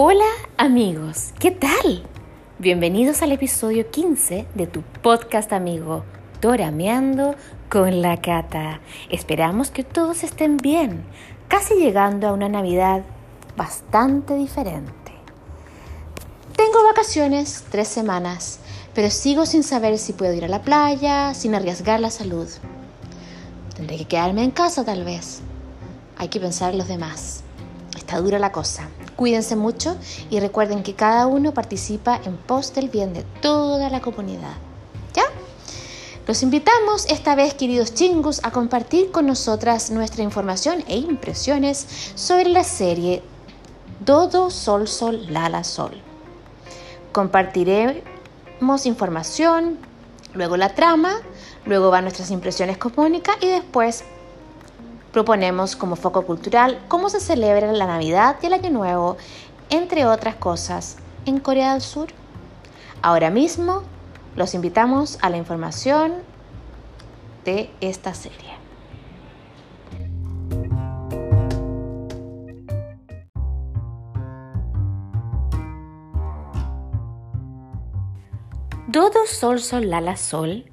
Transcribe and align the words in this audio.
Hola 0.00 0.30
amigos, 0.56 1.32
¿qué 1.40 1.50
tal? 1.50 2.04
Bienvenidos 2.60 3.20
al 3.22 3.32
episodio 3.32 3.90
15 3.90 4.46
de 4.54 4.66
tu 4.68 4.82
podcast 4.82 5.52
amigo 5.52 6.04
Dorameando 6.40 7.34
con 7.68 8.00
la 8.00 8.20
Cata. 8.20 8.80
Esperamos 9.10 9.72
que 9.72 9.82
todos 9.82 10.22
estén 10.22 10.56
bien, 10.56 11.02
casi 11.48 11.74
llegando 11.74 12.28
a 12.28 12.32
una 12.32 12.48
Navidad 12.48 13.02
bastante 13.56 14.36
diferente. 14.36 14.92
Tengo 16.54 16.84
vacaciones 16.84 17.64
tres 17.68 17.88
semanas, 17.88 18.60
pero 18.94 19.10
sigo 19.10 19.46
sin 19.46 19.64
saber 19.64 19.98
si 19.98 20.12
puedo 20.12 20.32
ir 20.32 20.44
a 20.44 20.48
la 20.48 20.62
playa 20.62 21.34
sin 21.34 21.56
arriesgar 21.56 21.98
la 21.98 22.12
salud. 22.12 22.46
Tendré 23.74 23.96
que 23.96 24.04
quedarme 24.04 24.44
en 24.44 24.52
casa 24.52 24.84
tal 24.84 25.02
vez. 25.02 25.40
Hay 26.18 26.28
que 26.28 26.38
pensar 26.38 26.70
en 26.70 26.78
los 26.78 26.86
demás. 26.86 27.42
Está 27.96 28.20
dura 28.20 28.38
la 28.38 28.52
cosa. 28.52 28.88
Cuídense 29.18 29.56
mucho 29.56 29.96
y 30.30 30.38
recuerden 30.38 30.84
que 30.84 30.94
cada 30.94 31.26
uno 31.26 31.52
participa 31.52 32.20
en 32.24 32.36
pos 32.36 32.72
del 32.72 32.88
bien 32.88 33.14
de 33.14 33.24
toda 33.42 33.90
la 33.90 34.00
comunidad. 34.00 34.54
¿Ya? 35.12 35.24
Los 36.28 36.44
invitamos 36.44 37.04
esta 37.06 37.34
vez, 37.34 37.54
queridos 37.54 37.94
chingus, 37.94 38.38
a 38.44 38.52
compartir 38.52 39.10
con 39.10 39.26
nosotras 39.26 39.90
nuestra 39.90 40.22
información 40.22 40.84
e 40.86 40.98
impresiones 40.98 42.12
sobre 42.14 42.48
la 42.48 42.62
serie 42.62 43.24
Dodo 43.98 44.50
Sol 44.50 44.86
Sol 44.86 45.26
Lala 45.32 45.64
Sol. 45.64 46.00
Compartiremos 47.10 48.86
información, 48.86 49.78
luego 50.32 50.56
la 50.56 50.76
trama, 50.76 51.16
luego 51.66 51.90
van 51.90 52.04
nuestras 52.04 52.30
impresiones 52.30 52.78
cosmónicas 52.78 53.34
y 53.40 53.48
después 53.48 54.04
Proponemos 55.12 55.74
como 55.74 55.96
foco 55.96 56.22
cultural 56.22 56.80
cómo 56.88 57.08
se 57.08 57.20
celebra 57.20 57.72
la 57.72 57.86
Navidad 57.86 58.36
y 58.42 58.46
el 58.46 58.52
Año 58.52 58.70
Nuevo, 58.70 59.16
entre 59.70 60.06
otras 60.06 60.34
cosas, 60.34 60.96
en 61.24 61.40
Corea 61.40 61.72
del 61.72 61.82
Sur. 61.82 62.08
Ahora 63.00 63.30
mismo 63.30 63.82
los 64.36 64.54
invitamos 64.54 65.18
a 65.22 65.30
la 65.30 65.36
información 65.36 66.12
de 67.44 67.70
esta 67.80 68.12
serie. 68.14 68.58
Dodo 78.88 79.26
Sol 79.26 79.60
Sol 79.60 79.90
Lala 79.90 80.16
Sol 80.16 80.64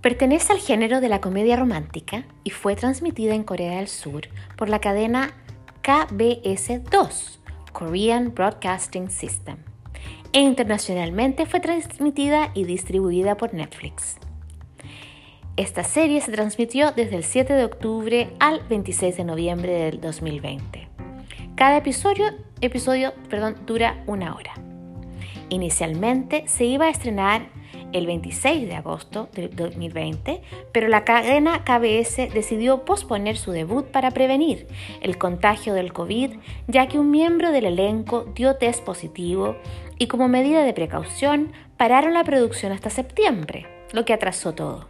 Pertenece 0.00 0.54
al 0.54 0.60
género 0.60 1.02
de 1.02 1.10
la 1.10 1.20
comedia 1.20 1.56
romántica 1.56 2.24
y 2.42 2.50
fue 2.50 2.74
transmitida 2.74 3.34
en 3.34 3.44
Corea 3.44 3.76
del 3.76 3.88
Sur 3.88 4.28
por 4.56 4.70
la 4.70 4.80
cadena 4.80 5.34
KBS2, 5.82 7.38
Korean 7.72 8.32
Broadcasting 8.34 9.10
System, 9.10 9.58
e 10.32 10.40
internacionalmente 10.40 11.44
fue 11.44 11.60
transmitida 11.60 12.50
y 12.54 12.64
distribuida 12.64 13.36
por 13.36 13.52
Netflix. 13.52 14.16
Esta 15.58 15.84
serie 15.84 16.22
se 16.22 16.32
transmitió 16.32 16.92
desde 16.92 17.16
el 17.16 17.24
7 17.24 17.52
de 17.52 17.64
octubre 17.66 18.30
al 18.40 18.62
26 18.70 19.18
de 19.18 19.24
noviembre 19.24 19.72
del 19.72 20.00
2020. 20.00 20.88
Cada 21.56 21.76
episodio, 21.76 23.12
dura 23.66 24.02
una 24.06 24.34
hora. 24.34 24.54
Inicialmente 25.50 26.44
se 26.46 26.64
iba 26.64 26.86
a 26.86 26.90
estrenar 26.90 27.59
el 27.92 28.06
26 28.06 28.68
de 28.68 28.74
agosto 28.74 29.28
de 29.34 29.48
2020, 29.48 30.42
pero 30.72 30.88
la 30.88 31.04
cadena 31.04 31.64
KBS 31.64 32.32
decidió 32.32 32.84
posponer 32.84 33.36
su 33.36 33.52
debut 33.52 33.86
para 33.86 34.10
prevenir 34.10 34.66
el 35.00 35.18
contagio 35.18 35.74
del 35.74 35.92
COVID, 35.92 36.32
ya 36.68 36.88
que 36.88 36.98
un 36.98 37.10
miembro 37.10 37.52
del 37.52 37.66
elenco 37.66 38.24
dio 38.34 38.56
test 38.56 38.84
positivo 38.84 39.56
y 39.98 40.06
como 40.06 40.28
medida 40.28 40.62
de 40.62 40.72
precaución 40.72 41.52
pararon 41.76 42.14
la 42.14 42.24
producción 42.24 42.72
hasta 42.72 42.90
septiembre, 42.90 43.66
lo 43.92 44.04
que 44.04 44.12
atrasó 44.12 44.54
todo. 44.54 44.88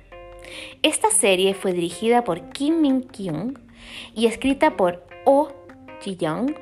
Esta 0.83 1.11
serie 1.11 1.55
fue 1.55 1.73
dirigida 1.73 2.25
por 2.25 2.51
Kim 2.51 2.81
Min-kyung 2.81 3.59
y 4.15 4.27
escrita 4.27 4.77
por 4.77 5.07
Oh 5.25 5.49
Ji-young, 6.01 6.55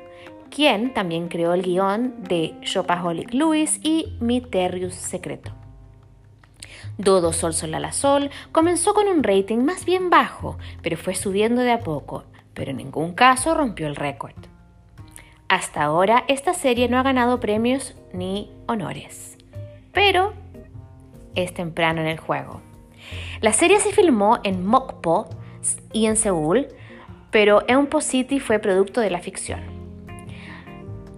quien 0.49 0.93
también 0.93 1.27
creó 1.27 1.53
el 1.53 1.61
guion 1.61 2.23
de 2.23 2.55
Shopaholic 2.61 3.33
Lewis 3.33 3.79
y 3.83 4.17
Mi 4.19 4.41
Terrius 4.41 4.95
Secreto. 4.95 5.58
Dodo 6.99 7.31
Sol 7.31 7.53
Sol 7.53 7.71
la 7.71 7.93
Sol 7.93 8.29
comenzó 8.51 8.93
con 8.93 9.07
un 9.07 9.23
rating 9.23 9.59
más 9.59 9.85
bien 9.85 10.09
bajo, 10.09 10.57
pero 10.81 10.97
fue 10.97 11.15
subiendo 11.15 11.61
de 11.61 11.71
a 11.71 11.79
poco, 11.79 12.25
pero 12.53 12.71
en 12.71 12.77
ningún 12.77 13.13
caso 13.13 13.53
rompió 13.53 13.87
el 13.87 13.95
récord. 13.95 14.35
Hasta 15.47 15.81
ahora 15.81 16.25
esta 16.27 16.53
serie 16.53 16.89
no 16.89 16.99
ha 16.99 17.03
ganado 17.03 17.39
premios 17.39 17.95
ni 18.11 18.51
honores, 18.67 19.37
pero 19.93 20.33
es 21.35 21.53
temprano 21.53 22.01
en 22.01 22.07
el 22.07 22.19
juego. 22.19 22.59
La 23.39 23.53
serie 23.53 23.79
se 23.79 23.93
filmó 23.93 24.39
en 24.43 24.65
Mokpo 24.65 25.29
y 25.93 26.05
en 26.07 26.17
Seúl, 26.17 26.67
pero 27.31 27.63
Eunpo 27.69 28.01
City 28.01 28.41
fue 28.41 28.59
producto 28.59 28.99
de 28.99 29.09
la 29.09 29.19
ficción. 29.19 29.78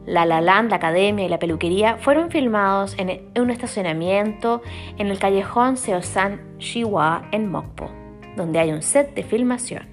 La 0.06 0.26
La 0.26 0.42
Land, 0.42 0.70
la 0.70 0.78
academia 0.78 1.26
y 1.26 1.30
la 1.30 1.40
peluquería 1.40 1.98
fueron 1.98 2.32
filmados 2.32 2.96
en 2.98 3.30
un 3.40 3.52
estacionamiento 3.52 4.62
en 4.98 5.08
el 5.08 5.20
callejón 5.20 5.78
Seosan 5.78 6.42
Shiwa 6.58 7.28
en 7.32 7.52
Mokpo, 7.52 7.90
donde 8.36 8.60
hay 8.60 8.72
un 8.72 8.82
set 8.82 9.14
de 9.14 9.24
filmación. 9.24 9.88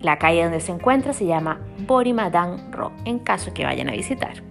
La 0.00 0.18
calle 0.18 0.42
donde 0.42 0.60
se 0.60 0.72
encuentra 0.72 1.12
se 1.12 1.26
llama 1.26 1.60
Borimadang 1.86 2.72
Ro, 2.72 2.92
en 3.04 3.18
caso 3.18 3.52
que 3.52 3.64
vayan 3.64 3.90
a 3.90 3.92
visitar. 3.92 4.42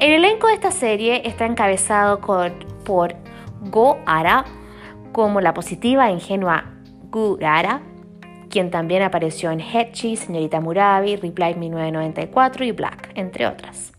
El 0.00 0.12
elenco 0.12 0.46
de 0.46 0.54
esta 0.54 0.70
serie 0.70 1.22
está 1.28 1.44
encabezado 1.44 2.20
por 2.20 3.14
Go 3.70 3.98
Ara 4.06 4.44
como 5.12 5.40
la 5.42 5.52
positiva 5.52 6.08
e 6.08 6.14
ingenua 6.14 6.64
Gu 7.10 7.38
Ara, 7.42 7.82
quien 8.52 8.70
también 8.70 9.00
apareció 9.02 9.50
en 9.50 9.60
Hechi, 9.60 10.14
Señorita 10.14 10.60
Murabi, 10.60 11.16
Reply 11.16 11.54
1994 11.54 12.64
y 12.66 12.72
Black, 12.72 13.10
entre 13.14 13.46
otras. 13.46 13.94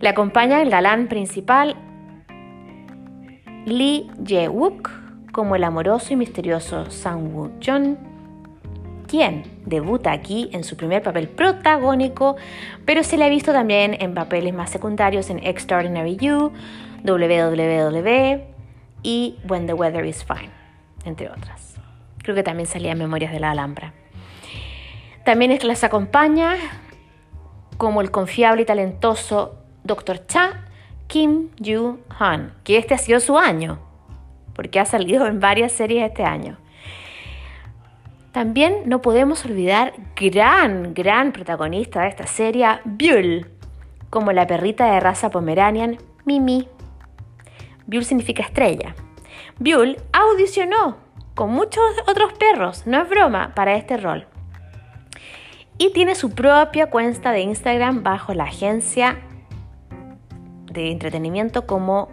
Le 0.00 0.10
acompaña 0.10 0.60
el 0.60 0.68
galán 0.68 1.08
principal 1.08 1.74
Lee 3.64 4.10
Jae-wook 4.22 4.90
como 5.32 5.56
el 5.56 5.64
amoroso 5.64 6.12
y 6.12 6.16
misterioso 6.16 6.90
Sang 6.90 7.34
Woo-jeon, 7.34 7.96
quien 9.08 9.44
debuta 9.64 10.12
aquí 10.12 10.50
en 10.52 10.62
su 10.62 10.76
primer 10.76 11.02
papel 11.02 11.28
protagónico, 11.28 12.36
pero 12.84 13.02
se 13.02 13.16
le 13.16 13.24
ha 13.24 13.30
visto 13.30 13.52
también 13.52 13.96
en 13.98 14.12
papeles 14.12 14.52
más 14.52 14.68
secundarios 14.68 15.30
en 15.30 15.38
Extraordinary 15.38 16.16
You, 16.16 16.52
WWW 17.02 18.42
y 19.02 19.38
When 19.48 19.66
the 19.66 19.72
Weather 19.72 20.04
is 20.04 20.22
Fine, 20.22 20.50
entre 21.06 21.30
otras. 21.30 21.63
Creo 22.24 22.34
que 22.34 22.42
también 22.42 22.66
salía 22.66 22.94
Memorias 22.94 23.32
de 23.32 23.38
la 23.38 23.50
Alhambra. 23.50 23.92
También 25.26 25.56
les 25.62 25.84
acompaña 25.84 26.56
como 27.76 28.00
el 28.00 28.10
confiable 28.10 28.62
y 28.62 28.64
talentoso 28.64 29.58
Dr. 29.84 30.26
Cha 30.26 30.64
Kim 31.06 31.50
Yoo 31.58 31.98
Han, 32.18 32.54
que 32.64 32.78
este 32.78 32.94
ha 32.94 32.98
sido 32.98 33.20
su 33.20 33.36
año, 33.36 33.78
porque 34.54 34.80
ha 34.80 34.86
salido 34.86 35.26
en 35.26 35.38
varias 35.38 35.72
series 35.72 36.08
este 36.08 36.24
año. 36.24 36.56
También 38.32 38.84
no 38.86 39.02
podemos 39.02 39.44
olvidar 39.44 39.92
gran, 40.16 40.94
gran 40.94 41.32
protagonista 41.32 42.02
de 42.02 42.08
esta 42.08 42.26
serie, 42.26 42.66
Buell, 42.86 43.50
como 44.08 44.32
la 44.32 44.46
perrita 44.46 44.90
de 44.92 45.00
raza 45.00 45.28
pomeranian 45.28 45.98
Mimi. 46.24 46.68
Buell 47.86 48.06
significa 48.06 48.44
estrella. 48.44 48.94
Buell 49.58 49.98
audicionó 50.12 51.03
con 51.34 51.50
muchos 51.50 51.82
otros 52.06 52.32
perros, 52.34 52.86
no 52.86 53.02
es 53.02 53.08
broma, 53.08 53.54
para 53.54 53.74
este 53.74 53.96
rol. 53.96 54.26
Y 55.78 55.92
tiene 55.92 56.14
su 56.14 56.30
propia 56.30 56.88
cuenta 56.88 57.32
de 57.32 57.40
Instagram 57.40 58.02
bajo 58.02 58.32
la 58.32 58.44
agencia 58.44 59.18
de 60.72 60.92
entretenimiento 60.92 61.66
como 61.66 62.08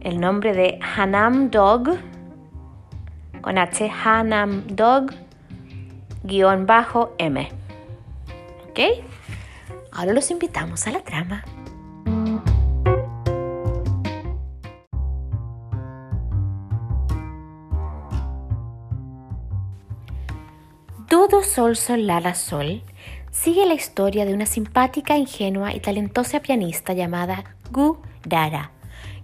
el 0.00 0.18
nombre 0.20 0.54
de 0.54 0.78
Hanam 0.96 1.50
Dog, 1.50 1.98
con 3.42 3.58
H, 3.58 3.90
Hanam 4.04 4.66
Dog, 4.68 5.12
guion 6.22 6.66
bajo 6.66 7.14
M. 7.18 7.48
¿Ok? 8.68 8.80
Ahora 9.92 10.12
los 10.12 10.30
invitamos 10.30 10.86
a 10.86 10.92
la 10.92 11.00
trama. 11.00 11.44
Todo 21.10 21.42
Sol 21.42 21.74
Sol 21.74 22.06
Lala 22.06 22.36
Sol 22.36 22.84
sigue 23.32 23.66
la 23.66 23.74
historia 23.74 24.24
de 24.24 24.32
una 24.32 24.46
simpática, 24.46 25.18
ingenua 25.18 25.74
y 25.74 25.80
talentosa 25.80 26.38
pianista 26.38 26.92
llamada 26.92 27.56
Gu 27.72 27.98
Dara, 28.24 28.70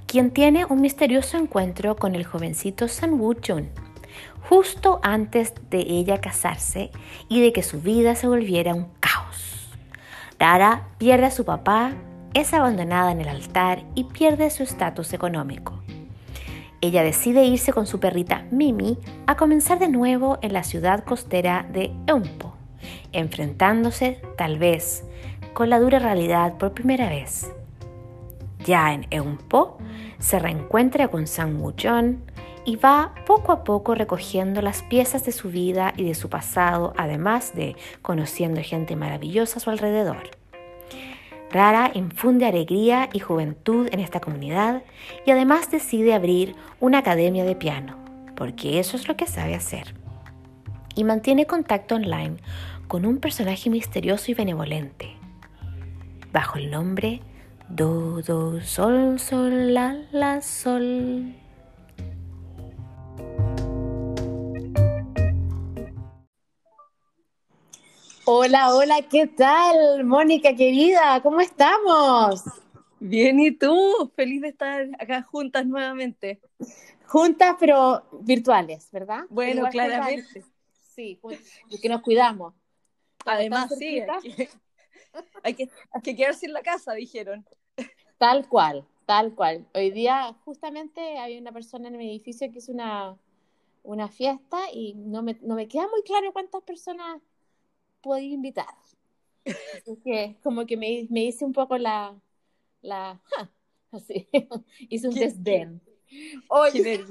quien 0.09 0.33
tiene 0.33 0.65
un 0.65 0.81
misterioso 0.81 1.37
encuentro 1.39 1.95
con 1.95 2.17
el 2.17 2.25
jovencito 2.25 2.89
San 2.89 3.21
Woo 3.21 3.37
Jun, 3.37 3.71
justo 4.49 4.99
antes 5.05 5.55
de 5.71 5.79
ella 5.79 6.21
casarse 6.21 6.91
y 7.29 7.41
de 7.41 7.53
que 7.53 7.63
su 7.63 7.81
vida 7.81 8.17
se 8.17 8.27
volviera 8.27 8.75
un 8.75 8.89
caos. 8.99 9.71
Dara 10.41 10.89
pierde 10.99 11.27
a 11.27 11.31
su 11.31 11.45
papá 11.45 11.93
es 12.35 12.53
abandonada 12.53 13.13
en 13.13 13.21
el 13.21 13.29
altar 13.29 13.85
y 13.95 14.03
pierde 14.03 14.51
su 14.51 14.65
estatus 14.65 15.13
económico. 15.13 15.86
Ella 16.81 17.03
decide 17.03 17.45
irse 17.45 17.73
con 17.73 17.87
su 17.87 18.01
perrita 18.01 18.45
Mimi 18.51 18.99
a 19.27 19.37
comenzar 19.37 19.79
de 19.79 19.89
nuevo 19.89 20.39
en 20.43 20.53
la 20.53 20.63
ciudad 20.63 21.05
costera 21.05 21.67
de 21.73 21.93
Eumpo, 22.07 22.55
enfrentándose, 23.13 24.21
tal 24.37 24.59
vez, 24.59 25.05
con 25.55 25.71
la 25.71 25.81
dura 25.81 25.99
realidad 25.99 26.59
por 26.59 26.73
primera 26.73 27.09
vez. 27.09 27.51
Ya 28.65 28.93
en 28.93 29.07
Eumpo, 29.11 29.79
se 30.19 30.39
reencuentra 30.39 31.09
con 31.09 31.27
Sang 31.27 31.61
Woo-jeon 31.61 32.19
y 32.67 32.77
va 32.77 33.15
poco 33.27 33.53
a 33.53 33.65
poco 33.65 33.95
recogiendo 33.95 34.61
las 34.61 34.83
piezas 34.83 35.25
de 35.25 35.33
su 35.33 35.51
vida 35.51 35.95
y 35.97 36.05
de 36.05 36.15
su 36.15 36.29
pasado, 36.29 36.93
además 36.97 37.55
de 37.55 37.77
conociendo 38.03 38.61
gente 38.63 38.97
maravillosa 38.97 39.59
a 39.59 39.61
su 39.61 39.71
alrededor. 39.71 40.36
Rara 41.51 41.91
infunde 41.95 42.47
alegría 42.47 43.09
y 43.13 43.21
juventud 43.21 43.89
en 43.93 44.01
esta 44.01 44.21
comunidad 44.21 44.83
y 45.25 45.31
además 45.31 45.71
decide 45.71 46.15
abrir 46.15 46.55
una 46.81 46.99
academia 46.99 47.45
de 47.45 47.55
piano, 47.55 47.97
porque 48.35 48.79
eso 48.79 48.97
es 48.97 49.09
lo 49.09 49.17
que 49.17 49.27
sabe 49.27 49.55
hacer. 49.55 49.95
Y 50.95 51.05
mantiene 51.05 51.47
contacto 51.47 51.95
online 51.95 52.37
con 52.89 53.07
un 53.07 53.19
personaje 53.19 53.71
misterioso 53.71 54.31
y 54.31 54.35
benevolente, 54.35 55.17
bajo 56.33 56.59
el 56.59 56.71
nombre 56.71 57.21
Do, 57.69 58.23
do, 58.23 58.61
sol, 58.61 59.19
sol, 59.19 59.75
la, 59.75 59.97
la, 60.13 60.41
sol. 60.41 61.35
Hola, 68.29 68.75
hola, 68.75 69.03
¿qué 69.09 69.29
tal? 69.29 70.03
Mónica 70.03 70.57
querida, 70.57 71.23
¿cómo 71.23 71.41
estamos? 71.41 72.43
Bien, 72.99 73.39
¿y 73.39 73.53
tú? 73.53 74.11
Feliz 74.17 74.43
de 74.43 74.49
estar 74.49 74.89
acá 74.99 75.23
juntas 75.23 75.65
nuevamente. 75.65 76.41
Juntas, 77.07 77.55
pero 77.61 78.03
virtuales, 78.23 78.91
¿verdad? 78.91 79.27
Bueno, 79.31 79.69
claramente. 79.71 80.45
Sí, 80.81 81.21
que 81.81 81.89
nos 81.89 82.03
cuidamos. 82.03 82.53
Además, 83.25 83.73
sí, 83.79 84.03
hay 85.45 85.55
que, 85.55 85.71
quedarse 86.03 86.47
en 86.47 86.53
la 86.53 86.63
casa, 86.63 86.95
dijeron. 86.95 87.47
Tal 88.19 88.49
cual, 88.49 88.85
tal 89.07 89.37
cual. 89.37 89.69
Hoy 89.73 89.93
día 89.93 90.35
justamente 90.45 91.01
hay 91.19 91.39
una 91.39 91.53
persona 91.53 91.87
en 91.87 91.97
mi 91.97 92.11
edificio 92.11 92.51
que 92.51 92.59
hizo 92.59 92.73
una, 92.73 93.17
una 93.85 94.09
fiesta 94.09 94.59
y 94.73 94.95
no 94.95 95.23
me, 95.23 95.39
no 95.43 95.55
me 95.55 95.69
queda 95.69 95.87
muy 95.87 96.03
claro 96.03 96.33
cuántas 96.33 96.65
personas 96.65 97.23
puedo 98.01 98.21
invitar. 98.21 98.75
Así 99.45 99.97
que 100.05 100.37
como 100.43 100.67
que 100.67 100.77
me, 100.77 101.07
me 101.11 101.25
hice 101.25 101.45
un 101.45 101.53
poco 101.53 101.79
la, 101.79 102.21
la, 102.83 103.21
así, 103.91 104.29
hice 104.89 105.09
un 105.09 105.15
desdén. 105.15 105.81
Oye, 106.49 107.05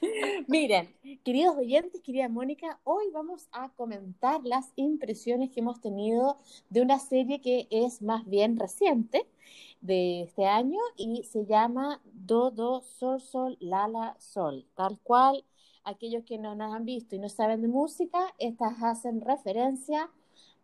miren, 0.48 0.94
queridos 1.24 1.56
oyentes, 1.56 2.00
querida 2.02 2.28
Mónica, 2.28 2.80
hoy 2.84 3.04
vamos 3.12 3.48
a 3.52 3.70
comentar 3.70 4.40
las 4.44 4.72
impresiones 4.76 5.50
que 5.50 5.60
hemos 5.60 5.80
tenido 5.80 6.38
de 6.70 6.82
una 6.82 6.98
serie 6.98 7.40
que 7.40 7.66
es 7.70 8.00
más 8.00 8.24
bien 8.28 8.58
reciente 8.58 9.26
de 9.80 10.22
este 10.22 10.46
año 10.46 10.78
y 10.96 11.24
se 11.24 11.44
llama 11.46 12.00
Do, 12.04 12.50
Do, 12.52 12.82
Sol, 12.82 13.20
Sol, 13.20 13.56
Lala, 13.60 14.16
Sol. 14.18 14.66
Tal 14.74 14.98
cual, 15.02 15.44
aquellos 15.84 16.24
que 16.24 16.38
no 16.38 16.54
nos 16.54 16.74
han 16.74 16.84
visto 16.84 17.16
y 17.16 17.18
no 17.18 17.28
saben 17.28 17.62
de 17.62 17.68
música, 17.68 18.34
estas 18.38 18.82
hacen 18.82 19.20
referencia 19.20 20.10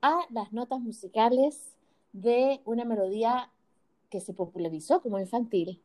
a 0.00 0.20
las 0.31 0.53
notas 0.53 0.81
musicales 0.81 1.75
de 2.12 2.61
una 2.65 2.85
melodía 2.85 3.50
que 4.11 4.20
se 4.20 4.32
popularizó 4.32 5.03
como 5.03 5.19
infantil 5.19 5.81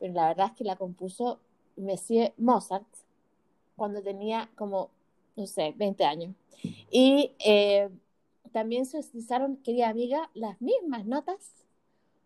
pero 0.00 0.14
la 0.14 0.28
verdad 0.28 0.46
es 0.46 0.52
que 0.56 0.64
la 0.64 0.76
compuso 0.76 1.40
Monsieur 1.76 2.32
Mozart 2.38 2.86
cuando 3.76 4.02
tenía 4.02 4.50
como, 4.56 4.90
no 5.36 5.46
sé, 5.46 5.74
20 5.76 6.04
años. 6.04 6.34
Y 6.90 7.32
eh, 7.44 7.90
también 8.50 8.86
se 8.86 8.98
utilizaron, 8.98 9.58
querida 9.58 9.90
amiga, 9.90 10.30
las 10.34 10.60
mismas 10.60 11.04
notas 11.04 11.54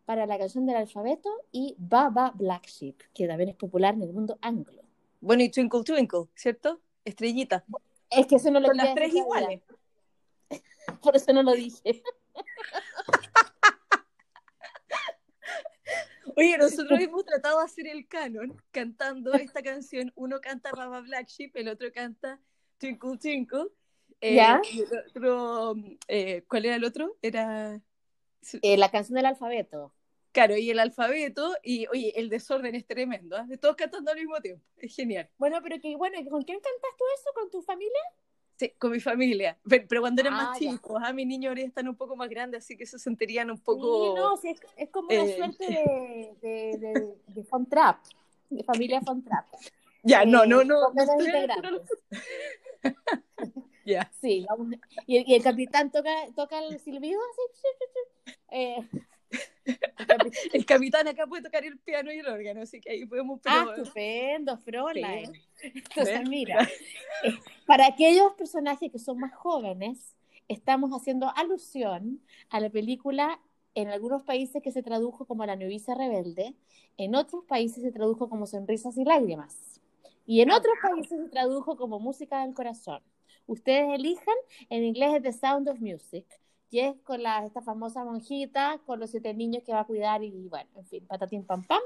para 0.05 0.27
la 0.27 0.39
canción 0.39 0.67
del 0.67 0.77
alfabeto 0.77 1.31
y 1.51 1.75
Baba 1.79 2.33
Black 2.35 2.67
Sheep, 2.67 2.97
que 3.13 3.27
también 3.27 3.51
es 3.51 3.57
popular 3.57 3.95
en 3.95 4.03
el 4.03 4.13
mundo 4.13 4.39
anglo. 4.41 4.84
Bueno, 5.25 5.43
y 5.43 5.49
Twinkle 5.49 5.83
Twinkle, 5.83 6.27
¿cierto? 6.35 6.83
Estrellita. 7.03 7.65
Es 8.11 8.27
que 8.27 8.37
eso 8.37 8.51
no 8.51 8.61
lo 8.61 8.67
Son 8.67 8.77
las 8.77 8.95
tres 8.95 9.15
iguales. 9.15 9.63
Por 11.03 11.17
eso 11.17 11.33
no 11.33 11.43
lo 11.43 11.53
dije. 11.53 12.03
Oye, 16.37 16.59
nosotros 16.59 17.01
hemos 17.01 17.25
tratado 17.25 17.61
de 17.61 17.65
hacer 17.65 17.87
el 17.87 18.07
canon 18.07 18.63
cantando 18.71 19.33
esta 19.33 19.63
canción. 19.63 20.13
Uno 20.15 20.43
canta 20.43 20.73
Baba 20.73 21.01
Black 21.01 21.29
Sheep, 21.29 21.57
el 21.57 21.69
otro 21.69 21.91
canta 21.91 22.39
Twinkle 22.77 23.17
Twinkle. 23.17 23.69
Eh, 24.21 24.35
¿Ya? 24.35 24.61
otro, 25.09 25.75
eh, 26.07 26.45
¿Cuál 26.49 26.67
era 26.67 26.77
el 26.77 26.85
otro? 26.85 27.17
Era... 27.23 27.81
Eh, 28.61 28.77
la 28.77 28.91
canción 28.91 29.17
del 29.17 29.25
alfabeto. 29.25 29.95
Claro, 30.35 30.57
y 30.57 30.69
el 30.69 30.81
alfabeto, 30.81 31.55
y 31.63 31.87
oye, 31.87 32.13
el 32.17 32.29
desorden 32.29 32.75
es 32.75 32.85
tremendo, 32.85 33.37
¿eh? 33.39 33.57
todos 33.57 33.77
cantando 33.77 34.11
al 34.11 34.19
mismo 34.19 34.35
tiempo, 34.41 34.65
es 34.79 34.93
genial. 34.93 35.31
Bueno, 35.39 35.61
pero 35.63 35.81
que 35.81 35.95
bueno, 35.95 36.19
¿con 36.29 36.43
quién 36.43 36.59
cantas 36.59 36.91
tú 36.99 37.05
eso? 37.15 37.31
¿Con 37.35 37.51
tu 37.53 37.63
familia? 37.63 38.01
Sí, 38.57 38.73
con 38.77 38.91
mi 38.91 38.99
familia. 38.99 39.57
Pero, 39.65 40.01
cuando 40.01 40.23
eran 40.23 40.35
más 40.35 40.57
ah, 40.57 40.59
chicos, 40.59 41.01
a 41.01 41.13
mis 41.13 41.29
niños 41.29 41.51
ahora 41.51 41.63
están 41.63 41.87
un 41.87 41.95
poco 41.95 42.17
más 42.17 42.29
grandes, 42.29 42.65
así 42.65 42.77
que 42.77 42.85
se 42.85 42.99
sentirían 42.99 43.49
un 43.49 43.61
poco. 43.61 44.17
Sí, 44.17 44.21
no, 44.21 44.37
sí, 44.37 44.57
es, 44.77 44.91
como 44.91 45.07
una 45.07 45.25
eh, 45.25 45.37
suerte 45.37 45.67
de, 45.69 46.35
de, 46.43 46.79
de, 46.79 47.15
de 47.29 47.45
Fontrap, 47.45 47.99
de 48.51 48.65
familia 48.65 49.01
Fontrap. 49.03 49.47
Ya, 50.03 50.25
no, 50.25 50.45
no, 50.45 50.65
no. 50.65 50.93
Ya. 53.87 54.11
Sí, 54.19 54.47
vamos. 54.49 54.75
Y, 55.07 55.31
y, 55.31 55.35
el 55.35 55.43
capitán 55.43 55.93
toca, 55.93 56.11
toca 56.35 56.59
el 56.65 56.81
silbido 56.81 57.21
así. 57.21 58.35
Eh, 58.51 58.79
el 60.53 60.67
capitán 60.67 61.09
acá 61.09 61.27
puede 61.27 61.43
tocar 61.43 61.65
el 61.65 61.79
piano 61.79 62.13
y 62.13 62.19
el 62.19 62.27
órgano, 62.27 62.63
así 62.63 62.81
que 62.81 62.91
ahí 62.91 63.07
podemos... 63.07 63.41
Ah, 63.45 63.67
estupendo, 63.77 64.57
Fräulein. 64.59 65.33
Entonces, 65.63 66.29
mira, 66.29 66.69
eh, 67.23 67.39
para 67.67 67.87
aquellos 67.87 68.33
personajes 68.35 68.91
que 68.91 68.99
son 68.99 69.19
más 69.19 69.35
jóvenes, 69.35 70.15
estamos 70.49 70.91
haciendo 70.91 71.31
alusión 71.37 72.21
a 72.51 72.61
la 72.61 72.71
película 72.71 73.41
en 73.75 73.89
algunos 73.89 74.23
países 74.23 74.63
que 74.63 74.73
se 74.73 74.83
tradujo 74.83 75.27
como 75.27 75.45
La 75.47 75.57
novicia 75.57 75.95
rebelde, 75.95 76.55
en 76.97 77.15
otros 77.15 77.45
países 77.45 77.83
se 77.83 77.91
tradujo 77.91 78.29
como 78.29 78.47
Sonrisas 78.47 78.97
y 78.97 79.05
lágrimas, 79.05 79.81
y 80.27 80.41
en 80.41 80.51
otros 80.51 80.75
países 80.81 81.21
se 81.21 81.29
tradujo 81.29 81.77
como 81.77 81.99
Música 81.99 82.45
del 82.45 82.55
corazón. 82.55 83.03
Ustedes 83.47 83.89
elijan, 83.93 84.35
en 84.71 84.85
inglés 84.85 85.17
es 85.17 85.23
The 85.23 85.33
Sound 85.33 85.69
of 85.69 85.81
Music, 85.81 86.25
y 86.75 86.81
es 86.81 86.97
con 87.05 87.23
la, 87.23 87.47
esta 87.47 87.63
famosa 87.63 88.05
monjita, 88.05 88.81
con 88.85 88.99
los 88.99 89.09
siete 89.09 89.33
niños 89.33 89.63
que 89.63 89.73
va 89.73 89.83
a 89.83 89.85
cuidar 89.85 90.25
y 90.25 90.49
bueno, 90.49 90.69
en 90.75 90.85
fin, 90.85 91.07
patatín 91.07 91.47
pam 91.47 91.63
pam. 91.63 91.81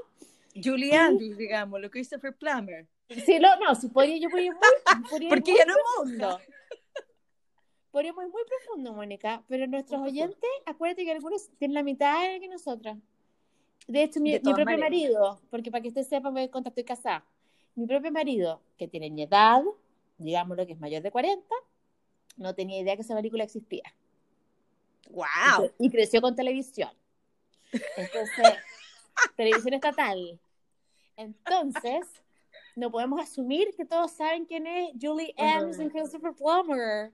Julie 0.55 0.95
Andrews, 0.95 1.37
digamos, 1.37 1.79
lo 1.79 1.91
Christopher 1.91 2.35
Plummer. 2.35 2.87
Sí, 3.23 3.37
no, 3.39 3.55
no, 3.59 3.75
si 3.75 3.89
podría, 3.89 4.17
yo 4.17 4.31
podría 4.31 4.51
muy, 4.51 5.29
Porque 5.29 5.53
ya 5.55 5.65
no 5.65 5.75
profundo. 5.75 6.39
Podríamos 7.91 8.25
ir 8.25 8.31
muy 8.31 8.41
profundo, 8.45 8.93
Mónica, 8.93 9.43
pero 9.47 9.67
nuestros 9.67 10.01
oyentes, 10.01 10.49
acuérdate 10.65 11.05
que 11.05 11.11
algunos 11.11 11.49
tienen 11.59 11.75
la 11.75 11.83
mitad 11.83 12.39
que 12.39 12.47
nosotras. 12.47 12.97
De 13.87 14.01
hecho, 14.01 14.19
mi, 14.19 14.39
propio 14.39 14.65
marido, 14.65 15.39
porque 15.51 15.69
para 15.69 15.83
que 15.83 15.89
usted 15.89 16.01
sepa, 16.01 16.31
voy 16.31 16.41
a 16.41 16.49
contar, 16.49 16.71
estoy 16.71 16.83
casada. 16.83 17.23
Mi 17.75 17.85
propio 17.85 18.11
marido, 18.11 18.59
que 18.75 18.87
tiene 18.87 19.11
mi 19.11 19.21
edad, 19.21 19.61
digámoslo 20.17 20.65
que 20.65 20.73
es 20.73 20.79
mayor 20.79 21.03
de 21.03 21.11
40, 21.11 21.45
no 22.37 22.55
tenía 22.55 22.79
idea 22.81 22.95
que 22.95 23.03
esa 23.03 23.15
película 23.15 23.43
existía. 23.43 23.93
¡Wow! 25.09 25.71
Y 25.79 25.89
creció 25.89 26.21
con 26.21 26.35
televisión. 26.35 26.91
Entonces, 27.71 28.45
televisión 29.35 29.73
estatal. 29.73 30.39
Entonces, 31.17 32.07
no 32.75 32.91
podemos 32.91 33.21
asumir 33.21 33.75
que 33.75 33.85
todos 33.85 34.11
saben 34.11 34.45
quién 34.45 34.65
es 34.67 34.91
Julie 34.99 35.33
Andrews 35.37 35.79
y 35.79 35.89
Christopher 35.89 36.33
Plummer. 36.33 37.11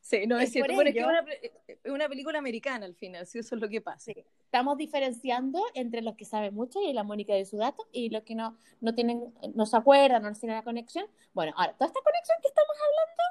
Sí, 0.00 0.26
no 0.26 0.38
es, 0.38 0.52
cierto. 0.52 0.74
Bueno, 0.74 0.90
es, 0.90 1.04
una, 1.04 1.24
es, 1.66 1.78
una, 1.84 2.08
película 2.08 2.38
americana 2.38 2.86
al 2.86 2.94
final, 2.94 3.26
si 3.26 3.40
eso 3.40 3.56
es 3.56 3.60
lo 3.60 3.68
que 3.68 3.80
pasa. 3.80 4.12
Estamos 4.44 4.78
diferenciando 4.78 5.62
entre 5.74 6.02
los 6.02 6.14
que 6.14 6.24
saben 6.24 6.54
mucho 6.54 6.80
y 6.80 6.92
la 6.92 7.02
Mónica 7.02 7.34
de 7.34 7.44
su 7.44 7.56
dato 7.56 7.86
y 7.92 8.08
los 8.08 8.22
que 8.22 8.34
no, 8.34 8.56
no 8.80 8.94
tienen, 8.94 9.34
no 9.54 9.66
se 9.66 9.76
acuerdan, 9.76 10.22
no 10.22 10.32
tienen 10.32 10.56
la 10.56 10.62
conexión. 10.62 11.06
Bueno, 11.34 11.52
ahora, 11.56 11.74
toda 11.74 11.88
esta 11.88 12.00
conexión 12.00 12.38
que 12.40 12.48
estamos 12.48 12.76
hablando 12.76 13.22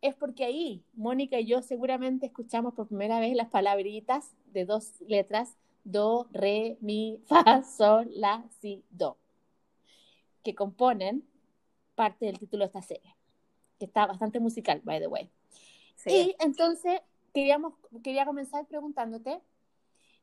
es 0.00 0.14
porque 0.14 0.44
ahí 0.44 0.84
Mónica 0.94 1.38
y 1.40 1.46
yo 1.46 1.62
seguramente 1.62 2.26
escuchamos 2.26 2.74
por 2.74 2.88
primera 2.88 3.20
vez 3.20 3.34
las 3.34 3.48
palabritas 3.48 4.34
de 4.52 4.64
dos 4.64 5.00
letras, 5.00 5.56
do, 5.84 6.28
re, 6.32 6.76
mi, 6.80 7.20
fa, 7.26 7.62
sol, 7.62 8.08
la, 8.12 8.44
si, 8.60 8.84
do, 8.90 9.16
que 10.42 10.54
componen 10.54 11.24
parte 11.94 12.26
del 12.26 12.38
título 12.38 12.64
de 12.64 12.66
esta 12.66 12.82
serie, 12.82 13.16
que 13.78 13.86
está 13.86 14.06
bastante 14.06 14.38
musical, 14.38 14.80
by 14.84 15.00
the 15.00 15.06
way. 15.06 15.30
Y 16.04 16.36
entonces 16.38 17.00
queríamos, 17.32 17.74
quería 18.04 18.24
comenzar 18.24 18.66
preguntándote, 18.66 19.40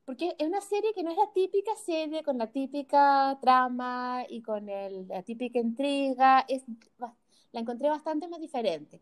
porque 0.06 0.36
es 0.38 0.48
una 0.48 0.62
serie 0.62 0.94
que 0.94 1.03
no 1.03 1.12
es 1.12 1.18
la 1.18 1.32
típica 1.34 1.75
serie 1.75 2.24
con 2.24 2.38
la 2.38 2.51
típica 2.51 3.38
trama 3.42 4.24
y 4.30 4.42
con 4.42 4.70
el, 4.70 5.08
la 5.08 5.24
típica 5.24 5.60
intriga, 5.60 6.46
es, 6.48 6.63
la 7.53 7.62
encontré 7.62 7.88
bastante 7.88 8.27
más 8.27 8.41
diferente. 8.41 9.00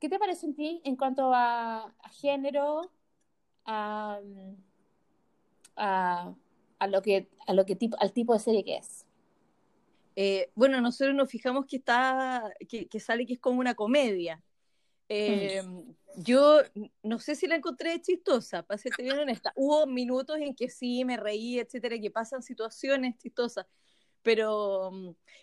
¿Qué 0.00 0.08
te 0.08 0.18
parece 0.18 0.46
en 0.46 0.54
ti 0.54 0.80
en 0.84 0.96
cuanto 0.96 1.32
a, 1.32 1.94
género, 2.10 2.90
a, 3.66 4.20
a, 5.76 6.86
lo 6.88 7.02
que, 7.02 7.28
a 7.46 7.52
lo 7.52 7.64
que 7.64 7.76
tipo, 7.76 7.96
al 8.00 8.12
tipo 8.12 8.32
de 8.32 8.40
serie 8.40 8.64
que 8.64 8.78
es? 8.78 9.06
Eh, 10.16 10.50
bueno, 10.54 10.80
nosotros 10.80 11.14
nos 11.14 11.30
fijamos 11.30 11.66
que 11.66 11.76
está, 11.76 12.52
que, 12.68 12.88
que, 12.88 13.00
sale 13.00 13.26
que 13.26 13.34
es 13.34 13.38
como 13.38 13.60
una 13.60 13.74
comedia. 13.74 14.42
Eh, 15.08 15.62
yo 16.16 16.60
no 17.02 17.18
sé 17.18 17.34
si 17.34 17.46
la 17.46 17.56
encontré 17.56 18.00
chistosa, 18.00 18.62
para 18.62 18.78
serte 18.78 19.02
bien 19.02 19.18
honesta. 19.18 19.52
Hubo 19.56 19.86
minutos 19.86 20.38
en 20.40 20.54
que 20.54 20.70
sí 20.70 21.04
me 21.04 21.16
reí, 21.16 21.58
etcétera, 21.58 21.98
que 21.98 22.10
pasan 22.10 22.42
situaciones 22.42 23.18
chistosas, 23.18 23.66
pero, 24.22 24.90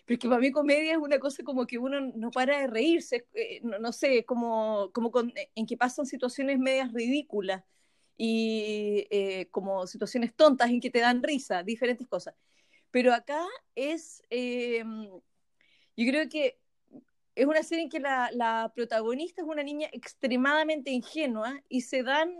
pero 0.04 0.14
es 0.14 0.18
que 0.18 0.28
para 0.28 0.40
mí 0.40 0.50
comedia 0.52 0.92
es 0.92 0.98
una 0.98 1.18
cosa 1.18 1.42
como 1.42 1.66
que 1.66 1.78
uno 1.78 2.00
no 2.00 2.30
para 2.30 2.60
de 2.60 2.66
reírse, 2.66 3.26
eh, 3.34 3.60
no, 3.62 3.92
sé, 3.92 4.24
como, 4.24 4.90
como 4.92 5.10
en 5.54 5.66
que 5.66 5.76
pasan 5.76 6.06
situaciones 6.06 6.58
medias 6.58 6.92
ridículas 6.92 7.64
y 8.16 9.06
eh, 9.10 9.48
como 9.50 9.86
situaciones 9.86 10.34
tontas 10.34 10.70
en 10.70 10.80
que 10.80 10.90
te 10.90 11.00
dan 11.00 11.22
risa, 11.22 11.62
diferentes 11.62 12.06
cosas. 12.08 12.34
Pero 12.90 13.12
acá 13.14 13.46
es, 13.74 14.22
yo 14.30 16.06
creo 16.06 16.28
que 16.28 16.58
es 17.38 17.46
una 17.46 17.62
serie 17.62 17.84
en 17.84 17.90
que 17.90 18.00
la, 18.00 18.72
protagonista 18.74 19.42
es 19.42 19.48
una 19.48 19.62
niña 19.62 19.88
extremadamente 19.92 20.90
ingenua 20.90 21.62
y 21.68 21.82
se 21.82 22.02
dan, 22.02 22.34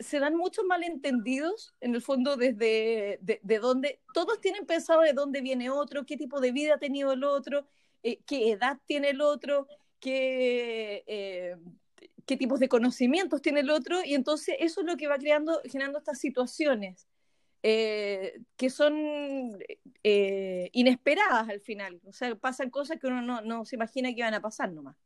se 0.00 0.18
dan 0.18 0.36
muchos 0.36 0.64
malentendidos, 0.64 1.74
en 1.80 1.94
el 1.94 2.02
fondo, 2.02 2.36
desde 2.36 3.18
de, 3.20 3.58
dónde, 3.58 4.00
todos 4.14 4.40
tienen 4.40 4.66
pensado 4.66 5.00
de 5.00 5.12
dónde 5.12 5.40
viene 5.40 5.70
otro, 5.70 6.06
qué 6.06 6.16
tipo 6.16 6.40
de 6.40 6.52
vida 6.52 6.74
ha 6.74 6.78
tenido 6.78 7.12
el 7.12 7.24
otro, 7.24 7.66
eh, 8.02 8.20
qué 8.26 8.50
edad 8.50 8.78
tiene 8.86 9.10
el 9.10 9.20
otro, 9.20 9.66
qué, 10.00 11.04
eh, 11.06 11.56
qué 12.24 12.36
tipos 12.36 12.60
de 12.60 12.68
conocimientos 12.68 13.42
tiene 13.42 13.60
el 13.60 13.70
otro, 13.70 14.04
y 14.04 14.14
entonces 14.14 14.56
eso 14.60 14.80
es 14.80 14.86
lo 14.86 14.96
que 14.96 15.08
va 15.08 15.18
creando, 15.18 15.60
generando 15.64 15.98
estas 15.98 16.18
situaciones. 16.18 17.06
Eh, 17.68 18.42
que 18.56 18.70
son 18.70 19.58
eh, 20.04 20.70
inesperadas 20.72 21.48
al 21.48 21.60
final. 21.60 22.00
O 22.04 22.12
sea, 22.12 22.32
pasan 22.36 22.70
cosas 22.70 23.00
que 23.00 23.08
uno 23.08 23.22
no, 23.22 23.40
no 23.40 23.64
se 23.64 23.74
imagina 23.74 24.14
que 24.14 24.22
van 24.22 24.34
a 24.34 24.40
pasar 24.40 24.70
nomás. 24.70 24.96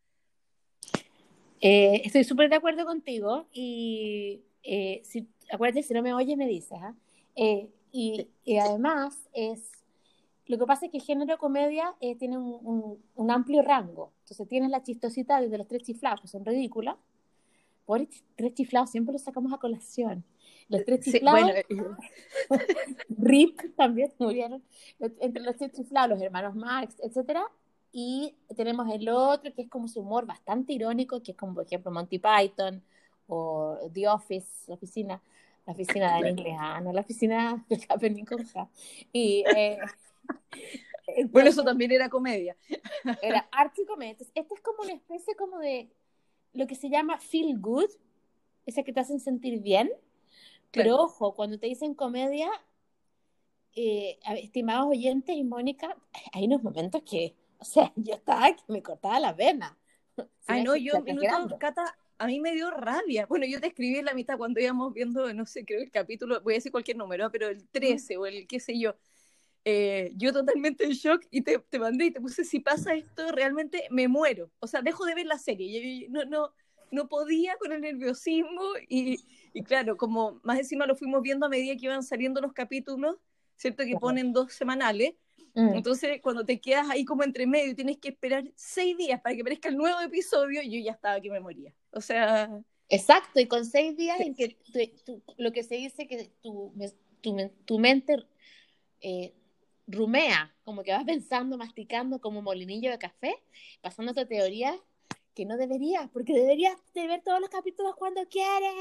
Eh, 1.63 2.03
estoy 2.05 2.25
súper 2.25 2.49
de 2.49 2.57
acuerdo 2.57 2.85
contigo 2.85 3.47
y 3.53 4.43
si, 4.62 5.29
acuérdate, 5.50 5.83
si 5.83 5.95
no 5.95 6.02
me 6.02 6.14
oyes 6.14 6.37
me 6.37 6.47
dices. 6.47 6.79
¿ah? 6.81 6.95
Y, 7.37 8.29
y, 8.45 8.59
además 8.59 9.29
es, 9.33 9.71
lo 10.47 10.59
que 10.59 10.67
pasa 10.67 10.87
es 10.87 10.93
que 10.93 10.99
el 10.99 11.05
género 11.05 11.38
comedia 11.38 11.95
tiene 12.19 12.38
un, 12.38 12.99
un, 13.14 13.31
amplio 13.31 13.62
rango. 13.62 14.12
Entonces 14.21 14.49
tienes 14.49 14.71
la 14.71 14.83
chistosita 14.83 15.40
desde 15.40 15.59
los 15.59 15.67
tres 15.67 15.83
chiflados, 15.83 16.21
que 16.21 16.29
son 16.29 16.45
ridículas. 16.45 16.97
Por 17.87 18.07
tres 18.37 18.55
chiflados 18.55 18.90
siempre 18.90 19.12
los 19.12 19.23
sacamos 19.23 19.52
a 19.52 19.59
colación. 19.59 20.25
Los 20.69 20.85
tres 20.85 21.00
chiflados. 21.00 21.50
Rip 23.09 23.61
también 23.76 24.12
murieron. 24.19 24.62
Entre 25.00 25.43
los 25.43 25.57
tres 25.57 25.73
chiflados, 25.73 26.11
los 26.11 26.23
hermanos 26.23 26.55
Marx, 26.55 26.97
etcétera. 27.00 27.45
Y 27.93 28.37
tenemos 28.57 28.88
el 28.95 29.09
otro 29.09 29.52
que 29.52 29.62
es 29.62 29.69
como 29.69 29.88
su 29.88 30.00
humor 30.00 30.26
bastante 30.26 30.73
irónico, 30.73 31.21
que 31.23 31.33
es 31.33 31.37
como, 31.37 31.55
por 31.55 31.64
ejemplo, 31.64 31.90
Monty 31.90 32.21
Python 32.21 32.85
o 33.31 33.79
The 33.93 34.09
Office, 34.09 34.65
la 34.67 34.75
oficina, 34.75 35.23
la 35.67 35.73
oficina 35.73 36.21
de 36.21 36.31
inglés, 36.31 36.57
ah, 36.59 36.81
no 36.81 36.93
la 36.93 37.01
oficina 37.01 37.65
de 37.69 37.81
Happening 37.89 38.25
con 38.25 38.45
Y. 39.13 39.45
Eh, 39.57 39.79
bueno, 41.31 41.49
eso 41.49 41.63
también 41.63 41.93
era 41.93 42.09
comedia. 42.09 42.57
Era 43.23 43.49
arte 43.53 43.83
y 43.83 43.87
comedia. 43.87 44.17
este 44.35 44.55
es 44.55 44.61
como 44.61 44.83
una 44.83 44.93
especie 44.93 45.35
como 45.37 45.59
de 45.59 45.89
lo 46.53 46.67
que 46.67 46.75
se 46.75 46.91
llama 46.91 47.19
feel 47.19 47.59
good, 47.59 47.91
ese 48.67 48.85
que 48.85 48.93
te 48.93 49.01
hacen 49.01 49.21
sentir 49.21 49.61
bien, 49.61 49.91
pero 50.73 50.97
ojo, 50.97 51.35
cuando 51.35 51.59
te 51.59 51.67
dicen 51.67 51.95
comedia, 51.95 52.51
eh, 53.75 54.19
estimados 54.39 54.89
oyentes 54.89 55.37
y 55.37 55.45
Mónica, 55.45 55.97
hay 56.33 56.47
unos 56.47 56.63
momentos 56.63 57.03
que, 57.03 57.37
o 57.59 57.65
sea, 57.65 57.93
yo 57.97 58.15
estaba 58.15 58.53
que 58.55 58.63
me 58.69 58.83
cortaba 58.83 59.21
la 59.21 59.33
vena. 59.33 59.79
Ay, 60.47 60.65
no, 60.65 60.77
yo, 60.77 60.93
Cata, 61.59 61.97
a 62.21 62.27
mí 62.27 62.39
me 62.39 62.53
dio 62.53 62.71
rabia. 62.71 63.25
Bueno, 63.25 63.47
yo 63.47 63.61
te 63.61 63.69
escribí 63.69 63.97
en 63.97 64.05
la 64.05 64.12
mitad 64.12 64.37
cuando 64.37 64.61
íbamos 64.61 64.93
viendo, 64.93 65.33
no 65.33 65.47
sé, 65.47 65.65
creo 65.65 65.81
el 65.81 65.91
capítulo, 65.91 66.43
voy 66.43 66.53
a 66.53 66.57
decir 66.59 66.71
cualquier 66.71 66.99
número, 66.99 67.31
pero 67.31 67.49
el 67.49 67.67
13 67.69 68.19
o 68.19 68.27
el 68.27 68.47
qué 68.47 68.61
sé 68.61 68.79
yo. 68.79 68.95
Eh, 69.65 70.12
yo 70.17 70.31
totalmente 70.31 70.85
en 70.85 70.91
shock 70.91 71.25
y 71.31 71.41
te, 71.41 71.59
te, 71.59 71.79
mandé 71.79 72.07
y 72.07 72.11
te 72.11 72.21
puse, 72.21 72.45
si 72.45 72.61
pasa 72.61 72.93
esto, 72.95 73.33
realmente 73.33 73.85
me 73.91 74.07
muero. 74.07 74.50
O 74.59 74.67
sea, 74.67 74.83
dejo 74.83 75.07
de 75.07 75.15
ver 75.15 75.25
la 75.25 75.39
serie. 75.39 76.09
no, 76.11 76.27
no, 76.27 76.53
no 76.91 77.09
podía 77.09 77.57
con 77.57 77.73
el 77.73 77.81
nerviosismo 77.81 78.65
y, 78.87 79.25
y 79.55 79.62
claro, 79.62 79.97
como 79.97 80.41
más 80.43 80.59
encima 80.59 80.87
lo 80.87 80.97
fuimos 80.97 81.23
viendo 81.23 81.47
a 81.47 81.49
medida 81.49 81.75
que 81.77 81.87
iban 81.87 82.03
saliendo 82.03 82.43
los 82.43 82.53
capítulos, 82.53 83.17
¿cierto? 83.57 83.85
Que 83.85 83.97
ponen 83.97 84.35
dos 84.35 84.53
semanales. 84.53 85.15
Mm. 85.54 85.75
Entonces, 85.75 86.21
cuando 86.23 86.45
te 86.45 86.61
quedas 86.61 86.88
ahí 86.90 87.04
como 87.04 87.25
entre 87.25 87.47
medio 87.47 87.73
y 87.73 87.75
tienes 87.75 87.99
que 87.99 88.11
esperar 88.11 88.45
seis 88.54 88.97
días 88.97 89.21
para 89.21 89.35
que 89.35 89.42
aparezca 89.42 89.69
el 89.69 89.76
nuevo 89.76 90.00
episodio, 90.00 90.62
yo 90.62 90.78
ya 90.78 90.92
estaba 90.92 91.21
que 91.21 91.30
me 91.30 91.40
moría. 91.40 91.73
O 91.90 92.00
sea... 92.00 92.50
Exacto, 92.92 93.38
y 93.38 93.47
con 93.47 93.64
seis 93.64 93.97
días 93.97 94.19
en 94.19 94.35
que 94.35 94.59
lo 95.37 95.52
que 95.52 95.62
se 95.62 95.76
dice 95.76 96.09
que 96.09 96.33
tu, 96.42 96.73
tu, 97.21 97.37
tu 97.64 97.78
mente 97.78 98.16
eh, 99.00 99.33
rumea, 99.87 100.52
como 100.64 100.83
que 100.83 100.92
vas 100.92 101.04
pensando, 101.04 101.57
masticando 101.57 102.21
como 102.21 102.42
molinillo 102.42 102.90
de 102.90 102.99
café, 102.99 103.37
pasando 103.80 104.11
esta 104.11 104.26
teoría 104.26 104.76
que 105.35 105.45
no 105.45 105.57
deberías, 105.57 106.09
porque 106.11 106.33
deberías 106.33 106.76
de 106.95 107.07
ver 107.07 107.23
todos 107.23 107.40
los 107.40 107.49
capítulos 107.49 107.95
cuando 107.97 108.26
quieres. 108.28 108.73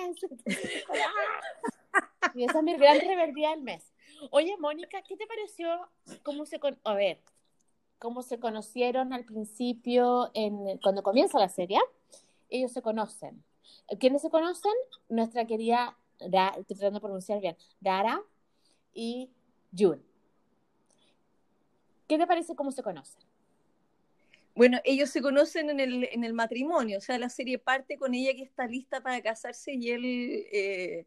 y 2.36 2.44
esa 2.44 2.58
es 2.58 2.64
mi 2.64 2.76
gran 2.78 3.00
rebeldía 3.00 3.52
del 3.52 3.62
mes. 3.62 3.92
Oye, 4.32 4.56
Mónica, 4.58 5.02
¿qué 5.02 5.16
te 5.16 5.26
pareció? 5.28 5.90
¿Cómo 6.24 6.46
se 6.46 6.60
a 6.84 6.94
ver, 6.94 7.20
cómo 8.00 8.22
se 8.22 8.40
conocieron 8.40 9.14
al 9.14 9.24
principio 9.24 10.30
en 10.34 10.78
cuando 10.80 11.04
comienza 11.04 11.40
la 11.40 11.50
serie? 11.50 11.80
Ellos 12.50 12.72
se 12.72 12.82
conocen. 12.82 13.44
¿Quiénes 14.00 14.22
se 14.22 14.30
conocen? 14.30 14.74
Nuestra 15.08 15.46
querida, 15.46 15.98
estoy 16.20 16.76
tratando 16.76 17.00
de 17.00 17.02
pronunciar 17.02 17.40
bien, 17.40 17.56
Dara 17.80 18.22
y 18.94 19.30
June. 19.78 20.02
¿Qué 22.08 22.18
te 22.18 22.28
parece 22.28 22.56
cómo 22.56 22.72
se 22.72 22.84
conocen? 22.84 23.22
Bueno, 24.56 24.80
ellos 24.84 25.10
se 25.10 25.22
conocen 25.22 25.70
en 25.70 25.80
el, 25.80 26.10
en 26.12 26.24
el 26.24 26.34
matrimonio, 26.34 26.98
o 26.98 27.02
sea, 27.02 27.18
la 27.18 27.30
serie 27.30 27.60
parte 27.60 27.98
con 27.98 28.14
ella 28.14 28.34
que 28.34 28.44
está 28.44 28.68
lista 28.68 29.00
para 29.02 29.22
casarse 29.22 29.74
y 29.74 29.92
él, 29.92 30.04
eh, 30.52 31.06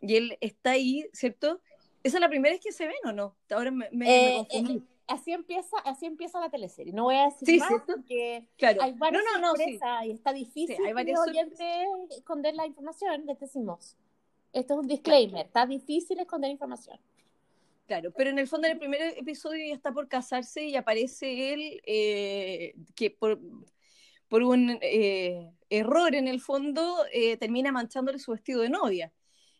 y 0.00 0.16
él 0.16 0.36
está 0.40 0.72
ahí, 0.72 1.08
¿cierto? 1.12 1.62
¿Esa 2.06 2.16
es 2.18 2.20
la 2.20 2.28
primera 2.28 2.54
vez 2.54 2.62
que 2.62 2.72
se 2.72 2.86
ven 2.86 2.96
o 3.04 3.12
no? 3.12 3.36
Ahora 3.50 3.70
me, 3.70 3.88
me, 3.90 4.38
eh, 4.38 4.46
confundí. 4.48 4.76
Eh, 4.76 4.82
así 5.06 5.32
empieza, 5.32 5.76
así 5.84 6.06
empieza 6.06 6.40
la 6.40 6.50
teleserie. 6.50 6.92
No 6.92 7.04
voy 7.04 7.16
a 7.16 7.26
decir 7.26 7.58
más 7.60 7.82
porque 7.86 8.48
claro. 8.56 8.82
hay 8.82 8.92
varias 8.92 9.22
no, 9.34 9.40
no, 9.40 9.48
sorpresas 9.48 10.04
y 10.04 10.10
está 10.12 10.32
difícil 10.32 10.76
hay 10.84 10.92
varios 10.92 11.20
esconder 12.10 12.54
la 12.54 12.66
información, 12.66 13.26
les 13.26 13.38
decimos. 13.38 13.96
Esto 14.52 14.74
es 14.74 14.80
un 14.80 14.86
disclaimer, 14.86 15.46
está 15.46 15.66
difícil 15.66 16.18
esconder 16.18 16.50
información. 16.50 16.98
Claro, 17.86 18.10
pero 18.16 18.30
en 18.30 18.38
el 18.38 18.48
fondo 18.48 18.66
en 18.66 18.72
el 18.72 18.78
primer 18.78 19.00
episodio 19.16 19.64
ya 19.64 19.74
está 19.74 19.92
por 19.92 20.08
casarse 20.08 20.64
y 20.64 20.74
aparece 20.74 21.52
él 21.52 21.80
eh, 21.86 22.74
que 22.96 23.10
por, 23.10 23.38
por 24.28 24.42
un 24.42 24.78
eh, 24.82 25.52
error 25.70 26.14
en 26.14 26.26
el 26.26 26.40
fondo 26.40 27.04
eh, 27.12 27.36
termina 27.36 27.70
manchándole 27.70 28.18
su 28.18 28.32
vestido 28.32 28.62
de 28.62 28.70
novia. 28.70 29.12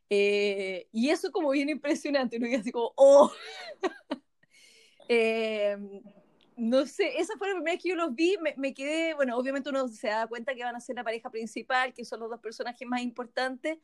Y 0.08 1.08
eso 1.08 1.32
como 1.32 1.50
bien 1.50 1.68
impresionante, 1.68 2.38
¿no? 2.38 2.46
Y 2.46 2.54
así 2.54 2.72
como, 2.72 2.92
¡oh! 2.96 3.32
no 6.56 6.86
sé, 6.86 7.18
esa 7.18 7.36
fue 7.36 7.48
la 7.48 7.54
primera 7.54 7.74
vez 7.74 7.82
que 7.82 7.90
yo 7.90 7.96
los 7.96 8.14
vi, 8.14 8.36
me, 8.40 8.54
me, 8.56 8.74
quedé, 8.74 9.14
bueno, 9.14 9.36
obviamente 9.36 9.68
uno 9.68 9.88
se 9.88 10.08
da 10.08 10.26
cuenta 10.26 10.54
que 10.54 10.64
van 10.64 10.76
a 10.76 10.80
ser 10.80 10.96
la 10.96 11.04
pareja 11.04 11.30
principal, 11.30 11.92
que 11.92 12.04
son 12.04 12.20
los 12.20 12.30
dos 12.30 12.40
personajes 12.40 12.88
más 12.88 13.02
importantes, 13.02 13.78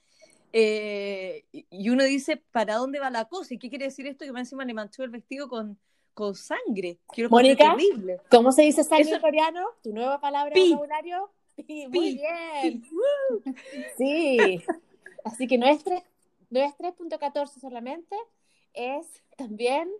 eh, 0.53 1.45
y 1.51 1.89
uno 1.89 2.05
dice, 2.05 2.37
¿para 2.37 2.77
dónde 2.77 3.01
va 3.01 3.11
la 3.11 3.25
cosa? 3.25 3.55
¿Y 3.55 3.59
qué 3.59 3.71
quiere 3.71 3.87
decir 3.87 4.07
esto? 4.07 4.25
Que 4.25 4.39
encima 4.39 4.65
le 4.65 4.75
manchó 4.75 5.03
el 5.03 5.11
vestido 5.11 5.49
con, 5.49 5.79
con 6.13 6.35
sangre. 6.35 6.99
Quiero 7.09 7.31
Mónica, 7.31 7.75
¿cómo 8.31 8.53
se 8.53 8.63
dice 8.63 8.85
sangre 8.85 9.15
en 9.15 9.21
coreano? 9.21 9.67
¿Tu 9.83 9.93
nueva 9.93 10.21
palabra 10.21 10.55
de 10.55 10.69
vocabulario? 10.69 11.31
Muy 11.89 12.15
bien. 12.15 12.83
sí. 13.97 14.63
Así 15.25 15.47
que 15.47 15.57
no 16.53 16.61
es 16.61 16.77
3.14 16.77 17.61
solamente, 17.61 18.15
es 18.75 19.23
también 19.37 19.91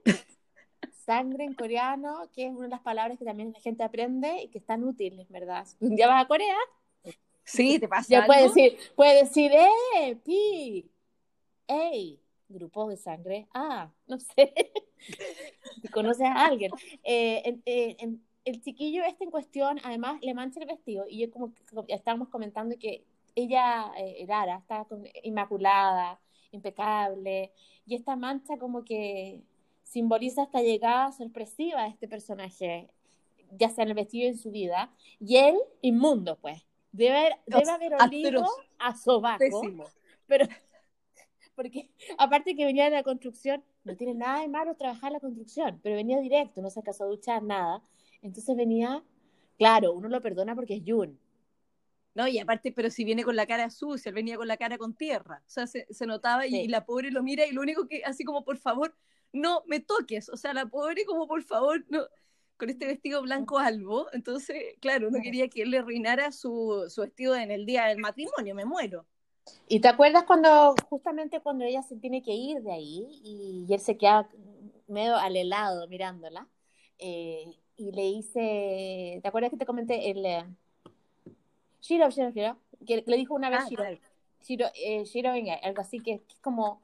sangre 1.07 1.45
en 1.45 1.55
coreano, 1.55 2.29
que 2.35 2.47
es 2.47 2.53
una 2.53 2.65
de 2.65 2.69
las 2.69 2.81
palabras 2.81 3.19
que 3.19 3.25
también 3.25 3.53
la 3.53 3.61
gente 3.61 3.83
aprende 3.83 4.43
y 4.43 4.49
que 4.49 4.59
están 4.59 4.85
útiles, 4.85 5.29
¿verdad? 5.31 5.67
Un 5.81 5.97
día 5.97 6.07
vas 6.07 6.25
a 6.25 6.29
Corea 6.29 6.57
Sí, 7.45 7.79
te 7.79 7.89
pasa. 7.89 8.07
Ya 8.09 8.27
puede 8.27 8.43
decir, 8.43 8.79
puede 8.95 9.25
decir, 9.25 9.51
eh, 9.53 10.17
pi, 10.25 10.91
ey, 11.67 12.21
Grupo 12.49 12.87
de 12.89 12.99
sangre 12.99 13.49
Ah, 13.55 13.91
no 14.07 14.19
sé. 14.19 14.53
si 15.81 15.89
conoces 15.89 16.27
a 16.27 16.45
alguien. 16.45 16.71
Eh, 17.03 17.59
el 18.45 18.61
chiquillo 18.61 19.05
este 19.05 19.25
en 19.25 19.31
cuestión, 19.31 19.81
además, 19.85 20.21
le 20.21 20.35
mancha 20.35 20.61
el 20.61 20.67
vestido. 20.67 21.07
Y 21.09 21.21
yo 21.21 21.31
como, 21.31 21.55
estábamos 21.89 22.29
comentando 22.29 22.77
que 22.79 23.07
ella, 23.35 23.91
eh, 23.97 24.25
Rara, 24.29 24.59
está 24.59 24.87
inmaculada, 25.23 26.21
impecable. 26.53 27.53
Y 27.87 27.95
esta 27.95 28.17
mancha 28.17 28.59
como 28.59 28.85
que 28.85 29.43
simboliza 29.83 30.45
esta 30.45 30.63
llegada 30.63 31.13
sorpresiva 31.13 31.83
de 31.83 31.91
este 31.91 32.09
personaje, 32.09 32.89
ya 33.51 33.69
sea 33.69 33.85
en 33.85 33.91
el 33.91 33.95
vestido 33.95 34.25
y 34.25 34.29
en 34.29 34.39
su 34.39 34.51
vida. 34.51 34.93
Y 35.21 35.37
él, 35.37 35.57
inmundo, 35.81 36.39
pues. 36.41 36.65
Debe, 36.93 37.37
debe 37.47 37.71
haber 37.71 37.95
olido 37.95 38.47
a 38.79 38.97
sobaco. 38.97 39.63
Pero 40.27 40.47
porque 41.55 41.91
aparte 42.19 42.55
que 42.55 42.65
venía 42.65 42.85
de 42.85 42.91
la 42.91 43.03
construcción, 43.03 43.63
no 43.85 43.97
tiene 43.97 44.15
nada 44.15 44.41
de 44.41 44.49
malo 44.49 44.75
trabajar 44.75 45.13
la 45.13 45.21
construcción, 45.21 45.81
pero 45.83 45.97
venía 45.97 46.21
directo, 46.21 46.61
no 46.63 46.71
se 46.71 46.81
acaso 46.81 47.05
a 47.05 47.09
duchar, 47.09 47.43
nada. 47.43 47.83
Entonces 48.21 48.57
venía, 48.57 49.03
claro, 49.59 49.93
uno 49.93 50.09
lo 50.09 50.21
perdona 50.21 50.55
porque 50.55 50.75
es 50.75 50.83
Jun. 50.87 51.19
No, 52.15 52.29
y 52.29 52.39
aparte, 52.39 52.73
pero 52.73 52.91
si 52.91 53.05
viene 53.05 53.25
con 53.25 53.37
la 53.37 53.47
cara 53.47 53.71
sucia, 53.71 54.11
él 54.11 54.15
venía 54.15 54.37
con 54.37 54.47
la 54.47 54.59
cara 54.59 54.77
con 54.77 54.95
tierra. 54.95 55.43
O 55.47 55.51
sea, 55.51 55.67
se, 55.67 55.87
notaba 56.07 56.47
y, 56.47 56.69
la 56.69 56.85
pobre 56.85 57.11
lo 57.11 57.23
mira 57.23 57.47
y 57.47 57.53
lo 57.53 57.63
único 57.63 57.89
que, 57.89 58.03
así 58.05 58.25
como, 58.25 58.45
por 58.45 58.59
favor, 58.59 58.95
no 59.33 59.63
me 59.67 59.81
toques. 59.81 60.29
O 60.29 60.37
sea, 60.37 60.53
la 60.53 60.67
pobre 60.67 61.05
como, 61.07 61.27
por 61.27 61.43
favor, 61.43 61.85
no, 61.89 62.03
con 62.59 62.69
este 62.69 62.87
vestido 62.87 63.23
blanco 63.23 63.59
albo. 63.59 64.09
Entonces, 64.13 64.57
claro, 64.81 65.11
no 65.11 65.21
quería 65.23 65.49
que 65.49 65.63
él 65.63 65.71
le 65.71 65.79
arruinara 65.79 66.33
su, 66.33 66.85
su 66.89 67.01
vestido 67.01 67.35
en 67.35 67.51
el 67.51 67.65
día 67.65 67.87
del 67.87 67.99
matrimonio, 67.99 68.55
me 68.55 68.67
muero. 68.67 69.07
¿Y 69.69 69.81
te 69.81 69.89
acuerdas 69.89 70.25
cuando, 70.25 70.75
justamente 70.89 71.41
cuando 71.41 71.65
ella 71.65 71.83
se 71.83 71.97
tiene 71.97 72.23
que 72.23 72.33
ir 72.33 72.63
de 72.63 72.73
ahí 72.73 73.07
y, 73.25 73.67
él 73.69 73.81
se 73.81 73.97
queda 73.97 74.29
medio 74.87 75.17
al 75.17 75.37
helado 75.37 75.89
mirándola? 75.89 76.47
Eh, 76.99 77.47
y 77.77 77.91
le 77.93 78.07
hice, 78.07 79.21
¿te 79.23 79.29
acuerdas 79.29 79.51
que 79.51 79.57
te 79.57 79.67
comenté 79.67 80.11
el... 80.11 80.25
Eh, 81.83 81.87
Shiro, 81.87 82.11
Shiro, 82.11 82.31
Shiro, 82.31 82.57
que 82.87 83.05
le 83.07 83.17
dijo 83.17 83.35
una 83.35 83.51
vez 83.51 83.61
ah, 83.63 83.69
Shiro, 83.69 83.85
Shiro, 84.43 84.67
eh, 84.75 85.05
Shiro, 85.05 85.33
venga, 85.33 85.55
algo 85.55 85.81
así 85.81 86.01
que, 86.01 86.15
es 86.15 86.23
como 86.41 86.81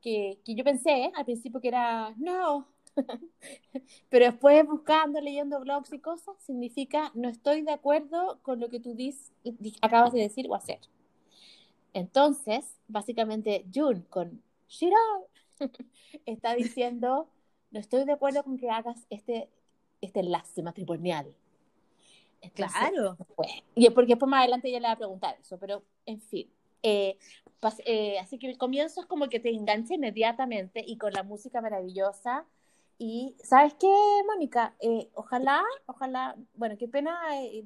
que, 0.00 0.38
que 0.44 0.54
yo 0.54 0.64
pensé 0.64 1.12
al 1.14 1.24
principio 1.24 1.60
que 1.60 1.68
era, 1.68 2.14
no, 2.16 2.66
pero 4.08 4.24
después 4.26 4.66
buscando, 4.66 5.20
leyendo 5.20 5.60
blogs 5.60 5.92
y 5.92 5.98
cosas, 5.98 6.36
significa 6.40 7.10
no 7.14 7.28
estoy 7.28 7.62
de 7.62 7.72
acuerdo 7.72 8.40
con 8.42 8.60
lo 8.60 8.68
que 8.68 8.80
tú 8.80 8.94
dis, 8.94 9.32
acabas 9.80 10.12
de 10.12 10.20
decir 10.20 10.46
o 10.48 10.54
hacer. 10.54 10.80
Entonces, 11.92 12.78
básicamente, 12.86 13.64
Jun 13.74 14.02
con 14.02 14.42
Shiro 14.68 14.96
está 16.26 16.54
diciendo, 16.54 17.28
no 17.70 17.80
estoy 17.80 18.04
de 18.04 18.12
acuerdo 18.12 18.44
con 18.44 18.58
que 18.58 18.70
hagas 18.70 19.06
este, 19.10 19.48
este 20.00 20.20
enlace 20.20 20.62
matrimonial. 20.62 21.34
Claro. 22.54 23.16
Pues, 23.36 23.50
y 23.74 23.88
porque 23.90 24.12
después 24.12 24.28
más 24.28 24.40
adelante 24.40 24.68
ella 24.68 24.80
le 24.80 24.86
va 24.88 24.92
a 24.92 24.98
preguntar 24.98 25.36
eso, 25.40 25.58
pero 25.58 25.82
en 26.06 26.20
fin. 26.20 26.50
Eh, 26.82 27.18
eh, 27.84 28.18
así 28.18 28.38
que 28.38 28.48
el 28.48 28.56
comienzo 28.56 29.00
es 29.00 29.06
como 29.06 29.28
que 29.28 29.40
te 29.40 29.50
engancha 29.50 29.94
inmediatamente 29.94 30.82
y 30.86 30.96
con 30.96 31.12
la 31.12 31.22
música 31.22 31.60
maravillosa. 31.60 32.46
Y, 32.98 33.36
¿sabes 33.42 33.74
qué, 33.74 33.88
Mónica? 34.26 34.74
Eh, 34.80 35.10
ojalá, 35.14 35.62
ojalá, 35.86 36.36
bueno, 36.54 36.76
qué 36.78 36.88
pena 36.88 37.18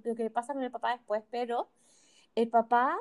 lo 0.04 0.14
que 0.14 0.31
pasa 0.31 0.52
con 0.52 0.62
el 0.62 0.71
papá 0.71 0.93
después, 0.93 1.23
pero 1.31 1.71
el 2.35 2.49
papá 2.49 2.97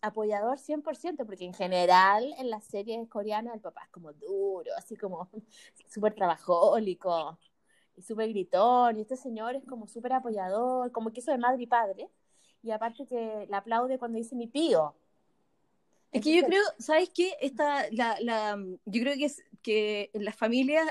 apoyador 0.00 0.58
100%, 0.58 1.26
porque 1.26 1.44
en 1.44 1.54
general 1.54 2.34
en 2.38 2.50
las 2.50 2.64
series 2.64 3.06
coreanas 3.08 3.54
el 3.54 3.60
papá 3.60 3.82
es 3.84 3.90
como 3.90 4.12
duro, 4.12 4.70
así 4.76 4.96
como 4.96 5.28
súper 5.88 6.14
trabajólico 6.14 7.38
y 7.98 8.02
súper 8.02 8.28
gritón, 8.30 8.98
y 8.98 9.02
este 9.02 9.16
señor 9.16 9.56
es 9.56 9.64
como 9.64 9.86
súper 9.86 10.12
apoyador, 10.12 10.90
como 10.92 11.12
que 11.12 11.20
eso 11.20 11.32
de 11.32 11.38
madre 11.38 11.62
y 11.62 11.66
padre, 11.66 12.08
y 12.62 12.70
aparte 12.70 13.06
que 13.06 13.46
le 13.48 13.56
aplaude 13.56 13.98
cuando 13.98 14.18
dice 14.18 14.36
mi 14.36 14.46
pío. 14.46 14.94
Es 16.10 16.22
que 16.22 16.34
yo 16.34 16.46
creo, 16.46 16.62
¿sabes 16.78 17.10
qué? 17.14 17.36
Esta, 17.40 17.86
la, 17.90 18.16
la, 18.20 18.56
yo 18.86 19.02
creo 19.02 19.14
que 19.16 19.26
es 19.26 19.44
que 19.62 20.10
en 20.14 20.24
las 20.24 20.36
familias, 20.36 20.86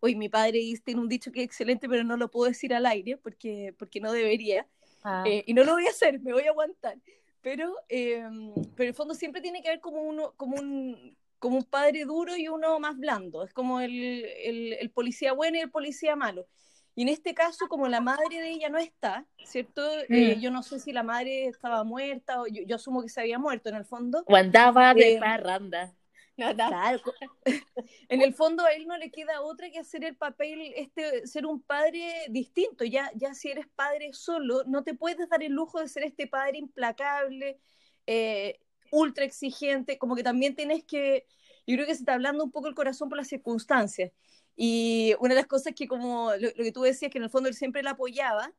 hoy 0.00 0.14
mi 0.14 0.28
padre 0.28 0.62
tiene 0.84 1.00
un 1.00 1.08
dicho 1.08 1.32
que 1.32 1.40
es 1.40 1.46
excelente, 1.46 1.88
pero 1.88 2.04
no 2.04 2.16
lo 2.16 2.30
puedo 2.30 2.48
decir 2.48 2.72
al 2.72 2.86
aire 2.86 3.16
porque, 3.16 3.74
porque 3.78 4.00
no 4.00 4.12
debería, 4.12 4.66
ah. 5.02 5.24
eh, 5.26 5.42
y 5.46 5.54
no 5.54 5.64
lo 5.64 5.72
voy 5.72 5.86
a 5.86 5.90
hacer, 5.90 6.20
me 6.20 6.32
voy 6.32 6.44
a 6.44 6.50
aguantar 6.50 6.98
pero, 7.46 7.76
em, 7.88 8.52
pero 8.74 8.82
en 8.82 8.88
el 8.88 8.94
fondo 8.94 9.14
siempre 9.14 9.40
tiene 9.40 9.62
que 9.62 9.68
haber 9.68 9.80
como, 9.80 10.02
uno, 10.02 10.34
como, 10.36 10.56
un, 10.56 11.16
como 11.38 11.56
un 11.56 11.64
padre 11.64 12.04
duro 12.04 12.36
y 12.36 12.48
uno 12.48 12.78
más 12.80 12.96
blando, 12.96 13.44
es 13.44 13.52
como 13.52 13.80
el, 13.80 13.92
el, 13.94 14.90
policía 14.90 15.32
bueno 15.32 15.58
y 15.58 15.60
el 15.60 15.70
policía 15.70 16.16
malo. 16.16 16.46
Y 16.94 17.02
en 17.02 17.08
este 17.10 17.34
caso, 17.34 17.68
como 17.68 17.88
la 17.88 18.00
madre 18.00 18.40
de 18.40 18.50
ella 18.50 18.70
no 18.70 18.78
está, 18.78 19.26
¿cierto? 19.44 19.82
Eh, 20.08 20.36
mm. 20.36 20.40
yo 20.40 20.50
no 20.50 20.62
sé 20.62 20.80
si 20.80 20.92
la 20.92 21.02
madre 21.02 21.44
estaba 21.44 21.84
muerta 21.84 22.40
o 22.40 22.46
yo, 22.46 22.62
yo, 22.66 22.76
asumo 22.76 23.02
que 23.02 23.10
se 23.10 23.20
había 23.20 23.38
muerto 23.38 23.68
en 23.68 23.76
el 23.76 23.84
fondo. 23.84 24.24
O 24.26 24.34
andaba 24.34 24.94
de 24.94 25.14
eh, 25.14 25.20
parranda. 25.20 25.94
Claro. 26.36 27.00
en 28.08 28.20
el 28.20 28.34
fondo 28.34 28.64
a 28.64 28.72
él 28.72 28.86
no 28.86 28.96
le 28.98 29.10
queda 29.10 29.40
otra 29.40 29.70
que 29.70 29.78
hacer 29.78 30.04
el 30.04 30.16
papel, 30.16 30.60
este, 30.76 31.26
ser 31.26 31.46
un 31.46 31.62
padre 31.62 32.26
distinto. 32.28 32.84
Ya, 32.84 33.10
ya 33.14 33.34
si 33.34 33.50
eres 33.50 33.66
padre 33.74 34.12
solo, 34.12 34.62
no 34.66 34.84
te 34.84 34.94
puedes 34.94 35.28
dar 35.28 35.42
el 35.42 35.52
lujo 35.52 35.80
de 35.80 35.88
ser 35.88 36.04
este 36.04 36.26
padre 36.26 36.58
implacable, 36.58 37.58
eh, 38.06 38.60
ultra 38.90 39.24
exigente, 39.24 39.98
como 39.98 40.16
que 40.16 40.22
también 40.22 40.54
tienes 40.54 40.84
que, 40.84 41.26
yo 41.66 41.76
creo 41.76 41.86
que 41.86 41.94
se 41.94 42.00
está 42.00 42.14
hablando 42.14 42.44
un 42.44 42.50
poco 42.50 42.68
el 42.68 42.74
corazón 42.74 43.08
por 43.08 43.18
las 43.18 43.28
circunstancias. 43.28 44.12
Y 44.56 45.14
una 45.20 45.34
de 45.34 45.40
las 45.40 45.46
cosas 45.46 45.74
que 45.74 45.86
como 45.86 46.32
lo, 46.34 46.52
que 46.54 46.72
tú 46.72 46.82
decías, 46.82 47.10
que 47.12 47.18
en 47.18 47.24
el 47.24 47.30
fondo 47.30 47.48
él 47.48 47.54
siempre 47.54 47.82
la 47.82 47.90
apoyaba, 47.90 48.52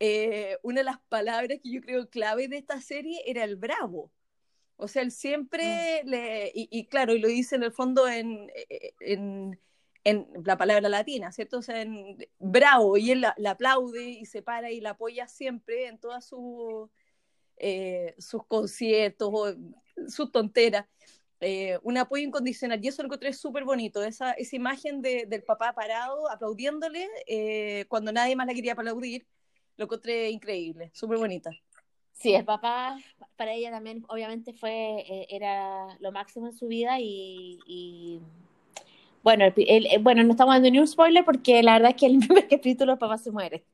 eh, 0.00 0.58
una 0.62 0.80
de 0.80 0.84
las 0.84 1.00
palabras 1.08 1.58
que 1.62 1.70
yo 1.70 1.80
creo 1.80 2.08
clave 2.08 2.48
de 2.48 2.58
esta 2.58 2.80
serie 2.80 3.20
era 3.26 3.44
el 3.44 3.56
bravo. 3.56 4.10
O 4.76 4.88
sea, 4.88 5.02
él 5.02 5.12
siempre 5.12 6.02
mm. 6.04 6.08
le, 6.08 6.52
y, 6.54 6.86
claro, 6.86 7.14
y 7.14 7.20
lo 7.20 7.28
dice 7.28 7.56
en 7.56 7.62
el 7.62 7.72
fondo 7.72 8.08
en, 8.08 8.50
en, 9.00 9.60
en, 10.04 10.28
la 10.44 10.56
palabra 10.56 10.88
latina, 10.88 11.32
¿cierto? 11.32 11.58
O 11.58 11.62
sea, 11.62 11.82
en 11.82 12.18
bravo, 12.38 12.96
y 12.96 13.10
él 13.10 13.20
la, 13.20 13.50
aplaude 13.50 14.04
y 14.08 14.26
se 14.26 14.42
para 14.42 14.70
y 14.70 14.80
la 14.80 14.90
apoya 14.90 15.28
siempre 15.28 15.86
en 15.86 15.98
todas 15.98 16.26
sus 16.26 16.90
eh, 17.56 18.14
sus 18.18 18.44
conciertos 18.46 19.30
o 19.32 19.54
sus 20.08 20.30
tonteras. 20.30 20.86
Eh, 21.40 21.78
un 21.82 21.98
apoyo 21.98 22.24
incondicional, 22.24 22.82
y 22.82 22.88
eso 22.88 23.02
lo 23.02 23.08
encontré 23.08 23.32
súper 23.34 23.64
bonito, 23.64 24.02
esa, 24.02 24.32
esa 24.32 24.56
imagen 24.56 25.02
de, 25.02 25.26
del 25.26 25.42
papá 25.42 25.74
parado 25.74 26.30
aplaudiéndole 26.30 27.06
eh, 27.26 27.84
cuando 27.88 28.12
nadie 28.12 28.34
más 28.34 28.46
la 28.46 28.54
quería 28.54 28.72
aplaudir, 28.72 29.26
lo 29.76 29.84
encontré 29.84 30.30
increíble, 30.30 30.90
súper 30.94 31.18
bonita. 31.18 31.50
Sí, 32.14 32.32
el 32.32 32.44
papá 32.44 32.96
para 33.36 33.52
ella 33.52 33.70
también 33.70 34.04
obviamente 34.08 34.52
fue, 34.52 35.00
eh, 35.00 35.26
era 35.28 35.96
lo 35.98 36.12
máximo 36.12 36.46
en 36.46 36.52
su 36.52 36.68
vida 36.68 36.98
y, 37.00 38.20
bueno, 39.22 39.44
el, 39.44 39.86
eh, 39.86 39.98
bueno, 40.00 40.22
no 40.22 40.30
estamos 40.30 40.54
dando 40.54 40.70
ni 40.70 40.78
un 40.78 40.86
spoiler 40.86 41.24
porque 41.24 41.62
la 41.62 41.74
verdad 41.74 41.90
es 41.90 41.96
que 41.96 42.06
el 42.06 42.18
primer 42.26 42.48
capítulo 42.48 42.92
el 42.92 42.98
papá 42.98 43.18
se 43.18 43.30
muere. 43.30 43.64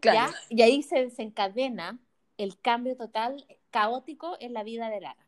Claro. 0.00 0.32
Y 0.50 0.62
ahí 0.62 0.82
se 0.82 1.02
desencadena 1.02 1.98
el 2.38 2.58
cambio 2.60 2.96
total, 2.96 3.44
caótico 3.70 4.36
en 4.40 4.54
la 4.54 4.62
vida 4.62 4.88
de 4.88 5.00
Lara. 5.00 5.26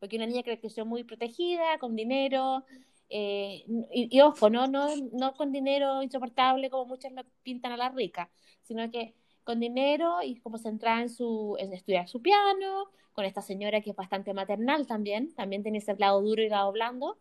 Porque 0.00 0.16
una 0.16 0.26
niña 0.26 0.42
que 0.42 0.58
creció 0.58 0.86
muy 0.86 1.04
protegida, 1.04 1.78
con 1.78 1.96
dinero, 1.96 2.64
eh, 3.10 3.64
y, 3.92 4.20
ojo, 4.20 4.50
no, 4.50 4.66
no, 4.66 5.34
con 5.36 5.52
dinero 5.52 6.02
insoportable 6.02 6.70
como 6.70 6.86
muchas 6.86 7.12
pintan 7.42 7.72
a 7.72 7.76
la 7.76 7.88
rica, 7.90 8.30
sino 8.62 8.90
que 8.90 9.14
con 9.44 9.60
dinero 9.60 10.22
y 10.22 10.36
como 10.36 10.58
centrada 10.58 11.02
en, 11.02 11.08
su, 11.08 11.56
en 11.58 11.72
estudiar 11.72 12.08
su 12.08 12.22
piano, 12.22 12.90
con 13.12 13.24
esta 13.24 13.42
señora 13.42 13.80
que 13.80 13.90
es 13.90 13.96
bastante 13.96 14.34
maternal 14.34 14.86
también, 14.86 15.34
también 15.34 15.62
tiene 15.62 15.78
ese 15.78 15.96
lado 15.96 16.20
duro 16.20 16.42
y 16.42 16.48
lado 16.48 16.70
blando, 16.70 17.18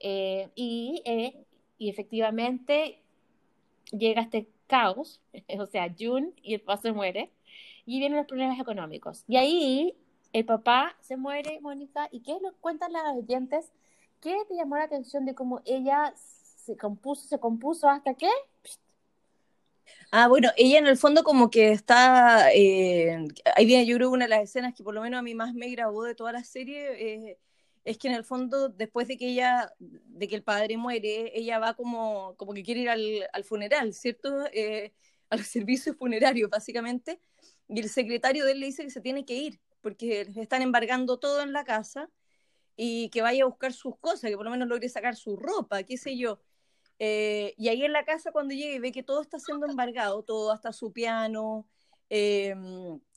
eh, 0.00 0.48
y, 0.54 1.02
eh, 1.04 1.44
y 1.78 1.90
efectivamente 1.90 3.02
llega 3.92 4.22
este 4.22 4.48
caos, 4.66 5.20
o 5.58 5.66
sea, 5.66 5.94
June 5.96 6.32
y 6.42 6.54
el 6.54 6.62
se 6.80 6.92
muere, 6.92 7.30
y 7.88 8.00
vienen 8.00 8.18
los 8.18 8.26
problemas 8.26 8.60
económicos. 8.60 9.24
Y 9.26 9.36
ahí 9.38 9.96
el 10.34 10.44
papá 10.44 10.94
se 11.00 11.16
muere, 11.16 11.58
Mónica, 11.62 12.06
¿y 12.12 12.20
qué 12.20 12.38
nos 12.38 12.54
cuentan 12.60 12.92
las 12.92 13.16
oyentes? 13.16 13.72
¿Qué 14.20 14.36
te 14.46 14.56
llamó 14.56 14.76
la 14.76 14.84
atención 14.84 15.24
de 15.24 15.34
cómo 15.34 15.62
ella 15.64 16.12
se 16.14 16.76
compuso, 16.76 17.26
se 17.26 17.40
compuso 17.40 17.88
hasta 17.88 18.12
que 18.12 18.28
Ah, 20.10 20.28
bueno, 20.28 20.50
ella 20.58 20.78
en 20.78 20.86
el 20.86 20.98
fondo 20.98 21.24
como 21.24 21.50
que 21.50 21.72
está, 21.72 22.52
eh, 22.52 23.26
ahí 23.56 23.64
viene 23.64 23.86
yo 23.86 23.96
creo 23.96 24.10
una 24.10 24.26
de 24.26 24.30
las 24.30 24.42
escenas 24.42 24.74
que 24.74 24.82
por 24.82 24.92
lo 24.92 25.00
menos 25.00 25.18
a 25.18 25.22
mí 25.22 25.34
más 25.34 25.54
me 25.54 25.70
grabó 25.70 26.04
de 26.04 26.14
toda 26.14 26.32
la 26.32 26.44
serie, 26.44 27.30
eh, 27.30 27.38
es 27.86 27.96
que 27.96 28.08
en 28.08 28.14
el 28.14 28.24
fondo 28.24 28.68
después 28.68 29.08
de 29.08 29.16
que 29.16 29.28
ella, 29.28 29.72
de 29.78 30.28
que 30.28 30.34
el 30.36 30.42
padre 30.42 30.76
muere, 30.76 31.32
ella 31.34 31.58
va 31.58 31.72
como, 31.72 32.34
como 32.36 32.52
que 32.52 32.62
quiere 32.62 32.80
ir 32.82 32.90
al, 33.32 33.44
funeral, 33.44 33.94
¿cierto? 33.94 34.44
Eh, 34.52 34.92
a 35.30 35.36
los 35.36 35.46
servicios 35.46 35.96
funerarios 35.96 36.50
básicamente, 36.50 37.18
y 37.68 37.80
el 37.80 37.88
secretario 37.88 38.44
de 38.44 38.52
él 38.52 38.60
le 38.60 38.66
dice 38.66 38.84
que 38.84 38.90
se 38.90 39.00
tiene 39.00 39.24
que 39.24 39.34
ir, 39.34 39.60
porque 39.80 40.30
están 40.36 40.62
embargando 40.62 41.18
todo 41.18 41.42
en 41.42 41.52
la 41.52 41.64
casa, 41.64 42.10
y 42.76 43.08
que 43.10 43.22
vaya 43.22 43.42
a 43.42 43.46
buscar 43.46 43.72
sus 43.72 43.98
cosas, 43.98 44.30
que 44.30 44.36
por 44.36 44.44
lo 44.44 44.52
menos 44.52 44.68
logre 44.68 44.88
sacar 44.88 45.16
su 45.16 45.36
ropa, 45.36 45.82
qué 45.82 45.96
sé 45.96 46.16
yo. 46.16 46.40
Eh, 47.00 47.54
y 47.56 47.68
ahí 47.68 47.84
en 47.84 47.92
la 47.92 48.04
casa 48.04 48.32
cuando 48.32 48.54
llega 48.54 48.74
y 48.74 48.78
ve 48.78 48.92
que 48.92 49.02
todo 49.02 49.20
está 49.20 49.38
siendo 49.38 49.66
embargado, 49.66 50.22
todo 50.22 50.52
hasta 50.52 50.72
su 50.72 50.92
piano, 50.92 51.68
eh, 52.08 52.54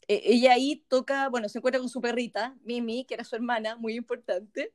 e, 0.07 0.21
ella 0.25 0.53
ahí 0.53 0.83
toca, 0.87 1.29
bueno, 1.29 1.47
se 1.47 1.59
encuentra 1.59 1.79
con 1.79 1.89
su 1.89 2.01
perrita, 2.01 2.55
Mimi, 2.63 3.05
que 3.05 3.13
era 3.13 3.23
su 3.23 3.35
hermana, 3.35 3.75
muy 3.75 3.95
importante. 3.95 4.73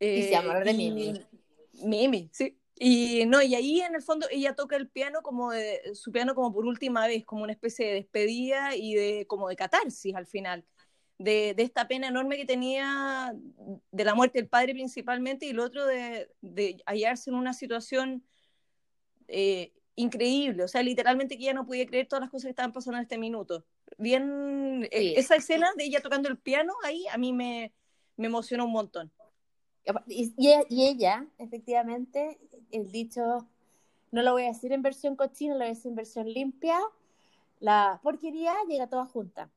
y 0.00 0.22
se 0.22 0.30
llama 0.30 0.60
de 0.60 0.74
Mimi. 0.74 1.14
Mimi, 1.84 2.28
sí. 2.32 2.58
Y 2.78 3.24
no, 3.26 3.40
y 3.40 3.54
ahí 3.54 3.80
en 3.80 3.94
el 3.94 4.02
fondo 4.02 4.26
ella 4.30 4.54
toca 4.54 4.76
el 4.76 4.88
piano 4.88 5.22
como 5.22 5.50
su 5.94 6.12
piano 6.12 6.34
como 6.34 6.52
por 6.52 6.66
última 6.66 7.06
vez, 7.06 7.24
como 7.24 7.42
una 7.42 7.52
especie 7.52 7.86
de 7.86 7.94
despedida 7.94 8.76
y 8.76 8.94
de 8.94 9.26
como 9.26 9.48
de 9.48 9.56
catarsis 9.56 10.14
al 10.14 10.26
final, 10.26 10.64
de, 11.18 11.54
de 11.56 11.62
esta 11.62 11.88
pena 11.88 12.08
enorme 12.08 12.36
que 12.36 12.44
tenía 12.44 13.32
de 13.90 14.04
la 14.04 14.14
muerte 14.14 14.38
del 14.38 14.48
padre 14.48 14.74
principalmente 14.74 15.46
y 15.46 15.50
el 15.50 15.58
otro 15.60 15.86
de, 15.86 16.30
de 16.42 16.82
hallarse 16.84 17.30
en 17.30 17.36
una 17.36 17.54
situación 17.54 18.26
eh, 19.28 19.72
increíble, 19.94 20.62
o 20.64 20.68
sea, 20.68 20.82
literalmente 20.82 21.36
que 21.36 21.44
ella 21.44 21.54
no 21.54 21.66
podía 21.66 21.86
creer 21.86 22.06
todas 22.06 22.20
las 22.20 22.30
cosas 22.30 22.44
que 22.44 22.50
estaban 22.50 22.72
pasando 22.72 22.98
en 22.98 23.04
este 23.04 23.16
minuto. 23.16 23.64
Bien, 23.96 24.86
eh, 24.90 25.14
esa 25.16 25.36
escena 25.36 25.70
de 25.76 25.84
ella 25.84 26.02
tocando 26.02 26.28
el 26.28 26.38
piano 26.38 26.74
ahí 26.84 27.06
a 27.10 27.16
mí 27.16 27.32
me, 27.32 27.72
me 28.16 28.26
emocionó 28.26 28.66
un 28.66 28.72
montón. 28.72 29.10
Y, 30.06 30.34
y, 30.36 30.86
ella, 30.86 31.26
efectivamente, 31.38 32.38
el 32.72 32.90
dicho, 32.90 33.46
no 34.10 34.22
lo 34.22 34.32
voy 34.32 34.44
a 34.44 34.48
decir 34.48 34.72
en 34.72 34.82
versión 34.82 35.16
cochina, 35.16 35.54
lo 35.54 35.60
voy 35.60 35.66
a 35.66 35.74
decir 35.74 35.90
en 35.90 35.96
versión 35.96 36.32
limpia, 36.32 36.78
la 37.60 38.00
porquería 38.02 38.54
llega 38.68 38.88
toda 38.88 39.06
junta. 39.06 39.48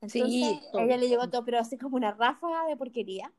Entonces, 0.00 0.30
sí, 0.30 0.60
ella 0.72 0.96
le 0.96 1.08
llegó 1.08 1.28
todo, 1.28 1.44
pero 1.44 1.58
así 1.58 1.76
como 1.76 1.96
una 1.96 2.12
ráfaga 2.12 2.66
de 2.66 2.76
porquería. 2.76 3.32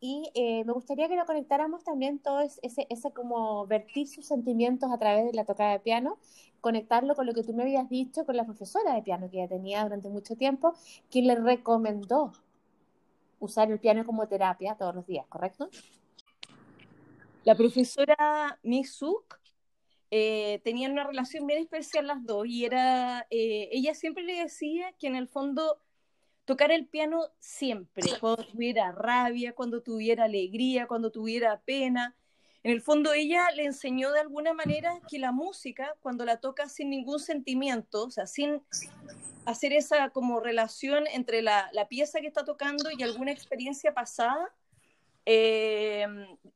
Y 0.00 0.30
eh, 0.34 0.64
me 0.64 0.72
gustaría 0.72 1.08
que 1.08 1.16
lo 1.16 1.26
conectáramos 1.26 1.82
también 1.82 2.20
todo 2.20 2.40
ese, 2.40 2.86
ese 2.88 3.10
como 3.10 3.66
vertir 3.66 4.06
sus 4.06 4.26
sentimientos 4.26 4.92
a 4.92 4.98
través 4.98 5.26
de 5.26 5.32
la 5.32 5.44
tocada 5.44 5.72
de 5.72 5.80
piano, 5.80 6.18
conectarlo 6.60 7.16
con 7.16 7.26
lo 7.26 7.34
que 7.34 7.42
tú 7.42 7.52
me 7.52 7.64
habías 7.64 7.88
dicho 7.88 8.24
con 8.24 8.36
la 8.36 8.44
profesora 8.44 8.94
de 8.94 9.02
piano 9.02 9.28
que 9.28 9.38
ella 9.38 9.48
tenía 9.48 9.82
durante 9.82 10.08
mucho 10.08 10.36
tiempo, 10.36 10.74
que 11.10 11.22
le 11.22 11.34
recomendó 11.34 12.32
usar 13.40 13.70
el 13.70 13.78
piano 13.78 14.04
como 14.04 14.28
terapia 14.28 14.76
todos 14.76 14.94
los 14.94 15.06
días, 15.06 15.26
¿correcto? 15.28 15.68
La 17.44 17.54
profesora 17.54 18.58
Misuk 18.62 19.38
eh, 20.10 20.60
una 20.90 21.04
relación 21.04 21.46
bien 21.46 21.60
especial 21.60 22.06
las 22.06 22.24
dos 22.24 22.46
y 22.46 22.64
era, 22.64 23.26
eh, 23.30 23.68
ella 23.72 23.94
siempre 23.94 24.22
le 24.22 24.42
decía 24.42 24.92
que 24.98 25.06
en 25.06 25.16
el 25.16 25.28
fondo 25.28 25.80
tocar 26.44 26.70
el 26.70 26.86
piano 26.86 27.26
siempre, 27.38 28.04
cuando 28.20 28.44
tuviera 28.44 28.92
rabia, 28.92 29.54
cuando 29.54 29.82
tuviera 29.82 30.24
alegría, 30.24 30.86
cuando 30.86 31.10
tuviera 31.10 31.60
pena. 31.60 32.16
En 32.64 32.72
el 32.72 32.82
fondo 32.82 33.12
ella 33.12 33.46
le 33.54 33.64
enseñó 33.64 34.10
de 34.12 34.20
alguna 34.20 34.52
manera 34.52 35.00
que 35.08 35.18
la 35.18 35.32
música, 35.32 35.94
cuando 36.00 36.24
la 36.24 36.38
toca 36.38 36.68
sin 36.68 36.90
ningún 36.90 37.20
sentimiento, 37.20 38.04
o 38.04 38.10
sea, 38.10 38.26
sin 38.26 38.62
hacer 39.46 39.72
esa 39.72 40.10
como 40.10 40.40
relación 40.40 41.06
entre 41.06 41.40
la, 41.40 41.70
la 41.72 41.88
pieza 41.88 42.20
que 42.20 42.26
está 42.26 42.44
tocando 42.44 42.90
y 42.90 43.02
alguna 43.02 43.30
experiencia 43.30 43.94
pasada, 43.94 44.52
eh, 45.24 46.06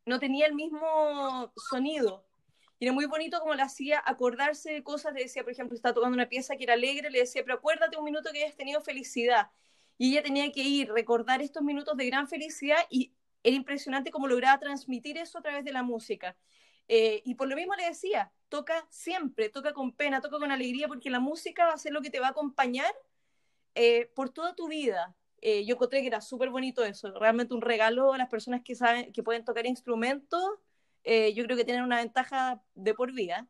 no 0.06 0.18
tenía 0.18 0.46
el 0.46 0.54
mismo 0.54 1.52
sonido. 1.70 2.24
Y 2.78 2.86
era 2.86 2.92
muy 2.92 3.04
bonito 3.04 3.38
como 3.38 3.54
le 3.54 3.62
hacía 3.62 4.02
acordarse 4.04 4.72
de 4.72 4.82
cosas, 4.82 5.14
le 5.14 5.22
decía, 5.22 5.44
por 5.44 5.52
ejemplo, 5.52 5.76
está 5.76 5.94
tocando 5.94 6.14
una 6.14 6.28
pieza 6.28 6.56
que 6.56 6.64
era 6.64 6.72
alegre, 6.72 7.10
le 7.10 7.20
decía, 7.20 7.42
pero 7.44 7.58
acuérdate 7.58 7.96
un 7.96 8.04
minuto 8.04 8.30
que 8.32 8.42
hayas 8.42 8.56
tenido 8.56 8.80
felicidad 8.80 9.50
y 9.98 10.12
ella 10.12 10.22
tenía 10.22 10.50
que 10.50 10.62
ir, 10.62 10.90
recordar 10.90 11.42
estos 11.42 11.62
minutos 11.62 11.96
de 11.96 12.06
gran 12.06 12.26
felicidad 12.26 12.78
y 12.90 13.12
era 13.42 13.56
impresionante 13.56 14.10
cómo 14.10 14.26
lograba 14.26 14.58
transmitir 14.58 15.18
eso 15.18 15.38
a 15.38 15.42
través 15.42 15.64
de 15.64 15.72
la 15.72 15.82
música. 15.82 16.36
Eh, 16.88 17.22
y 17.24 17.34
por 17.34 17.48
lo 17.48 17.56
mismo 17.56 17.74
le 17.74 17.84
decía, 17.84 18.32
toca 18.48 18.86
siempre, 18.90 19.48
toca 19.48 19.72
con 19.72 19.92
pena, 19.92 20.20
toca 20.20 20.38
con 20.38 20.50
alegría, 20.52 20.88
porque 20.88 21.10
la 21.10 21.20
música 21.20 21.66
va 21.66 21.72
a 21.72 21.78
ser 21.78 21.92
lo 21.92 22.02
que 22.02 22.10
te 22.10 22.20
va 22.20 22.28
a 22.28 22.30
acompañar 22.30 22.92
eh, 23.74 24.10
por 24.14 24.30
toda 24.30 24.54
tu 24.54 24.68
vida. 24.68 25.14
Eh, 25.40 25.64
yo 25.64 25.74
encontré 25.74 26.02
que 26.02 26.06
era 26.06 26.20
súper 26.20 26.50
bonito 26.50 26.84
eso, 26.84 27.12
realmente 27.18 27.54
un 27.54 27.62
regalo 27.62 28.12
a 28.12 28.18
las 28.18 28.28
personas 28.28 28.62
que 28.62 28.74
saben, 28.76 29.12
que 29.12 29.22
pueden 29.22 29.44
tocar 29.44 29.66
instrumentos, 29.66 30.42
yo 31.04 31.44
creo 31.44 31.56
que 31.56 31.64
tienen 31.64 31.82
una 31.82 31.96
ventaja 31.96 32.62
de 32.74 32.94
por 32.94 33.12
vida. 33.12 33.48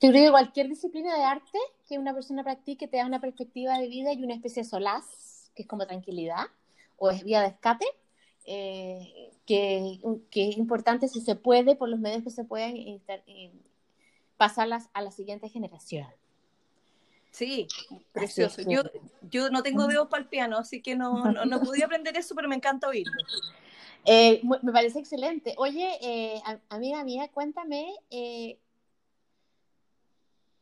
Yo 0.00 0.08
creo 0.08 0.24
que 0.24 0.30
cualquier 0.30 0.68
disciplina 0.68 1.14
de 1.14 1.22
arte 1.22 1.58
que 1.86 1.98
una 1.98 2.14
persona 2.14 2.42
practique 2.42 2.88
te 2.88 2.96
da 2.96 3.04
una 3.04 3.20
perspectiva 3.20 3.78
de 3.78 3.88
vida 3.88 4.14
y 4.14 4.24
una 4.24 4.32
especie 4.32 4.62
de 4.62 4.68
solaz 4.70 5.50
que 5.54 5.62
es 5.62 5.68
como 5.68 5.86
tranquilidad 5.86 6.46
o 6.96 7.10
es 7.10 7.22
vía 7.24 7.42
de 7.42 7.48
escape, 7.48 7.84
eh, 8.44 9.32
que, 9.46 10.00
que, 10.30 10.48
es 10.48 10.58
importante 10.58 11.08
si 11.08 11.20
se 11.20 11.34
puede, 11.34 11.76
por 11.76 11.88
los 11.88 11.98
medios 11.98 12.22
que 12.22 12.30
se 12.30 12.44
pueden, 12.44 12.76
eh, 12.76 13.52
pasarlas 14.36 14.88
a 14.92 15.02
la 15.02 15.10
siguiente 15.10 15.48
generación. 15.48 16.06
Sí, 17.30 17.66
precioso. 18.12 18.62
Yo, 18.62 18.82
yo 19.28 19.50
no 19.50 19.62
tengo 19.62 19.86
dedos 19.86 20.08
para 20.08 20.22
el 20.22 20.28
piano, 20.28 20.58
así 20.58 20.80
que 20.80 20.94
no, 20.94 21.24
no, 21.32 21.44
no 21.44 21.60
pude 21.60 21.82
aprender 21.82 22.16
eso, 22.16 22.34
pero 22.34 22.48
me 22.48 22.56
encanta 22.56 22.88
oírlo. 22.88 23.12
Eh, 24.06 24.42
me 24.60 24.70
parece 24.70 24.98
excelente. 24.98 25.54
Oye, 25.56 26.42
amiga 26.68 27.02
mía, 27.04 27.30
cuéntame, 27.32 27.86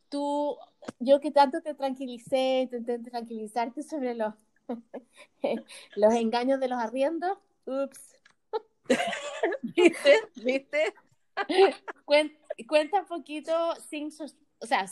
tú, 0.09 0.57
yo 1.01 1.19
que 1.19 1.33
tanto 1.33 1.61
te 1.61 1.75
tranquilicé, 1.75 2.69
intenté 2.71 3.11
tranquilizarte 3.11 3.83
sobre 3.83 4.15
los 4.15 4.33
los 5.97 6.15
engaños 6.15 6.61
de 6.61 6.69
los 6.69 6.79
arriendos. 6.79 7.39
Ups. 7.67 8.17
¿Viste? 9.63 10.21
¿Viste? 10.37 10.95
Cuenta, 12.67 13.01
un 13.01 13.07
poquito 13.07 13.75
sin... 13.89 14.11
O 14.59 14.67
sea, 14.67 14.87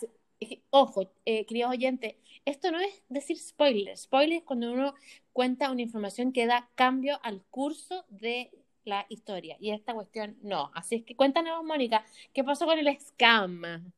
ojo, 0.70 1.12
eh, 1.24 1.46
queridos 1.46 1.70
oyentes, 1.70 2.16
esto 2.44 2.70
no 2.70 2.80
es 2.80 3.02
decir 3.08 3.38
spoiler. 3.38 3.96
Spoiler 3.96 4.38
es 4.38 4.44
cuando 4.44 4.72
uno 4.72 4.94
cuenta 5.32 5.70
una 5.70 5.82
información 5.82 6.32
que 6.32 6.46
da 6.46 6.70
cambio 6.74 7.20
al 7.22 7.42
curso 7.50 8.04
de 8.08 8.50
la 8.84 9.06
historia. 9.08 9.56
Y 9.60 9.70
esta 9.70 9.94
cuestión 9.94 10.38
no. 10.42 10.70
Así 10.74 10.96
es 10.96 11.04
que 11.04 11.16
cuéntanos, 11.16 11.62
Mónica, 11.64 12.04
¿qué 12.32 12.42
pasó 12.42 12.66
con 12.66 12.78
el 12.78 12.98
scam? 13.00 13.92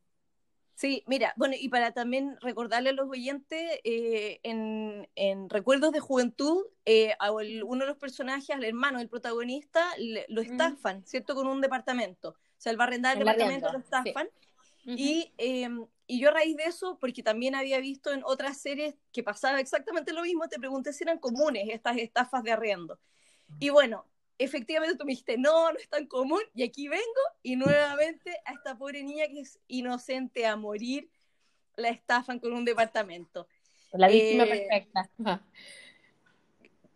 Sí, 0.83 1.05
mira, 1.07 1.33
bueno, 1.37 1.55
y 1.57 1.68
para 1.68 1.92
también 1.92 2.37
recordarle 2.40 2.90
a 2.90 2.92
los 2.92 3.09
oyentes, 3.09 3.79
eh, 3.85 4.40
en, 4.42 5.49
Recuerdos 5.49 5.92
de 5.92 6.01
Juventud, 6.01 6.64
eh, 6.85 7.14
a 7.21 7.31
uno 7.31 7.85
de 7.85 7.87
los 7.87 7.99
personajes, 7.99 8.51
al 8.51 8.64
hermano 8.64 8.99
del 8.99 9.09
protagonista, 9.09 9.87
lo 10.27 10.42
estafan, 10.42 11.07
¿cierto? 11.07 11.37
Con 11.37 11.47
un 11.47 11.61
departamento. 11.61 12.31
O 12.31 12.35
sea, 12.59 12.73
el 12.73 12.81
va 12.81 12.83
a 12.83 12.87
arrendar 12.88 13.12
el, 13.12 13.21
departamento, 13.21 13.73
lo 13.73 13.79
estafan. 13.79 14.29
y, 14.85 15.33
em, 15.38 15.87
y, 16.09 16.18
yo 16.18 16.31
a 16.31 16.33
raíz 16.33 16.57
de 16.57 16.64
eso, 16.64 16.99
porque 16.99 17.23
también 17.23 17.55
había 17.55 17.79
visto 17.79 18.11
en 18.11 18.23
otras 18.25 18.61
series 18.61 18.97
que 19.12 19.23
pasaba 19.23 19.61
exactamente 19.61 20.12
lo 20.12 20.23
mismo, 20.23 20.49
te 20.49 20.59
pregunté 20.59 20.92
si 20.92 21.05
eran 21.05 21.18
comunes 21.21 21.68
estas 21.68 21.97
estafas 21.99 22.42
de 22.42 22.51
arriendo. 22.51 22.99
Y 23.61 23.68
bueno, 23.68 24.05
efectivamente 24.38 24.97
tú 24.97 25.05
me 25.05 25.12
dijiste, 25.12 25.38
no, 25.38 25.73
no 25.73 25.79
es 25.79 25.88
tan 25.88 26.07
común, 26.07 26.42
y 26.55 26.62
aquí 26.62 26.88
vengo 26.88 27.03
y 27.42 27.57
nuevamente 27.57 28.37
a 28.45 28.53
esta 28.53 28.77
pobre 28.77 29.03
niña 29.03 29.27
que 29.29 29.40
es 29.40 29.59
inocente 29.68 30.47
a 30.47 30.57
morir, 30.57 31.09
la 31.77 31.88
estafan 31.88 32.38
con 32.38 32.53
un 32.53 32.64
departamento. 32.64 33.47
La 33.92 34.09
víctima 34.09 34.45
eh, 34.45 34.66
perfecta. 34.68 35.42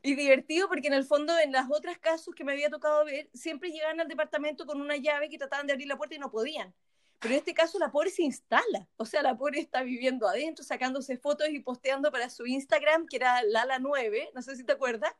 Y 0.02 0.14
divertido 0.14 0.68
porque 0.68 0.86
en 0.86 0.94
el 0.94 1.04
fondo 1.04 1.36
en 1.38 1.50
las 1.50 1.68
otras 1.70 1.98
casos 1.98 2.34
que 2.34 2.44
me 2.44 2.52
había 2.52 2.70
tocado 2.70 3.04
ver, 3.04 3.28
siempre 3.34 3.70
llegaban 3.70 4.00
al 4.00 4.08
departamento 4.08 4.64
con 4.64 4.80
una 4.80 4.96
llave 4.96 5.28
que 5.28 5.38
trataban 5.38 5.66
de 5.66 5.72
abrir 5.72 5.88
la 5.88 5.96
puerta 5.96 6.14
y 6.14 6.18
no 6.18 6.30
podían. 6.30 6.72
Pero 7.18 7.34
en 7.34 7.38
este 7.38 7.54
caso 7.54 7.78
la 7.78 7.90
pobre 7.90 8.10
se 8.10 8.22
instala, 8.22 8.86
o 8.98 9.06
sea, 9.06 9.22
la 9.22 9.36
pobre 9.36 9.58
está 9.58 9.82
viviendo 9.82 10.28
adentro, 10.28 10.64
sacándose 10.64 11.16
fotos 11.16 11.48
y 11.48 11.60
posteando 11.60 12.12
para 12.12 12.28
su 12.28 12.46
Instagram, 12.46 13.06
que 13.06 13.16
era 13.16 13.42
Lala9, 13.42 14.30
no 14.34 14.42
sé 14.42 14.54
si 14.54 14.64
te 14.64 14.72
acuerdas, 14.72 15.12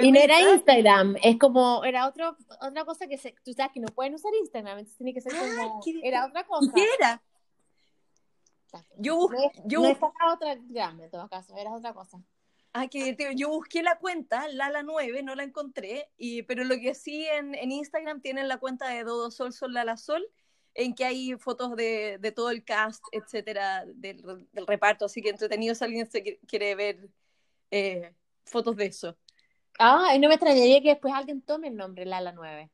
y 0.00 0.12
no 0.12 0.18
era 0.18 0.40
Instagram, 0.40 1.16
es 1.22 1.38
como, 1.38 1.84
era 1.84 2.06
otro, 2.06 2.36
otra 2.60 2.84
cosa 2.84 3.06
que 3.06 3.18
se, 3.18 3.34
tú 3.44 3.52
sabes 3.52 3.72
que 3.72 3.80
no 3.80 3.88
pueden 3.88 4.14
usar 4.14 4.32
Instagram, 4.40 4.78
entonces 4.78 4.96
tiene 4.96 5.12
que 5.12 5.20
ser 5.20 5.32
ah, 5.34 5.40
como, 5.40 5.82
era 6.02 6.26
otra 6.26 6.46
cosa. 6.46 6.72
¿Qué 6.74 6.86
era? 6.98 7.22
Yo, 8.98 9.16
busqué, 9.16 9.36
yo 9.64 9.82
otra 9.82 10.52
en 10.52 11.10
todo 11.10 11.28
caso, 11.28 11.56
era 11.56 11.72
otra 11.72 11.92
cosa. 11.92 12.22
Ah, 12.72 12.86
que 12.86 13.16
yo 13.34 13.48
busqué 13.48 13.82
la 13.82 13.98
cuenta, 13.98 14.48
Lala9, 14.48 15.24
no 15.24 15.34
la 15.34 15.42
encontré, 15.42 16.08
y, 16.16 16.42
pero 16.42 16.62
lo 16.64 16.76
que 16.76 16.94
sí 16.94 17.26
en, 17.26 17.54
en 17.54 17.72
Instagram 17.72 18.20
tienen 18.20 18.46
la 18.46 18.58
cuenta 18.58 18.88
de 18.88 19.02
Dodo 19.02 19.30
Sol 19.30 19.52
Sol 19.52 19.74
Lala 19.74 19.96
Sol, 19.96 20.24
en 20.74 20.94
que 20.94 21.04
hay 21.04 21.34
fotos 21.36 21.74
de, 21.74 22.18
de 22.20 22.32
todo 22.32 22.50
el 22.50 22.64
cast, 22.64 23.02
etcétera, 23.12 23.84
del, 23.86 24.22
del, 24.52 24.66
reparto, 24.66 25.06
así 25.06 25.20
que 25.20 25.30
entretenido 25.30 25.74
si 25.74 25.84
alguien 25.84 26.08
se 26.08 26.38
quiere 26.46 26.74
ver 26.76 27.08
eh, 27.70 28.14
fotos 28.44 28.76
de 28.76 28.86
eso. 28.86 29.16
Ah, 29.78 30.12
y 30.14 30.18
no 30.18 30.28
me 30.28 30.34
extrañaría 30.34 30.80
que 30.82 30.90
después 30.90 31.14
alguien 31.14 31.42
tome 31.42 31.68
el 31.68 31.76
nombre 31.76 32.04
Lala 32.04 32.32
9. 32.32 32.70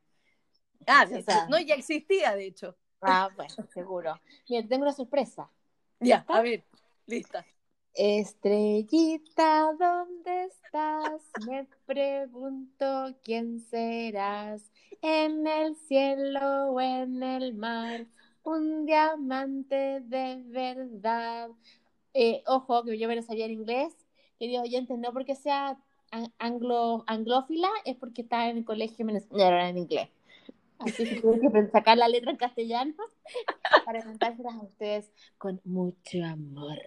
Ah, 0.86 1.06
no, 1.48 1.58
ya 1.58 1.74
existía, 1.74 2.34
de 2.34 2.46
hecho. 2.46 2.76
Ah, 3.00 3.30
bueno, 3.34 3.54
seguro. 3.72 4.14
Mira, 4.48 4.66
tengo 4.66 4.82
una 4.82 4.92
sorpresa. 4.92 5.50
Ya, 6.00 6.24
a 6.28 6.40
ver, 6.40 6.64
lista. 7.06 7.44
Estrellita, 7.94 9.72
¿dónde 9.78 10.44
estás? 10.44 11.22
Me 11.46 11.66
pregunto 11.86 13.16
quién 13.22 13.60
serás. 13.60 14.70
En 15.00 15.46
el 15.46 15.76
cielo 15.76 16.72
o 16.72 16.80
en 16.80 17.22
el 17.22 17.54
mar, 17.54 18.06
un 18.42 18.84
diamante 18.84 20.00
de 20.02 20.42
verdad. 20.46 21.50
Eh, 22.12 22.42
ojo, 22.46 22.84
que 22.84 22.98
yo 22.98 23.08
me 23.08 23.16
lo 23.16 23.22
sabía 23.22 23.46
en 23.46 23.52
inglés. 23.52 23.94
Queridos 24.38 24.64
oyentes, 24.64 24.98
no 24.98 25.12
porque 25.12 25.34
sea 25.34 25.78
anglo, 26.38 27.04
anglófila, 27.06 27.68
es 27.84 27.96
porque 27.96 28.22
está 28.22 28.48
en 28.48 28.58
el 28.58 28.64
colegio 28.64 29.04
me 29.04 29.18
en 29.18 29.78
inglés. 29.78 30.08
Así 30.78 31.04
que 31.04 31.20
tuve 31.20 31.40
que 31.40 31.66
sacar 31.72 31.96
la 31.96 32.08
letra 32.08 32.30
en 32.30 32.36
castellano 32.36 32.94
para 33.84 34.02
cantárselas 34.02 34.54
a 34.54 34.62
ustedes 34.62 35.10
con 35.38 35.60
mucho 35.64 36.24
amor. 36.24 36.78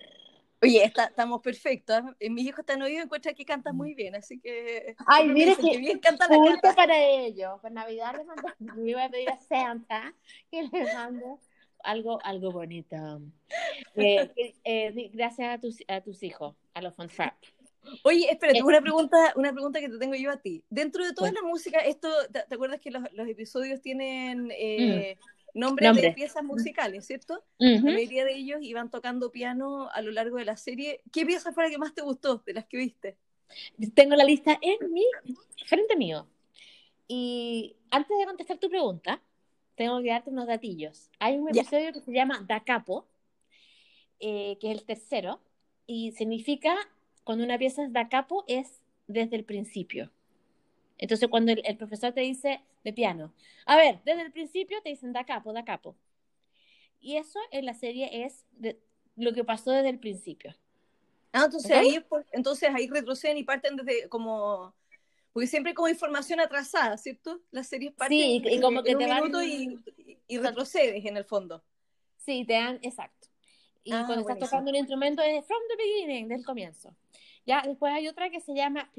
Oye, 0.62 0.84
estamos 0.84 1.41
perfectos. 1.41 2.01
Mis 2.19 2.45
hijos 2.45 2.60
están 2.60 2.82
oídos 2.82 2.99
y 2.99 3.03
encuentran 3.05 3.34
que 3.34 3.45
cantas 3.45 3.73
muy 3.73 3.93
bien, 3.93 4.15
así 4.15 4.39
que. 4.39 4.95
Ay, 5.08 5.29
mire 5.29 5.55
que, 5.55 5.77
bien 5.77 5.99
canta 5.99 6.27
la 6.27 6.38
canta. 6.38 6.75
para 6.75 7.01
ellos. 7.01 7.60
Por 7.62 7.71
Navidad 7.71 8.15
les 8.17 8.25
mando, 8.25 8.43
me 8.75 8.91
iba 8.91 9.05
a 9.05 9.10
pedir 9.10 9.29
a 9.29 9.38
Santa 9.38 10.13
que 10.51 10.63
les 10.63 10.93
mande 10.93 11.23
algo, 11.84 12.19
algo 12.23 12.51
bonito. 12.51 13.21
Eh, 13.95 14.53
eh, 14.65 15.10
gracias 15.13 15.55
a 15.55 15.62
tus, 15.62 15.77
a 15.88 16.01
tus 16.01 16.23
hijos, 16.23 16.55
a 16.73 16.82
los 16.82 16.93
Fonfrap. 16.93 17.36
Oye, 18.04 18.30
espérate, 18.30 18.62
una 18.63 18.82
pregunta, 18.82 19.34
una 19.36 19.52
pregunta 19.52 19.80
que 19.80 19.89
te 19.89 19.98
tengo 19.98 20.15
yo 20.15 20.32
a 20.32 20.38
ti. 20.38 20.63
Dentro 20.70 21.06
de 21.06 21.13
toda 21.13 21.32
la 21.32 21.42
música, 21.42 21.80
esto, 21.80 22.10
¿te, 22.32 22.54
acuerdas 22.54 22.80
que 22.80 22.92
los, 22.92 23.04
los 23.13 23.28
episodios 23.28 23.82
tienen 23.82 24.48
mm 24.48 25.18
nombres 25.54 25.96
de 25.96 26.12
piezas 26.12 26.44
musicales, 26.44 27.06
¿cierto? 27.06 27.44
La 27.58 27.82
mayoría 27.82 28.26
de 28.26 28.36
ellos 28.36 28.60
iban 28.62 28.89
tocando 28.89 29.32
piano 29.32 29.89
a 29.92 30.02
lo 30.02 30.12
largo 30.12 30.38
de 30.38 30.46
la 30.46 30.58
serie. 30.58 31.02
¿Qué 31.12 31.26
pieza 31.26 31.52
fue 31.52 31.65
la 31.65 31.70
que 31.70 31.78
más 31.78 31.94
te 31.94 32.02
gustó 32.02 32.42
de 32.46 32.54
las 32.54 32.65
que 32.65 32.78
viste? 32.78 33.18
Tengo 33.94 34.15
la 34.15 34.24
lista 34.24 34.58
en 34.62 34.94
mi 34.94 35.06
frente 35.65 35.96
mío. 35.96 36.28
Y 37.08 37.76
antes 37.89 38.18
de 38.18 38.26
contestar 38.26 38.58
tu 38.58 38.70
pregunta, 38.70 39.22
tengo 39.76 40.02
que 40.02 40.10
darte 40.10 40.30
unos 40.30 40.48
datillos. 40.48 41.10
Hay 41.20 41.38
un 41.38 41.50
episodio 41.50 41.92
que 41.92 42.02
se 42.02 42.12
llama 42.12 42.44
Da 42.48 42.63
Capo, 42.63 43.08
eh, 44.20 44.58
que 44.60 44.72
es 44.72 44.78
el 44.78 44.86
tercero, 44.86 45.39
y 45.88 46.12
significa, 46.12 46.76
cuando 47.30 47.46
una 47.46 47.60
pieza 47.60 47.84
es 47.84 47.94
Da 47.94 48.10
Capo, 48.10 48.44
es 48.48 48.82
desde 49.06 49.36
el 49.36 49.44
principio. 49.44 50.12
Entonces, 50.98 51.30
cuando 51.30 51.52
el, 51.52 51.78
profesor 51.78 52.12
te 52.12 52.22
dice 52.22 52.60
de 52.84 52.92
piano, 52.92 53.36
a 53.68 53.78
ver, 53.78 54.00
desde 54.04 54.24
el 54.24 54.32
principio 54.32 54.82
te 54.82 54.89
dicen 54.89 55.13
da 55.13 55.24
capo, 55.24 55.54
da 55.54 55.63
capo. 55.63 55.96
Y 57.00 57.18
eso 57.18 57.38
en 57.52 57.68
la 57.68 57.76
serie 57.76 58.26
es 58.26 58.48
lo 59.15 59.32
que 59.34 59.44
pasó 59.44 59.70
desde 59.70 59.89
el 59.89 60.00
principio. 60.00 60.56
Ah, 61.32 61.44
entonces, 61.46 61.72
ahí, 61.72 62.04
entonces 62.32 62.68
ahí 62.74 62.88
retroceden 62.88 63.38
y 63.38 63.44
parten 63.44 63.76
desde 63.76 64.10
como... 64.10 64.74
Porque 65.32 65.46
siempre 65.46 65.76
como 65.76 65.88
información 65.88 66.39
atrasada, 66.39 66.98
¿cierto? 66.98 67.44
Las 67.52 67.68
series 67.68 67.94
parten 67.94 68.18
sí, 68.18 68.42
y, 68.44 68.60
como 68.60 68.82
que 68.82 68.96
te 68.96 69.06
van... 69.06 69.32
y, 69.46 69.78
y, 70.28 70.38
retrocedes 70.39 71.06
en 71.06 71.15
el 71.15 71.26
fondo. 71.26 71.63
Sí, 72.18 72.44
te 72.44 72.54
dan, 72.54 72.80
exacto. 72.82 73.29
Y 73.84 73.92
ah, 73.94 74.04
cuando 74.06 74.22
estás 74.22 74.50
tocando 74.50 74.72
un 74.72 74.78
instrumento 74.78 75.22
es 75.22 75.46
from 75.46 75.62
the 75.70 75.76
beginning, 75.78 76.28
del 76.28 76.44
comienzo. 76.44 76.96
Ya, 77.46 77.63
después 77.65 77.92
hay 77.94 78.08
otra 78.08 78.30
que 78.30 78.42
se 78.42 78.54
llama 78.54 78.92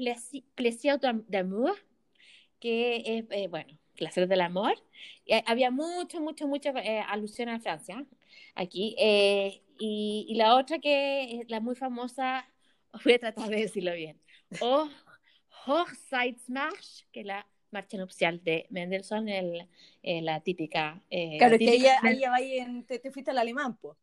Plaisir 0.55 0.99
d'amour, 0.99 1.75
que 2.59 2.97
es, 2.97 3.25
eh, 3.29 3.47
bueno, 3.47 3.77
Clases 3.95 4.27
del 4.27 4.41
Amor. 4.41 4.73
Y 5.25 5.33
había 5.45 5.71
mucho, 5.71 6.19
mucho, 6.21 6.47
mucha 6.47 6.71
eh, 6.71 6.99
alusión 7.07 7.49
a 7.49 7.59
Francia 7.59 8.05
aquí. 8.55 8.95
Eh, 8.99 9.61
y, 9.79 10.33
la 10.35 10.55
otra 10.55 10.79
que 10.79 11.41
es 11.41 11.49
la 11.49 11.59
muy 11.59 11.75
famosa, 11.75 12.45
voy 13.05 13.13
a 13.13 13.19
tratar 13.19 13.49
de 13.49 13.61
decirlo 13.61 13.93
bien, 13.93 14.19
oh, 14.59 14.89
Hochzeitsmarsch, 15.65 17.05
que 17.11 17.21
es 17.21 17.25
la 17.25 17.47
marcha 17.71 17.97
nupcial 17.97 18.43
de 18.43 18.67
Mendelssohn, 18.69 19.29
el, 19.29 19.67
la 20.03 20.41
típica. 20.41 21.01
claro, 21.37 21.57
que 21.57 21.73
ella, 21.73 21.99
ella 22.03 22.31
va 22.31 22.41
en, 22.41 22.85
te, 22.85 23.11
fuiste 23.11 23.31
al 23.31 23.37
alemán, 23.37 23.77
pues. 23.77 23.97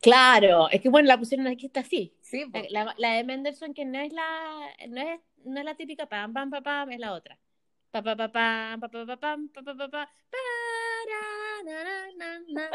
Claro, 0.00 0.68
es 0.70 0.80
que 0.80 0.88
bueno, 0.88 1.08
la 1.08 1.18
pusieron 1.18 1.46
aquí 1.46 1.66
está 1.66 1.80
así. 1.80 2.12
Sí, 2.20 2.44
la, 2.70 2.94
la, 2.96 3.12
de 3.14 3.24
Mendelssohn, 3.24 3.74
que 3.74 3.84
no 3.84 3.98
es 3.98 4.12
la, 4.12 4.68
no 4.88 5.00
es 5.00 5.20
no 5.44 5.58
es 5.60 5.64
la 5.64 5.74
típica 5.74 6.06
pam, 6.06 6.32
pam, 6.32 6.50
pam, 6.50 6.62
pam, 6.62 6.90
es 6.90 7.00
la 7.00 7.12
otra. 7.12 7.38
Pa, 7.90 8.02
pa, 8.02 8.16
pa, 8.16 8.32
pam, 8.32 8.80
pa, 8.80 8.88
pa, 8.88 9.06
pa, 9.06 9.16
pam, 9.16 9.48
pa, 9.48 9.62
pa, 9.62 9.74
pa, 9.74 9.88
pa, 9.88 10.08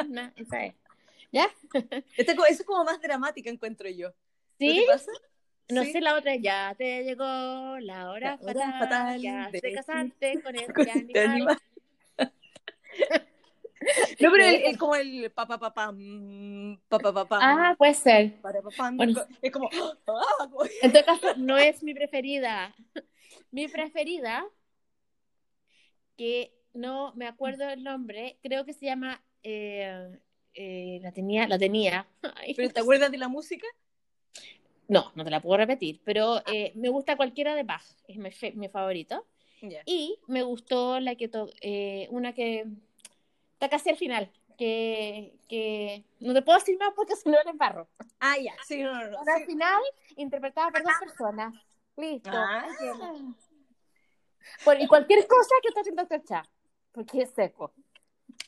na, 0.08 0.34
esa 0.36 0.66
es. 0.66 0.76
¿Ya? 1.32 1.50
Este, 2.18 2.36
es 2.50 2.64
como 2.64 2.84
más 2.84 3.02
dramática, 3.02 3.50
encuentro 3.50 3.90
yo. 3.90 4.14
¿Sí? 4.60 4.86
No 5.70 5.84
sé, 5.84 6.00
la 6.00 6.16
otra 6.16 6.36
ya 6.36 6.74
te 6.78 7.04
llegó 7.04 7.26
la 7.80 8.10
hora, 8.10 8.38
fatal, 8.38 9.22
ya 9.22 9.50
te 9.52 9.74
casaste 9.74 10.42
con 10.44 10.56
este 10.56 11.20
animal. 11.20 11.58
No, 14.20 14.32
pero 14.32 14.44
es 14.44 14.78
como 14.78 14.96
el 14.96 15.32
papá 15.32 15.58
papá 15.58 15.94
papá 16.90 17.14
papá. 17.14 17.40
Ah, 17.42 17.76
puede 17.78 17.94
ser. 17.94 18.34
Es 19.42 19.52
como. 19.52 19.70
¡ah! 19.72 20.48
En 20.82 20.92
todo 20.92 21.06
caso, 21.06 21.28
no 21.38 21.58
es 21.58 21.84
mi 21.84 21.94
preferida. 21.94 22.76
Mi 23.52 23.68
preferida, 23.68 24.46
que 26.18 26.54
no 26.74 27.14
me 27.16 27.28
acuerdo 27.28 27.70
el 27.70 27.84
nombre, 27.84 28.38
creo 28.42 28.66
que 28.66 28.74
se 28.74 28.86
llama. 28.86 29.22
Eh, 29.44 30.20
eh, 30.54 31.00
la 31.02 31.12
tenía, 31.12 31.48
la 31.48 31.58
tenía. 31.58 32.08
¿Pero 32.56 32.70
te 32.70 32.80
acuerdas 32.80 33.12
de 33.12 33.18
la 33.18 33.28
música? 33.28 33.68
No, 34.88 35.12
no 35.16 35.24
te 35.24 35.30
la 35.30 35.42
puedo 35.42 35.58
repetir, 35.58 36.02
pero 36.04 36.42
eh, 36.52 36.72
me 36.76 36.90
gusta 36.90 37.16
cualquiera 37.16 37.56
de 37.56 37.64
Bach, 37.64 37.84
es 38.08 38.18
mi, 38.18 38.30
mi 38.56 38.68
favorito. 38.68 39.26
Y 39.86 40.20
me 40.28 40.44
gustó 40.44 41.00
la 41.00 41.16
que 41.16 41.30
una 42.10 42.34
que 42.34 42.66
está 43.58 43.70
casi 43.70 43.90
al 43.90 43.98
final. 43.98 44.32
Que, 44.58 45.38
que 45.48 46.04
no 46.20 46.34
te 46.34 46.42
puedo 46.42 46.58
decir 46.58 46.80
más 46.80 46.92
porque 46.96 47.16
si 47.16 47.30
no 47.30 47.40
eres 47.40 47.56
barro. 47.58 47.88
Ah, 48.20 48.38
ya, 48.40 48.54
sí, 48.66 48.82
no, 48.82 48.92
no, 48.92 49.18
Al 49.20 49.46
final, 49.46 49.82
interpretada 50.16 50.72
por 50.72 50.82
dos 50.82 50.94
personas. 51.00 51.54
Listo. 51.96 52.32
Ah. 52.34 52.68
Bueno, 54.66 54.84
y 54.84 54.88
cualquier 54.88 55.28
cosa 55.28 55.56
que 55.62 55.68
está 55.68 55.82
haciendo 55.82 56.02
Doctor 56.04 56.24
Cha, 56.24 56.50
porque 56.92 57.22
es 57.22 57.32
seco. 57.32 57.74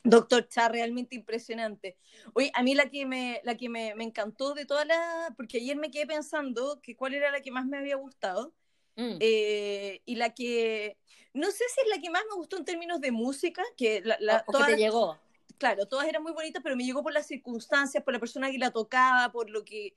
Doctor 0.02 0.48
Cha, 0.48 0.68
realmente 0.68 1.14
impresionante. 1.14 1.96
Oye, 2.32 2.50
a 2.54 2.62
mí 2.64 2.74
la 2.74 2.90
que 2.90 3.06
me, 3.06 3.40
la 3.44 3.56
que 3.56 3.68
me, 3.68 3.94
me 3.94 4.02
encantó 4.02 4.54
de 4.54 4.66
todas 4.66 4.86
las, 4.86 5.30
porque 5.36 5.58
ayer 5.58 5.76
me 5.76 5.92
quedé 5.92 6.06
pensando 6.06 6.80
que 6.82 6.96
cuál 6.96 7.14
era 7.14 7.30
la 7.30 7.40
que 7.40 7.52
más 7.52 7.66
me 7.66 7.78
había 7.78 7.96
gustado. 7.96 8.52
Mm. 8.96 9.16
Eh, 9.20 10.02
y 10.04 10.16
la 10.16 10.34
que, 10.34 10.98
no 11.32 11.50
sé 11.50 11.64
si 11.74 11.80
es 11.82 11.88
la 11.88 12.00
que 12.00 12.10
más 12.10 12.22
me 12.28 12.36
gustó 12.36 12.56
en 12.56 12.64
términos 12.64 13.00
de 13.00 13.12
música, 13.12 13.62
que 13.76 14.02
la, 14.04 14.44
todas, 14.44 14.68
te 14.68 14.76
llegó. 14.76 15.18
Claro, 15.58 15.86
todas 15.86 16.08
eran 16.08 16.22
muy 16.22 16.32
bonitas, 16.32 16.62
pero 16.62 16.76
me 16.76 16.84
llegó 16.84 17.02
por 17.02 17.12
las 17.12 17.26
circunstancias, 17.26 18.02
por 18.02 18.12
la 18.12 18.20
persona 18.20 18.50
que 18.50 18.58
la 18.58 18.70
tocaba, 18.70 19.30
por 19.30 19.50
lo 19.50 19.64
que, 19.64 19.94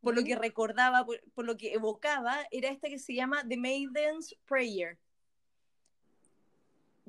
por 0.00 0.14
lo 0.14 0.24
que 0.24 0.36
recordaba, 0.36 1.04
por, 1.04 1.44
lo 1.44 1.56
que 1.56 1.74
evocaba, 1.74 2.46
era 2.50 2.68
esta 2.70 2.88
que 2.88 2.98
se 2.98 3.14
llama 3.14 3.46
The 3.48 3.56
Maiden's 3.56 4.36
Prayer. 4.46 4.98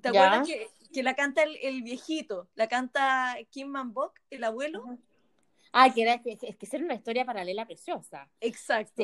¿Te 0.02 0.10
acuerdas 0.10 0.48
que, 0.48 0.68
que, 0.94 1.04
la 1.04 1.16
canta 1.16 1.44
el, 1.44 1.82
viejito? 1.82 2.50
La 2.56 2.68
canta 2.68 3.38
Kim 3.50 3.70
Man 3.70 3.94
Bok, 3.94 4.20
el 4.30 4.44
abuelo. 4.44 5.00
Ah, 5.72 5.92
que, 5.94 6.02
era, 6.02 6.22
es 6.26 6.58
que 6.58 6.66
es 6.66 6.74
una 6.74 6.94
historia 6.94 7.26
paralela 7.26 7.66
preciosa. 7.66 8.30
Exacto. 8.42 9.04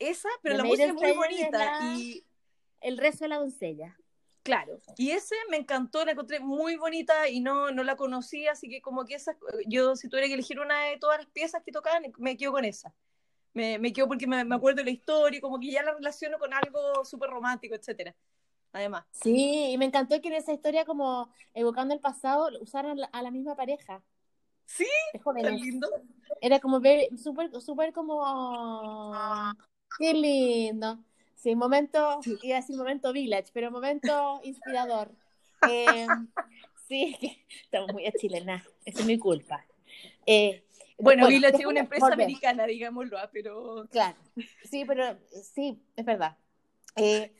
Esa, 0.00 0.28
pero 0.42 0.56
la 0.56 0.64
música 0.64 0.86
es 0.86 0.94
muy 0.94 1.12
bonita. 1.12 1.80
Y 1.94 2.24
el 2.80 2.98
resto 2.98 3.24
de 3.24 3.28
la 3.28 3.38
doncella. 3.38 3.96
Claro, 4.42 4.80
y 4.96 5.10
ese 5.10 5.34
me 5.50 5.58
encantó, 5.58 6.02
la 6.02 6.12
encontré 6.12 6.40
muy 6.40 6.76
bonita 6.76 7.28
y 7.28 7.40
no, 7.40 7.70
no 7.70 7.84
la 7.84 7.96
conocía, 7.96 8.52
así 8.52 8.70
que 8.70 8.80
como 8.80 9.04
que 9.04 9.14
esa, 9.14 9.36
yo 9.66 9.96
si 9.96 10.08
tuviera 10.08 10.28
que 10.28 10.32
elegir 10.32 10.58
una 10.58 10.84
de 10.84 10.96
todas 10.96 11.18
las 11.18 11.26
piezas 11.26 11.62
que 11.62 11.70
tocaban, 11.70 12.10
me 12.16 12.38
quedo 12.38 12.52
con 12.52 12.64
esa. 12.64 12.94
Me, 13.52 13.78
me 13.78 13.92
quedo 13.92 14.08
porque 14.08 14.26
me, 14.26 14.42
me, 14.44 14.54
acuerdo 14.54 14.78
de 14.78 14.84
la 14.84 14.90
historia, 14.90 15.42
como 15.42 15.60
que 15.60 15.70
ya 15.70 15.82
la 15.82 15.92
relaciono 15.92 16.38
con 16.38 16.54
algo 16.54 17.04
súper 17.04 17.28
romántico, 17.28 17.74
etcétera. 17.74 18.16
Además. 18.72 19.04
Sí, 19.10 19.72
y 19.72 19.78
me 19.78 19.84
encantó 19.84 20.18
que 20.22 20.28
en 20.28 20.34
esa 20.34 20.54
historia, 20.54 20.86
como 20.86 21.30
evocando 21.52 21.92
el 21.92 22.00
pasado, 22.00 22.48
usaran 22.60 22.98
a 23.12 23.22
la 23.22 23.30
misma 23.30 23.56
pareja. 23.56 24.02
Sí, 24.64 24.86
qué 25.12 25.50
lindo. 25.50 25.88
Era 26.40 26.60
como 26.60 26.80
súper, 27.16 27.60
súper 27.60 27.92
como... 27.92 28.24
Qué 29.98 30.14
lindo. 30.14 30.98
Sí, 31.36 31.54
momento, 31.54 32.20
iba 32.42 32.56
a 32.56 32.60
decir 32.60 32.76
momento 32.76 33.12
village, 33.12 33.50
pero 33.52 33.70
momento 33.70 34.40
inspirador. 34.44 35.10
Eh, 35.70 36.06
sí, 36.88 37.14
estamos 37.64 37.92
muy 37.92 38.06
a 38.06 38.12
chilena, 38.12 38.64
es 38.86 39.04
mi 39.04 39.18
culpa. 39.18 39.66
Eh, 40.24 40.64
bueno, 40.96 41.28
Village 41.28 41.58
es 41.58 41.66
una 41.66 41.80
empresa 41.80 42.06
americana, 42.06 42.64
digámoslo, 42.64 43.18
ah, 43.18 43.28
pero... 43.30 43.86
Claro, 43.90 44.16
sí, 44.64 44.86
pero 44.86 45.18
sí, 45.42 45.82
es 45.96 46.04
verdad. 46.06 46.38
Eh, 46.96 47.32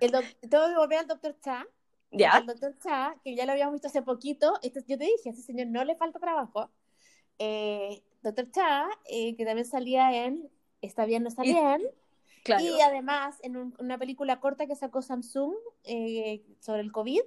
el 0.00 0.10
tengo 0.10 0.66
que 0.66 0.76
volver 0.76 0.98
al 0.98 1.06
doctor 1.06 1.36
Cha. 1.40 1.66
¿Ya? 2.10 2.32
Al 2.32 2.46
doctor 2.46 2.76
Cha, 2.78 3.14
que 3.22 3.34
ya 3.34 3.46
lo 3.46 3.52
habíamos 3.52 3.74
visto 3.74 3.88
hace 3.88 4.02
poquito. 4.02 4.58
Este, 4.62 4.80
yo 4.86 4.98
te 4.98 5.04
dije, 5.04 5.28
a 5.28 5.32
ese 5.32 5.42
señor 5.42 5.68
no 5.68 5.84
le 5.84 5.94
falta 5.96 6.18
trabajo. 6.18 6.70
Eh, 7.38 8.02
Doctor 8.22 8.50
Cha, 8.50 8.88
eh, 9.08 9.36
que 9.36 9.44
también 9.44 9.66
salía 9.66 10.24
en 10.24 10.48
Está 10.80 11.04
bien, 11.06 11.22
no 11.22 11.28
está 11.28 11.42
bien. 11.42 11.82
Y 12.60 12.80
además 12.80 13.38
en 13.42 13.74
una 13.78 13.98
película 13.98 14.40
corta 14.40 14.66
que 14.66 14.76
sacó 14.76 15.02
Samsung 15.02 15.54
eh, 15.84 16.42
sobre 16.60 16.80
el 16.80 16.92
COVID, 16.92 17.20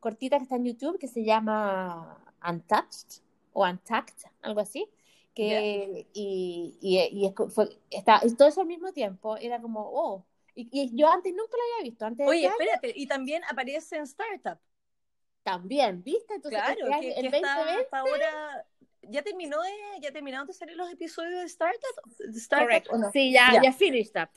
cortita 0.00 0.38
que 0.38 0.44
está 0.44 0.56
en 0.56 0.64
YouTube, 0.64 0.98
que 0.98 1.08
se 1.08 1.24
llama 1.24 2.22
Untouched 2.48 3.22
o 3.52 3.64
Untact, 3.64 4.24
algo 4.42 4.60
así. 4.60 4.88
Que, 5.34 6.06
y, 6.14 6.78
y, 6.80 7.34
fue, 7.50 7.68
está, 7.90 8.22
todo 8.38 8.48
eso 8.48 8.62
al 8.62 8.66
mismo 8.66 8.92
tiempo, 8.92 9.36
era 9.36 9.60
como, 9.60 9.82
oh, 9.82 10.24
y, 10.54 10.96
yo 10.96 11.10
antes 11.10 11.34
nunca 11.34 11.52
lo 11.56 11.74
había 11.74 11.90
visto. 11.90 12.06
Antes 12.06 12.26
Oye, 12.26 12.46
espérate, 12.46 12.92
y 12.96 13.06
también 13.06 13.44
aparece 13.44 13.96
en 13.96 14.04
Startup. 14.04 14.58
También, 15.42 16.02
¿viste? 16.02 16.34
Entonces, 16.34 16.60
claro, 16.60 17.00
que, 17.00 17.12
el 17.12 17.30
2020... 17.30 17.88
ahora 17.92 18.66
ya 19.10 19.22
terminó 19.22 19.60
de, 19.62 19.70
ya 20.00 20.12
terminaron 20.12 20.46
de 20.46 20.52
salir 20.52 20.76
los 20.76 20.90
episodios 20.90 21.40
de 21.40 21.46
Startup, 21.46 21.80
Startup 22.34 23.10
Sí, 23.12 23.32
ya, 23.32 23.60
ya, 23.62 23.72
finished 23.72 24.20
up. 24.20 24.30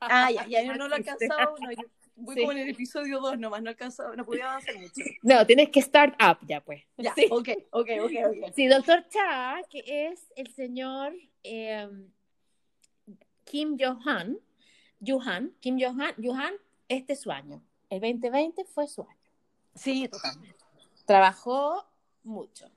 Ah, 0.00 0.30
ya, 0.30 0.46
ya 0.46 0.62
yo 0.62 0.74
no 0.74 0.88
lo 0.88 0.94
he 0.94 0.98
alcanzado, 0.98 1.56
no, 1.58 1.68
voy 2.16 2.36
como 2.36 2.52
en 2.52 2.58
el 2.58 2.68
episodio 2.70 3.20
2 3.20 3.38
nomás, 3.38 3.62
no 3.62 3.70
alcanzado, 3.70 4.16
no 4.16 4.24
podía 4.24 4.50
avanzar 4.50 4.76
mucho. 4.78 5.02
No, 5.22 5.46
tienes 5.46 5.70
que 5.70 5.82
start 5.82 6.14
up 6.22 6.38
ya 6.46 6.62
pues. 6.62 6.82
Ya, 6.96 7.14
sí. 7.14 7.26
ok, 7.30 7.48
ok, 7.70 7.88
ok, 8.02 8.12
ok. 8.26 8.52
Sí, 8.54 8.66
doctor 8.66 9.06
Cha, 9.08 9.60
que 9.68 9.82
es 9.86 10.32
el 10.36 10.52
señor 10.54 11.14
eh, 11.42 11.88
Kim 13.44 13.76
Johan, 13.78 14.38
Yuhan, 15.00 15.52
Kim 15.60 15.78
Johan, 15.80 16.14
Yuhan, 16.18 16.54
este 16.88 17.12
es 17.12 17.20
su 17.20 17.30
año. 17.30 17.62
El 17.90 18.00
2020 18.00 18.64
fue 18.64 18.88
su 18.88 19.02
año. 19.02 19.30
Sí, 19.74 20.08
totalmente. 20.08 20.56
Trabajó 21.04 21.86
mucho. 22.24 22.70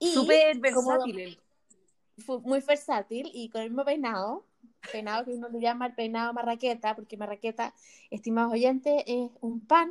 Súper 0.00 0.58
versátil. 0.58 1.38
Fue 2.18 2.38
muy 2.40 2.60
versátil 2.60 3.30
y 3.32 3.48
con 3.48 3.62
el 3.62 3.70
mismo 3.70 3.84
peinado, 3.84 4.44
peinado 4.92 5.24
que 5.24 5.32
uno 5.32 5.48
le 5.48 5.60
llama 5.60 5.86
el 5.86 5.94
peinado 5.94 6.32
marraqueta, 6.32 6.94
porque 6.94 7.16
marraqueta, 7.16 7.74
estimados 8.10 8.52
oyentes, 8.52 9.02
es 9.06 9.30
un 9.40 9.60
pan 9.60 9.90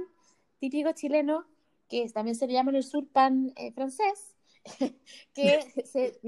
típico 0.59 0.91
chileno 0.93 1.45
que 1.89 2.09
también 2.09 2.35
se 2.35 2.47
le 2.47 2.53
llama 2.53 2.71
en 2.71 2.77
el 2.77 2.83
sur 2.83 3.05
pan 3.07 3.51
eh, 3.55 3.71
francés, 3.73 4.35
que 5.33 5.59
se 5.85 6.19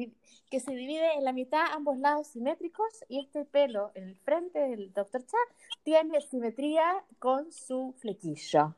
que 0.49 0.59
se 0.59 0.71
divide 0.71 1.13
en 1.15 1.23
la 1.23 1.33
mitad, 1.33 1.65
ambos 1.71 1.97
lados 1.97 2.27
simétricos, 2.27 3.03
y 3.09 3.19
este 3.19 3.45
pelo 3.45 3.91
en 3.95 4.09
el 4.09 4.15
frente 4.15 4.59
del 4.59 4.93
Dr. 4.93 5.25
Cha 5.25 5.37
tiene 5.83 6.21
simetría 6.21 7.03
con 7.19 7.51
su 7.51 7.93
flequillo. 7.97 8.75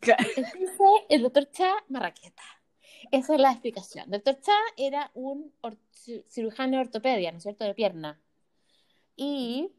Dice 0.00 0.84
el 1.08 1.22
Dr. 1.22 1.50
Cha 1.50 1.74
Marraqueta. 1.88 2.42
Esa 3.10 3.34
es 3.34 3.40
la 3.40 3.52
explicación. 3.52 4.10
Dr. 4.10 4.40
Cha 4.40 4.52
era 4.76 5.10
un 5.14 5.52
cirujano 6.26 6.76
de 6.76 6.82
ortopedia, 6.82 7.32
¿no 7.32 7.38
es 7.38 7.44
cierto?, 7.44 7.64
de 7.64 7.74
pierna. 7.74 8.20
Y 9.16 9.70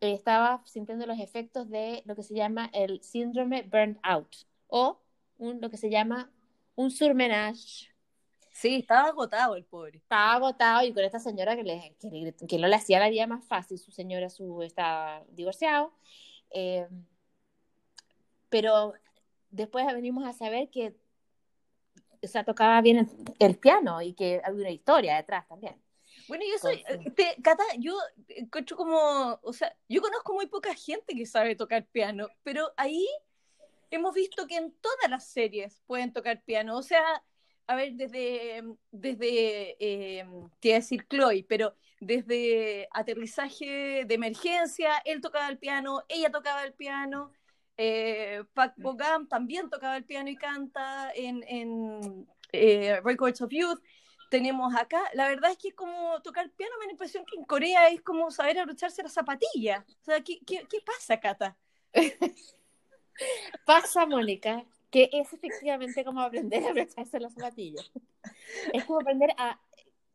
estaba 0.00 0.62
sintiendo 0.66 1.06
los 1.06 1.18
efectos 1.18 1.68
de 1.70 2.02
lo 2.04 2.14
que 2.14 2.22
se 2.22 2.34
llama 2.34 2.70
el 2.72 3.02
síndrome 3.02 3.62
burnt 3.62 3.98
out 4.02 4.34
o 4.68 5.00
un, 5.38 5.60
lo 5.60 5.70
que 5.70 5.76
se 5.76 5.90
llama 5.90 6.30
un 6.76 6.90
surmenage 6.90 7.94
Sí, 8.54 8.76
estaba 8.76 9.08
agotado 9.08 9.56
el 9.56 9.64
pobre. 9.64 9.98
Estaba 9.98 10.34
agotado 10.34 10.86
y 10.86 10.92
con 10.94 11.02
esta 11.02 11.18
señora 11.18 11.56
que, 11.56 11.64
le, 11.64 11.96
que, 12.48 12.58
no 12.58 12.68
le 12.68 12.76
hacía 12.76 13.00
la 13.00 13.10
vida 13.10 13.26
más 13.26 13.44
fácil, 13.44 13.78
su 13.78 13.90
señora 13.90 14.30
su, 14.30 14.62
está 14.62 15.24
divorciado. 15.30 15.92
Eh, 16.50 16.86
pero 18.48 18.92
después 19.50 19.84
venimos 19.86 20.24
a 20.24 20.32
saber 20.32 20.70
que 20.70 20.94
o 22.24 22.28
sea, 22.28 22.44
tocaba 22.44 22.80
bien 22.80 23.08
el, 23.38 23.58
piano 23.58 24.02
y 24.02 24.14
que 24.14 24.40
había 24.44 24.60
una 24.60 24.70
historia 24.70 25.16
detrás 25.16 25.46
también. 25.48 25.76
Bueno, 26.28 26.44
yo 26.50 26.58
soy, 26.58 26.82
te, 27.14 27.36
Cata, 27.42 27.64
yo 27.78 27.96
encuentro 28.28 28.76
como, 28.76 29.38
o 29.42 29.52
sea, 29.52 29.76
yo 29.88 30.00
conozco 30.00 30.32
muy 30.32 30.46
poca 30.46 30.74
gente 30.74 31.14
que 31.14 31.26
sabe 31.26 31.54
tocar 31.54 31.86
piano, 31.86 32.28
pero 32.42 32.72
ahí 32.76 33.06
hemos 33.90 34.14
visto 34.14 34.46
que 34.46 34.56
en 34.56 34.72
todas 34.80 35.10
las 35.10 35.26
series 35.26 35.82
pueden 35.86 36.12
tocar 36.12 36.42
piano, 36.42 36.78
o 36.78 36.82
sea, 36.82 37.22
a 37.66 37.76
ver, 37.76 37.92
desde, 37.94 38.62
desde 38.90 39.76
eh, 39.78 40.26
te 40.60 40.68
iba 40.68 40.76
a 40.76 40.80
decir 40.80 41.06
Chloe, 41.08 41.44
pero 41.48 41.74
desde 42.00 42.88
aterrizaje 42.92 44.04
de 44.06 44.14
emergencia, 44.14 44.98
él 45.04 45.20
tocaba 45.20 45.48
el 45.48 45.58
piano, 45.58 46.02
ella 46.08 46.30
tocaba 46.30 46.64
el 46.64 46.74
piano, 46.74 47.32
eh, 47.76 48.44
Pac 48.54 48.74
Bogam 48.76 49.28
también 49.28 49.70
tocaba 49.70 49.96
el 49.96 50.04
piano 50.04 50.30
y 50.30 50.36
canta 50.36 51.10
en, 51.14 51.44
en 51.48 52.26
eh, 52.52 53.00
Records 53.02 53.40
of 53.40 53.50
Youth. 53.50 53.80
Tenemos 54.30 54.74
acá, 54.74 55.00
la 55.14 55.28
verdad 55.28 55.52
es 55.52 55.58
que 55.58 55.68
es 55.68 55.74
como 55.74 56.20
tocar 56.22 56.50
piano, 56.50 56.74
me 56.78 56.84
da 56.84 56.86
la 56.86 56.92
impresión 56.92 57.24
que 57.24 57.36
en 57.36 57.44
Corea 57.44 57.88
es 57.88 58.00
como 58.02 58.30
saber 58.30 58.58
abrocharse 58.58 59.02
la 59.02 59.08
zapatilla. 59.08 59.84
O 60.02 60.04
sea, 60.04 60.20
¿qué, 60.22 60.40
qué, 60.44 60.66
qué 60.68 60.78
pasa, 60.84 61.20
Cata? 61.20 61.56
pasa, 63.66 64.06
Mónica, 64.06 64.64
que 64.90 65.08
es 65.12 65.32
efectivamente 65.32 66.04
como 66.04 66.20
aprender 66.20 66.64
a 66.64 66.70
abrocharse 66.70 67.20
las 67.20 67.34
zapatillas. 67.34 67.90
Es 68.72 68.84
como 68.84 69.00
aprender 69.00 69.30
a, 69.36 69.60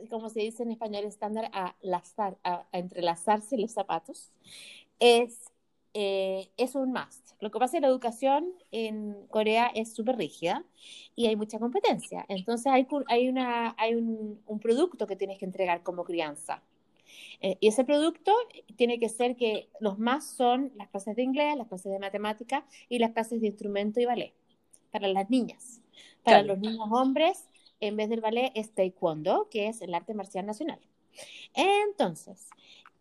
como 0.09 0.29
se 0.29 0.41
dice 0.41 0.63
en 0.63 0.71
español 0.71 1.03
estándar, 1.05 1.49
a, 1.53 1.75
lazar, 1.81 2.37
a, 2.43 2.65
entrelazarse 2.71 3.57
los 3.57 3.71
zapatos. 3.71 4.31
Es, 4.99 5.51
eh, 5.93 6.49
es 6.57 6.75
un 6.75 6.91
must. 6.91 7.31
Lo 7.39 7.51
que 7.51 7.59
pasa 7.59 7.77
es 7.77 7.81
que 7.81 7.81
la 7.81 7.87
educación 7.87 8.53
en 8.71 9.15
Corea 9.29 9.71
es 9.73 9.93
súper 9.93 10.17
rígida 10.17 10.65
y 11.15 11.27
hay 11.27 11.35
mucha 11.35 11.59
competencia. 11.59 12.25
Entonces 12.27 12.67
hay, 12.67 12.87
hay, 13.07 13.29
una, 13.29 13.75
hay 13.77 13.95
un, 13.95 14.41
un 14.45 14.59
producto 14.59 15.07
que 15.07 15.15
tienes 15.15 15.37
que 15.37 15.45
entregar 15.45 15.83
como 15.83 16.03
crianza. 16.03 16.61
Eh, 17.41 17.57
y 17.59 17.67
ese 17.67 17.83
producto 17.83 18.33
tiene 18.75 18.99
que 18.99 19.09
ser 19.09 19.35
que 19.35 19.69
los 19.79 19.97
más 19.97 20.29
son 20.29 20.71
las 20.75 20.89
clases 20.89 21.15
de 21.15 21.23
inglés, 21.23 21.55
las 21.57 21.67
clases 21.67 21.91
de 21.91 21.99
matemática 21.99 22.65
y 22.87 22.99
las 22.99 23.11
clases 23.11 23.41
de 23.41 23.47
instrumento 23.47 23.99
y 23.99 24.05
ballet 24.05 24.33
para 24.91 25.07
las 25.07 25.29
niñas. 25.29 25.81
Para 26.23 26.43
los 26.43 26.59
niños 26.59 26.87
hombres, 26.91 27.47
en 27.79 27.95
vez 27.95 28.09
del 28.09 28.21
ballet, 28.21 28.51
es 28.55 28.71
taekwondo, 28.73 29.47
que 29.49 29.67
es 29.67 29.81
el 29.81 29.93
arte 29.93 30.13
marcial 30.13 30.45
nacional. 30.45 30.79
Entonces, 31.53 32.49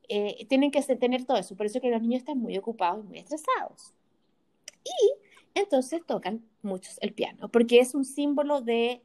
eh, 0.09 0.47
tienen 0.49 0.71
que 0.71 0.83
tener 0.83 1.25
todo 1.25 1.37
eso, 1.37 1.57
por 1.57 1.67
eso 1.67 1.81
que 1.81 1.91
los 1.91 2.03
niños 2.03 2.21
están 2.21 2.39
muy 2.39 2.57
ocupados 2.57 3.05
y 3.05 3.09
muy 3.09 3.19
estresados. 3.19 3.95
Y 4.85 5.13
entonces 5.55 6.05
tocan 6.07 6.45
muchos 6.63 6.99
el 7.01 7.13
piano, 7.13 7.49
porque 7.49 7.81
es 7.81 7.95
un 7.95 8.05
símbolo 8.05 8.61
de, 8.61 9.03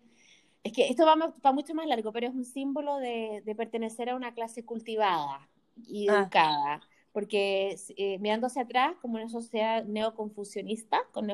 es 0.63 0.73
que 0.73 0.87
esto 0.87 1.05
va, 1.05 1.33
va 1.45 1.51
mucho 1.51 1.73
más 1.73 1.87
largo, 1.87 2.11
pero 2.11 2.27
es 2.27 2.33
un 2.33 2.45
símbolo 2.45 2.97
de, 2.97 3.41
de 3.45 3.55
pertenecer 3.55 4.09
a 4.09 4.15
una 4.15 4.33
clase 4.33 4.63
cultivada 4.63 5.49
y 5.85 6.09
ah. 6.09 6.21
educada 6.21 6.81
porque 7.13 7.77
eh, 7.95 8.17
mirando 8.19 8.47
hacia 8.47 8.63
atrás, 8.63 8.95
como 8.99 9.15
una 9.15 9.29
sociedad 9.29 9.85
neoconfucionista, 9.85 10.99
con 11.11 11.27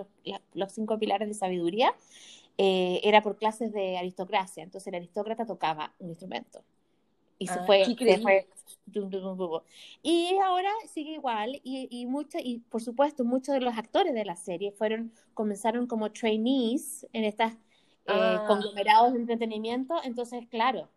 los 0.54 0.72
cinco 0.74 1.00
pilares 1.00 1.30
de 1.30 1.34
sabiduría, 1.34 1.96
eh, 2.58 3.00
era 3.04 3.24
por 3.24 3.38
clases 3.38 3.72
de 3.72 3.98
aristocracia. 3.98 4.62
Entonces 4.62 4.88
el 4.88 4.96
aristócrata 4.96 5.46
tocaba 5.46 5.94
un 6.00 6.10
instrumento. 6.10 6.62
Y 7.40 7.48
se, 7.48 7.54
ah, 7.54 7.64
fue, 7.66 7.84
Y 10.04 10.38
ahora 10.44 10.70
sigue 10.94 11.14
igual. 11.14 11.60
Y, 11.64 11.88
y, 11.90 12.08
y 12.44 12.60
por 12.60 12.84
supuesto, 12.84 13.24
muchos 13.24 13.56
de 13.56 13.62
los 13.62 13.78
actores 13.78 14.14
de 14.14 14.26
la 14.26 14.36
serie 14.36 14.72
fueron, 14.72 15.14
comenzaron 15.34 15.88
como 15.88 16.12
trainees 16.12 17.08
en 17.14 17.24
estas 17.24 17.54
eh, 17.54 17.58
ah. 18.08 18.44
conglomerados 18.48 19.14
de 19.14 19.20
entretenimiento. 19.20 19.96
Entonces, 20.04 20.48
claro, 20.50 20.90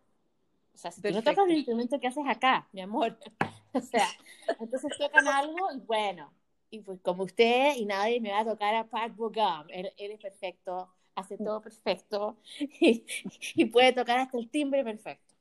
o 0.73 0.77
sea, 0.77 0.91
si 0.91 1.01
tú 1.01 1.11
no 1.11 1.21
tocas 1.21 1.47
el 1.47 1.57
instrumento, 1.57 1.99
¿qué 1.99 2.07
haces 2.07 2.25
acá, 2.27 2.67
mi 2.71 2.81
amor? 2.81 3.17
o 3.73 3.81
sea, 3.81 4.07
entonces 4.59 4.91
tocan 4.97 5.27
algo 5.27 5.71
y 5.75 5.79
bueno, 5.79 6.33
y 6.69 6.79
pues 6.79 6.99
como 7.01 7.23
usted 7.23 7.75
y 7.75 7.85
nadie 7.85 8.19
me 8.19 8.31
va 8.31 8.39
a 8.39 8.45
tocar 8.45 8.73
a 8.75 8.87
Pat 8.87 9.15
Bogum, 9.15 9.67
él, 9.69 9.91
es 9.97 10.19
perfecto, 10.19 10.91
hace 11.15 11.37
todo 11.37 11.61
perfecto 11.61 12.37
y, 12.59 13.65
puede 13.65 13.93
tocar 13.93 14.19
hasta 14.19 14.37
el 14.37 14.49
timbre 14.49 14.83
perfecto. 14.83 15.33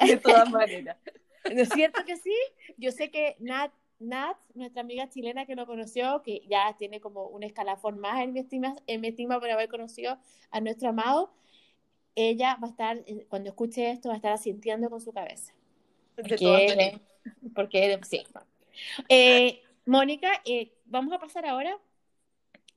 De 0.00 0.16
todas 0.16 0.50
maneras. 0.50 0.96
¿No 1.52 1.62
es 1.62 1.68
cierto 1.68 2.04
que 2.04 2.16
sí? 2.16 2.34
Yo 2.76 2.90
sé 2.90 3.10
que 3.10 3.36
Nat 3.38 3.72
Nat, 4.00 4.36
nuestra 4.54 4.82
amiga 4.82 5.08
chilena 5.08 5.46
que 5.46 5.54
lo 5.54 5.66
conoció, 5.66 6.22
que 6.22 6.42
ya 6.48 6.76
tiene 6.78 7.00
como 7.00 7.26
un 7.28 7.42
escalafón 7.42 7.98
más 7.98 8.22
en 8.22 8.32
mi 8.32 8.40
estima, 8.40 8.74
en 8.86 9.00
mi 9.00 9.08
estima 9.08 9.38
por 9.40 9.50
haber 9.50 9.68
conocido 9.68 10.18
a 10.50 10.60
nuestro 10.60 10.90
amado, 10.90 11.32
ella 12.14 12.58
va 12.62 12.68
a 12.68 12.70
estar, 12.70 12.96
eh, 13.06 13.26
cuando 13.28 13.50
escuche 13.50 13.90
esto, 13.90 14.08
va 14.08 14.14
a 14.14 14.16
estar 14.16 14.32
asintiendo 14.32 14.90
con 14.90 15.00
su 15.00 15.12
cabeza. 15.12 15.52
Porque, 16.14 17.00
porque 17.54 18.00
sí. 18.02 18.22
Eh, 19.08 19.62
Mónica, 19.86 20.30
eh, 20.44 20.72
vamos 20.84 21.12
a 21.12 21.18
pasar 21.18 21.46
ahora 21.46 21.78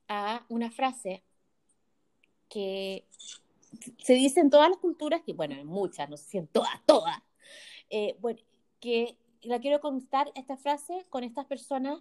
a 0.08 0.44
una 0.48 0.70
frase 0.70 1.22
que 2.48 3.04
se 3.98 4.14
dice 4.14 4.40
en 4.40 4.50
todas 4.50 4.68
las 4.68 4.78
culturas, 4.78 5.22
que 5.24 5.32
bueno, 5.32 5.54
en 5.54 5.66
muchas, 5.66 6.08
no 6.08 6.16
sé 6.16 6.24
si 6.24 6.38
en 6.38 6.46
todas, 6.46 6.84
todas, 6.86 7.22
bueno, 8.20 8.40
que 8.80 9.16
la 9.42 9.60
quiero 9.60 9.80
constar 9.80 10.30
esta 10.34 10.56
frase 10.56 11.06
con 11.10 11.24
estas 11.24 11.46
personas. 11.46 12.00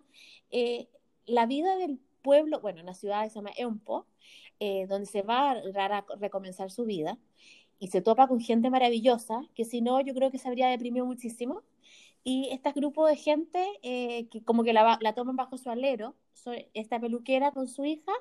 Eh, 0.51 0.88
la 1.26 1.45
vida 1.45 1.76
del 1.78 1.99
pueblo, 2.22 2.59
bueno, 2.61 2.82
una 2.82 2.93
ciudad 2.93 3.24
que 3.24 3.30
se 3.30 3.36
llama 3.36 3.51
Empo, 3.55 4.07
eh, 4.59 4.88
donde 4.88 5.05
se 5.05 5.22
va 5.22 5.51
a 5.51 6.05
recomenzar 6.20 6.72
su 6.72 6.86
vida 6.86 7.18
y 7.80 7.89
se 7.89 8.01
topa 8.01 8.28
con 8.28 8.39
gente 8.39 8.70
maravillosa, 8.70 9.41
que 9.53 9.65
si 9.65 9.82
no, 9.82 10.01
yo 10.01 10.13
creo 10.13 10.32
que 10.32 10.39
se 10.39 10.47
habría 10.47 10.70
deprimido 10.70 11.05
muchísimo. 11.05 11.63
Y 12.24 12.49
este 12.51 12.72
grupo 12.74 13.05
de 13.05 13.15
gente 13.15 13.63
eh, 13.84 14.28
que 14.30 14.43
como 14.43 14.63
que 14.63 14.74
la, 14.74 14.97
la, 15.01 15.13
toman 15.13 15.36
bajo 15.36 15.57
su 15.57 15.70
alero, 15.70 16.15
esta 16.74 16.99
peluquera 16.99 17.51
con 17.51 17.68
su 17.68 17.86
hija 17.86 18.11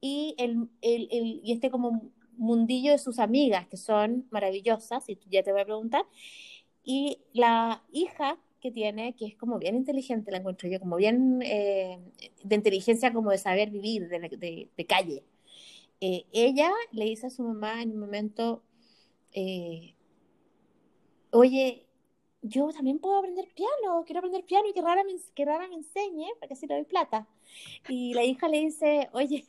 y, 0.00 0.34
el, 0.38 0.68
el, 0.80 1.08
el, 1.10 1.40
y 1.44 1.52
este 1.52 1.70
como 1.70 2.10
mundillo 2.36 2.92
de 2.92 2.98
sus 2.98 3.18
amigas, 3.18 3.66
que 3.68 3.76
son 3.76 4.26
maravillosas, 4.30 5.08
y 5.08 5.18
ya 5.30 5.42
te 5.42 5.52
voy 5.52 5.62
a 5.62 5.64
preguntar. 5.64 6.06
Y 6.84 7.18
la 7.32 7.82
hija 7.92 8.38
que 8.60 8.70
tiene, 8.70 9.14
que 9.14 9.26
es 9.26 9.36
como 9.36 9.58
bien 9.58 9.76
inteligente, 9.76 10.30
la 10.30 10.38
encuentro 10.38 10.68
yo, 10.68 10.80
como 10.80 10.96
bien 10.96 11.40
eh, 11.42 11.98
de 12.42 12.54
inteligencia, 12.54 13.12
como 13.12 13.30
de 13.30 13.38
saber 13.38 13.70
vivir, 13.70 14.08
de, 14.08 14.70
de, 14.74 14.86
calle. 14.86 15.22
Eh, 16.00 16.24
ella 16.32 16.70
le 16.92 17.04
dice 17.04 17.26
a 17.26 17.30
su 17.30 17.42
mamá 17.42 17.82
en 17.82 17.92
un 17.92 17.98
momento, 17.98 18.62
eh, 19.32 19.94
oye, 21.30 21.86
yo 22.42 22.68
también 22.72 22.98
puedo 22.98 23.18
aprender 23.18 23.48
piano, 23.54 24.02
quiero 24.06 24.20
aprender 24.20 24.44
piano 24.44 24.68
y 24.68 24.72
que 24.72 24.82
Rara 24.82 25.04
me, 25.04 25.14
que 25.34 25.44
Rara 25.44 25.68
me 25.68 25.76
enseñe, 25.76 26.28
porque 26.40 26.54
así 26.54 26.66
le 26.66 26.74
doy 26.76 26.84
plata. 26.84 27.26
Y 27.88 28.14
la 28.14 28.24
hija 28.24 28.48
le 28.48 28.60
dice, 28.60 29.08
oye, 29.12 29.44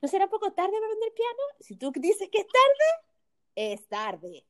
¿no 0.00 0.08
será 0.08 0.28
poco 0.28 0.52
tarde 0.52 0.72
para 0.72 0.86
aprender 0.86 1.12
piano? 1.14 1.42
Si 1.60 1.76
tú 1.76 1.92
dices 1.96 2.28
que 2.30 2.38
es 2.38 2.46
tarde, 2.46 3.06
es 3.54 3.86
tarde. 3.86 4.44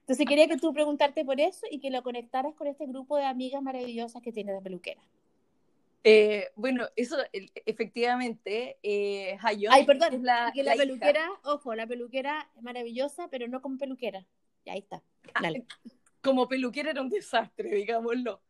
Entonces 0.00 0.26
quería 0.26 0.46
que 0.48 0.58
tú 0.58 0.72
preguntarte 0.74 1.24
por 1.24 1.40
eso 1.40 1.66
y 1.70 1.80
que 1.80 1.90
lo 1.90 2.02
conectaras 2.02 2.54
con 2.54 2.66
este 2.66 2.86
grupo 2.86 3.16
de 3.16 3.24
amigas 3.24 3.62
maravillosas 3.62 4.22
que 4.22 4.32
tienes 4.32 4.54
de 4.54 4.62
peluquera. 4.62 5.00
Eh, 6.06 6.50
bueno, 6.54 6.86
eso 6.96 7.16
efectivamente, 7.32 8.76
eh, 8.82 9.38
Ay, 9.40 9.86
perdón, 9.86 10.22
la, 10.22 10.52
que 10.54 10.62
la, 10.62 10.74
peluquera, 10.74 11.30
ojo, 11.44 11.74
la 11.74 11.86
peluquera 11.86 12.50
es 12.54 12.62
maravillosa, 12.62 13.28
pero 13.28 13.48
no 13.48 13.62
como 13.62 13.78
peluquera. 13.78 14.26
Y 14.66 14.70
ahí 14.70 14.80
está. 14.80 15.02
Ah, 15.32 15.50
como 16.20 16.46
peluquera 16.46 16.90
era 16.90 17.00
un 17.00 17.08
desastre, 17.08 17.74
digámoslo. 17.74 18.42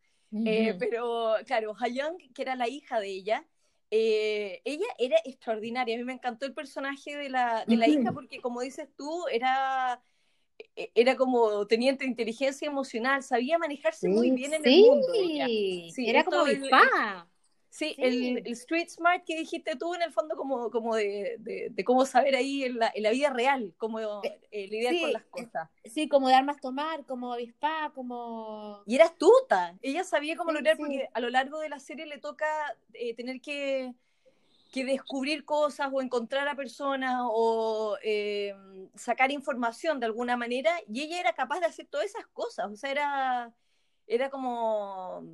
Eh, 0.45 0.75
pero 0.77 1.35
claro, 1.45 1.73
Hayang, 1.79 2.17
que 2.33 2.41
era 2.41 2.57
la 2.57 2.67
hija 2.67 2.99
de 2.99 3.07
ella, 3.07 3.45
eh, 3.91 4.61
ella 4.65 4.87
era 4.97 5.17
extraordinaria. 5.25 5.95
A 5.95 5.97
mí 5.97 6.03
me 6.03 6.13
encantó 6.13 6.45
el 6.45 6.53
personaje 6.53 7.15
de 7.15 7.29
la, 7.29 7.65
de 7.65 7.77
la 7.77 7.87
hija 7.87 8.11
porque, 8.11 8.41
como 8.41 8.61
dices 8.61 8.89
tú, 8.97 9.25
era 9.31 10.01
e, 10.75 10.91
era 10.95 11.15
como 11.15 11.65
teniente 11.67 12.03
de 12.03 12.09
inteligencia 12.09 12.67
emocional, 12.67 13.23
sabía 13.23 13.57
manejarse 13.57 14.09
muy 14.09 14.31
bien 14.31 14.53
en 14.53 14.65
el 14.65 14.81
mundo. 14.81 15.07
Sí, 15.93 16.09
era 16.09 16.23
como 16.23 16.45
pa 16.69 17.27
Sí, 17.75 17.93
El, 17.97 18.37
street 18.53 18.87
smart 18.87 19.25
que 19.25 19.35
dijiste 19.35 19.75
tú, 19.75 19.93
en 19.95 20.01
el 20.01 20.13
fondo, 20.13 20.37
como, 20.37 20.71
como 20.71 20.95
de, 20.95 21.35
de, 21.39 21.83
cómo 21.83 22.05
saber 22.05 22.33
ahí 22.33 22.63
en 22.63 22.79
la, 22.79 22.89
en 22.95 23.03
la 23.03 23.09
vida 23.09 23.31
real, 23.31 23.73
cómo 23.77 23.99
eh, 23.99 24.39
eh, 24.49 24.67
lidiar 24.69 24.97
con 25.01 25.11
las 25.11 25.25
cosas. 25.25 25.69
Sí, 25.83 26.07
como 26.07 26.29
de 26.29 26.35
armas 26.35 26.61
tomar, 26.61 27.05
como 27.05 27.33
avispa, 27.33 27.91
como... 27.93 28.81
Y 28.85 28.95
era 28.95 29.03
astuta, 29.03 29.77
ella 29.81 30.05
sabía 30.05 30.37
cómo 30.37 30.53
lograr, 30.53 30.77
porque 30.77 31.09
a 31.13 31.19
lo 31.19 31.29
largo 31.29 31.59
de 31.59 31.67
la 31.67 31.79
serie 31.79 32.05
le 32.05 32.17
toca 32.17 32.47
eh, 32.93 33.13
tener 33.13 33.41
que, 33.41 33.93
que, 34.71 34.85
descubrir 34.85 35.43
cosas 35.43 35.89
o 35.91 36.01
encontrar 36.01 36.47
a 36.47 36.55
personas 36.55 37.23
o 37.25 37.97
sacar 38.95 39.33
información 39.33 39.99
de 39.99 40.05
alguna 40.05 40.37
manera, 40.37 40.71
y 40.87 41.01
ella 41.01 41.19
era 41.19 41.33
capaz 41.33 41.59
de 41.59 41.65
hacer 41.65 41.87
todas 41.87 42.05
esas 42.05 42.25
cosas, 42.27 42.71
o 42.71 42.77
sea, 42.77 42.89
era, 42.89 43.53
era 44.07 44.29
como 44.29 45.25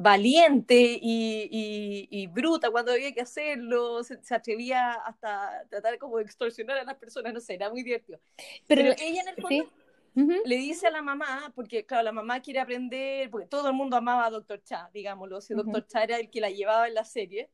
valiente 0.00 0.98
y, 1.02 2.26
bruta 2.28 2.70
cuando 2.70 2.92
había 2.92 3.12
que 3.12 3.20
hacerlo, 3.20 4.04
se, 4.04 4.34
atrevía 4.34 4.92
hasta 4.92 5.64
tratar 5.68 5.98
como 5.98 6.18
de 6.18 6.22
extorsionar 6.22 6.78
a 6.78 6.84
las 6.84 6.96
personas, 6.96 7.34
no 7.34 7.40
sé, 7.40 7.54
era 7.54 7.68
muy 7.68 7.82
divertido. 7.82 8.20
Pero, 8.68 8.82
ella 8.82 9.22
en 9.22 9.28
el 9.28 9.36
fondo 9.42 9.72
le 10.14 10.56
dice 10.56 10.86
a 10.86 10.90
la 10.90 11.02
mamá, 11.02 11.52
porque 11.54 11.84
claro, 11.84 12.04
la 12.04 12.12
mamá 12.12 12.40
quiere 12.40 12.60
aprender, 12.60 13.28
porque 13.28 13.46
todo 13.48 13.68
el 13.68 13.74
mundo 13.74 13.96
amaba 13.96 14.26
a 14.26 14.30
Dr. 14.30 14.62
Cha, 14.62 14.88
digámoslo, 14.94 15.40
si 15.40 15.54
Dr. 15.54 15.86
Cha 15.86 16.04
era 16.04 16.16
el 16.18 16.30
que 16.30 16.40
la 16.40 16.50
llevaba 16.50 16.86
en 16.86 16.94
la 16.94 17.04
serie, 17.04 17.50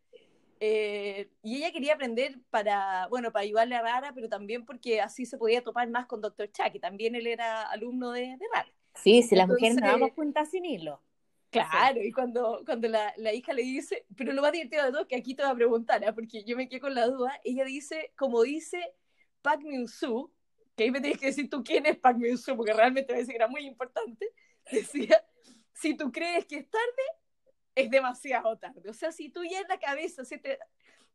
eh, 0.61 1.30
y 1.42 1.57
ella 1.57 1.72
quería 1.72 1.95
aprender 1.95 2.38
para, 2.51 3.07
bueno, 3.09 3.32
para 3.32 3.42
ayudarle 3.42 3.74
a 3.74 3.82
Rara, 3.82 4.12
pero 4.14 4.28
también 4.28 4.66
porque 4.66 5.01
así 5.01 5.24
se 5.24 5.38
podía 5.38 5.62
topar 5.62 5.88
más 5.88 6.07
con 6.07 6.20
Dr. 6.20 6.51
Cha, 6.53 6.70
que 6.70 6.78
también 6.78 7.14
él 7.14 7.26
era 7.26 7.62
alumno 7.70 8.12
de, 8.12 8.36
Rara. 8.53 8.68
Sí, 8.95 9.22
si 9.22 9.34
las 9.34 9.49
mujeres 9.49 9.76
no 9.76 9.86
vamos 9.86 10.12
juntas 10.14 10.51
sin 10.51 10.64
hilo. 10.64 11.01
Claro, 11.55 12.02
y 12.02 12.11
cuando, 12.11 12.62
cuando 12.66 12.88
la, 12.88 13.14
la, 13.16 13.32
hija 13.32 13.52
le 13.52 13.62
dice, 13.62 14.07
pero 14.16 14.32
lo 14.32 14.42
más 14.42 14.52
divertido 14.52 14.84
de 14.84 14.92
todo, 14.92 15.07
que 15.07 15.16
aquí 15.16 15.34
te 15.34 15.42
voy 15.44 15.52
a 15.52 15.55
preguntar, 15.55 16.02
¿eh? 16.02 16.12
porque 16.12 16.42
yo 16.42 16.57
me 16.57 16.68
quedé 16.68 16.80
con 16.80 16.94
la 16.94 17.07
duda, 17.07 17.40
ella 17.44 17.64
dice, 17.64 18.12
como 18.16 18.42
dice 18.42 18.94
Park 19.40 19.62
Min-soo, 19.62 20.32
que 20.76 20.84
ahí 20.84 20.90
me 20.90 21.00
tienes 21.00 21.20
que 21.20 21.26
decir 21.26 21.48
tú 21.48 21.62
quién 21.62 21.86
es 21.86 21.96
Park 21.96 22.18
Min-soo, 22.18 22.57
porque 22.57 22.72
realmente 22.72 23.14
me 23.14 23.24
que 23.24 23.34
era 23.36 23.46
muy 23.46 23.66
importante, 23.66 24.32
decía, 24.70 25.24
si 25.72 25.96
tú 25.96 26.11
crees 26.11 26.44
que 26.46 26.57
es 26.57 26.68
tarde, 26.68 27.02
es 27.74 27.90
demasiado 27.90 28.57
tarde. 28.59 28.88
O 28.90 28.94
sea, 28.94 29.12
si 29.12 29.28
tú 29.28 29.44
ya 29.44 29.61
en 29.61 29.68
la 29.68 29.78
cabeza 29.78 30.24
se 30.24 30.38
te, 30.38 30.59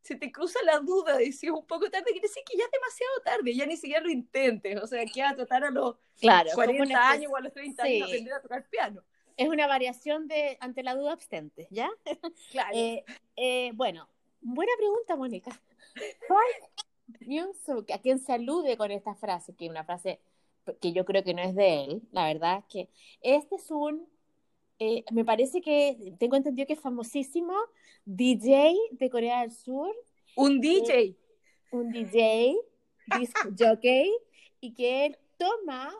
se 0.02 0.16
te 0.16 0.32
cruza 0.32 0.60
la 0.64 0.80
duda 0.80 1.18
de 1.18 1.32
si 1.32 1.48
es 1.48 1.52
un 1.52 1.66
poco 1.66 1.90
tarde, 1.90 2.06
quiere 2.06 2.28
decir 2.28 2.44
que 2.50 2.58
ya 2.58 2.66
es 2.66 2.72
demasiado 2.72 3.22
tarde, 3.24 3.56
ya 3.56 3.66
ni 3.66 3.78
siquiera 3.78 4.02
lo 4.02 4.10
intentes. 4.10 4.82
O 4.82 4.88
sea, 4.88 5.04
que 5.06 5.22
a 5.22 5.36
tratar 5.36 5.64
a 5.64 5.72
los 5.72 5.96
claro, 6.20 6.50
40 6.54 7.10
años 7.10 7.32
o 7.32 7.38
a 7.38 7.42
los 7.42 7.54
30 7.54 7.84
años 7.84 8.08
aprender 8.08 8.34
a 8.34 8.42
tocar 8.42 8.68
piano 8.68 9.04
es 9.40 9.48
una 9.48 9.68
variación 9.68 10.28
de 10.28 10.58
ante 10.60 10.84
la 10.84 10.96
duda 10.96 11.14
abstente, 11.14 11.68
¿ya? 11.72 11.90
Claro. 12.52 12.76
Eh, 12.76 13.06
eh, 13.38 13.72
bueno, 13.74 14.08
buena 14.42 14.72
pregunta, 14.78 15.16
Mónica. 15.16 15.52
¿A 17.94 18.00
quién 18.00 18.20
se 18.20 18.34
alude 18.34 18.76
con 18.76 18.92
esta 18.92 19.16
frase? 19.16 19.56
Que 19.56 19.66
es 19.66 19.72
una 19.72 19.86
frase 19.86 20.20
que 20.82 20.92
yo 20.92 21.06
creo 21.06 21.24
que 21.24 21.34
no 21.34 21.42
es 21.42 21.56
de 21.56 21.86
él, 21.86 22.02
la 22.12 22.28
verdad 22.28 22.60
es 22.60 22.66
que 22.66 22.90
este 23.22 23.56
es 23.56 23.72
un, 23.72 24.08
eh, 24.78 25.06
me 25.12 25.24
parece 25.24 25.62
que 25.62 26.16
tengo 26.20 26.36
entendido 26.36 26.68
que 26.68 26.74
es 26.74 26.82
famosísimo 26.82 27.56
DJ 28.06 28.76
de 28.92 29.10
Corea 29.10 29.42
del 29.42 29.52
Sur. 29.52 29.96
Un 30.36 30.60
DJ. 30.60 31.16
un 31.72 31.92
DJ, 31.92 32.56
disc 33.18 33.36
jockey, 33.58 34.12
y 34.60 34.74
que 34.74 35.06
él 35.08 35.18
toma 35.38 35.96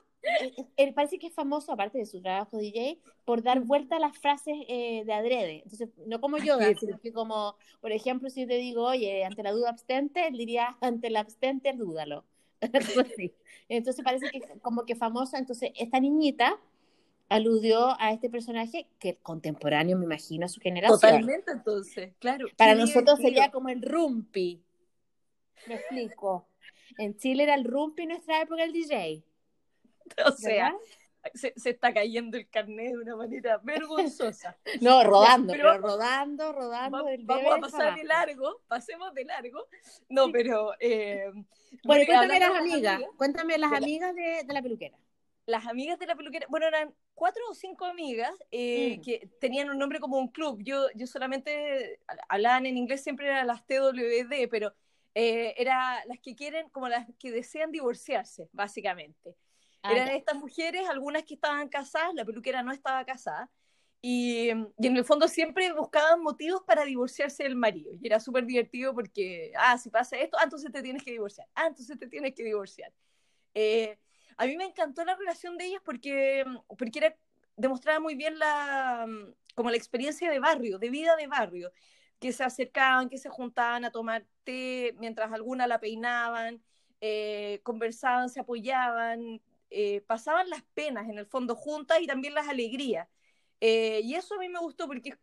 él 0.78 0.94
parece 0.94 1.18
que 1.18 1.28
es 1.28 1.34
famoso, 1.34 1.72
aparte 1.72 1.98
de 1.98 2.06
su 2.06 2.22
trabajo 2.22 2.58
DJ, 2.58 3.00
por 3.26 3.42
dar 3.42 3.62
vuelta 3.62 3.98
a 3.98 4.00
las 4.00 4.18
frases 4.18 4.56
eh, 4.68 5.04
de 5.06 5.14
adrede. 5.14 5.62
Entonces, 5.64 5.90
no 6.06 6.20
como 6.20 6.38
yo, 6.38 6.58
sino 6.80 7.00
que 7.00 7.14
como, 7.14 7.56
por 7.82 7.92
ejemplo, 7.92 8.30
si 8.30 8.42
yo 8.42 8.48
te 8.48 8.58
digo, 8.58 8.84
oye, 8.84 9.24
ante 9.24 9.44
la 9.44 9.52
duda 9.52 9.70
abstente, 9.70 10.28
él 10.28 10.38
diría, 10.38 10.78
ante 10.82 11.10
la 11.10 11.22
abstente, 11.22 11.74
dúdalo. 11.74 12.26
Entonces 13.70 14.04
parece 14.04 14.30
que 14.32 14.42
como 14.62 14.86
que 14.86 14.96
famosa. 14.96 15.38
Entonces, 15.38 15.72
esta 15.76 16.00
niñita 16.00 16.60
aludió 17.30 18.00
a 18.00 18.12
este 18.12 18.30
personaje 18.30 18.88
que 19.00 19.18
contemporáneo, 19.18 19.98
me 19.98 20.06
imagino, 20.06 20.46
a 20.46 20.50
su 20.50 20.60
generación. 20.60 21.00
Totalmente, 21.00 21.52
entonces, 21.52 22.14
claro. 22.20 22.48
Para 22.58 22.76
nosotros 22.76 23.20
sería 23.20 23.52
como 23.52 23.70
el 23.70 23.82
rumpi. 23.82 24.62
Me 25.68 25.76
explico. 25.76 26.48
En 26.98 27.16
Chile 27.18 27.44
era 27.44 27.54
el 27.54 27.64
rumpi, 27.64 28.04
en 28.04 28.10
nuestra 28.10 28.42
época 28.42 28.64
el 28.64 28.74
DJ. 28.74 29.24
O 30.26 30.32
sea, 30.32 30.76
se, 31.34 31.54
se, 31.56 31.72
está 31.72 31.94
cayendo 31.94 32.38
el 32.38 32.50
carnet 32.50 32.92
de 32.92 32.98
una 32.98 33.16
manera 33.16 33.58
vergonzosa. 33.64 34.58
No, 34.82 35.04
rodando, 35.04 35.54
pero, 35.54 35.78
rodando, 35.78 36.52
rodando. 36.54 37.06
vamos 37.24 37.58
a 37.58 37.60
pasar 37.60 37.96
de 37.96 38.04
largo, 38.04 38.62
pasemos 38.68 39.14
de 39.14 39.26
largo. 39.26 39.68
No, 40.10 40.32
pero. 40.32 40.74
Eh, 40.80 41.32
bueno, 41.84 42.06
cuéntame 42.06 42.40
las 42.40 42.52
amigas, 42.52 43.02
cuéntame 43.18 43.58
las 43.58 43.74
amigas 43.74 44.16
de, 44.16 44.44
de, 44.44 44.54
la 44.54 44.62
peluquera. 44.62 44.98
Las 45.46 45.68
amigas 45.68 45.98
de 46.00 46.06
la 46.06 46.16
peluquera, 46.16 46.46
bueno, 46.50 46.68
eran 46.68 46.94
cuatro 47.16 47.44
o 47.50 47.54
cinco 47.54 47.86
amigas 47.86 48.34
eh, 48.52 48.98
mm. 48.98 49.02
que 49.02 49.30
tenían 49.40 49.70
un 49.70 49.78
nombre 49.78 50.00
como 50.00 50.18
un 50.18 50.30
club. 50.30 50.60
Yo, 50.64 50.88
yo 50.96 51.06
solamente 51.06 52.00
hablaban 52.28 52.66
en 52.66 52.78
inglés, 52.78 53.04
siempre 53.04 53.28
eran 53.28 53.48
las 53.48 53.66
TWD, 53.66 54.48
pero 54.50 54.74
eh, 55.16 55.54
era 55.58 56.04
las 56.06 56.20
que 56.20 56.36
quieren, 56.36 56.70
como 56.70 56.88
las 56.88 57.08
que 57.20 57.32
desean 57.32 57.72
divorciarse, 57.72 58.48
básicamente. 58.54 59.36
Ah, 59.82 59.94
Eran 59.94 60.10
estas 60.10 60.36
mujeres, 60.36 60.88
algunas 60.90 61.24
que 61.24 61.36
estaban 61.36 61.70
casadas, 61.70 62.14
la 62.14 62.26
peluquera 62.26 62.64
no 62.64 62.72
estaba 62.72 63.06
casada, 63.06 63.50
y, 64.02 64.50
y, 64.50 64.88
en 64.88 64.98
el 64.98 65.04
fondo 65.06 65.28
siempre 65.28 65.72
buscaban 65.74 66.22
motivos 66.22 66.62
para 66.66 66.86
divorciarse 66.86 67.44
del 67.44 67.56
marido. 67.56 67.92
Y 68.02 68.08
era 68.08 68.20
súper 68.20 68.46
divertido 68.46 68.94
porque, 68.94 69.52
ah, 69.58 69.78
si 69.78 69.90
pasa 69.90 70.18
esto, 70.18 70.38
ah, 70.40 70.44
entonces 70.46 70.72
te 70.72 70.82
tienes 70.82 71.04
que 71.04 71.12
divorciar, 71.12 71.48
ah, 71.56 71.68
entonces 71.68 71.98
te 71.98 72.08
tienes 72.08 72.34
que 72.34 72.44
divorciar. 72.44 72.94
Eh, 73.54 73.98
a 74.38 74.46
mí 74.46 74.56
me 74.56 74.66
encantó 74.66 75.04
la 75.04 75.16
relación 75.16 75.58
de 75.58 75.66
ellas 75.66 75.82
porque, 75.84 76.46
porque 76.78 77.00
era, 77.00 77.16
demostraba 77.58 78.00
muy 78.00 78.16
bien 78.16 78.40
la, 78.40 79.06
como 79.54 79.70
la 79.70 79.78
experiencia 79.78 80.32
de 80.32 80.40
barrio, 80.40 80.80
de 80.80 80.90
vida 80.90 81.16
de 81.18 81.28
barrio, 81.28 81.72
que 82.20 82.32
se 82.32 82.44
acercaban, 82.44 83.10
que 83.10 83.18
se 83.18 83.30
juntaban 83.30 83.84
a 83.86 83.92
tomar 83.92 84.26
té, 84.46 84.96
mientras 84.98 85.32
algunas 85.34 85.68
la 85.68 85.80
peinaban, 85.80 86.64
eh, 87.02 87.60
conversaban, 87.64 88.30
se 88.30 88.40
apoyaban, 88.40 89.42
eh, 89.70 90.02
pasaban 90.08 90.50
las 90.50 90.64
penas 90.74 91.08
en 91.10 91.18
el 91.18 91.26
fondo 91.26 91.56
juntas 91.56 92.00
y 92.02 92.08
también 92.08 92.34
las 92.34 92.48
alegrías. 92.48 93.08
Eh, 93.62 94.02
y 94.04 94.16
eso 94.16 94.36
a 94.36 94.40
mí 94.40 94.50
me 94.50 94.60
gustó 94.60 94.88
porque 94.88 95.14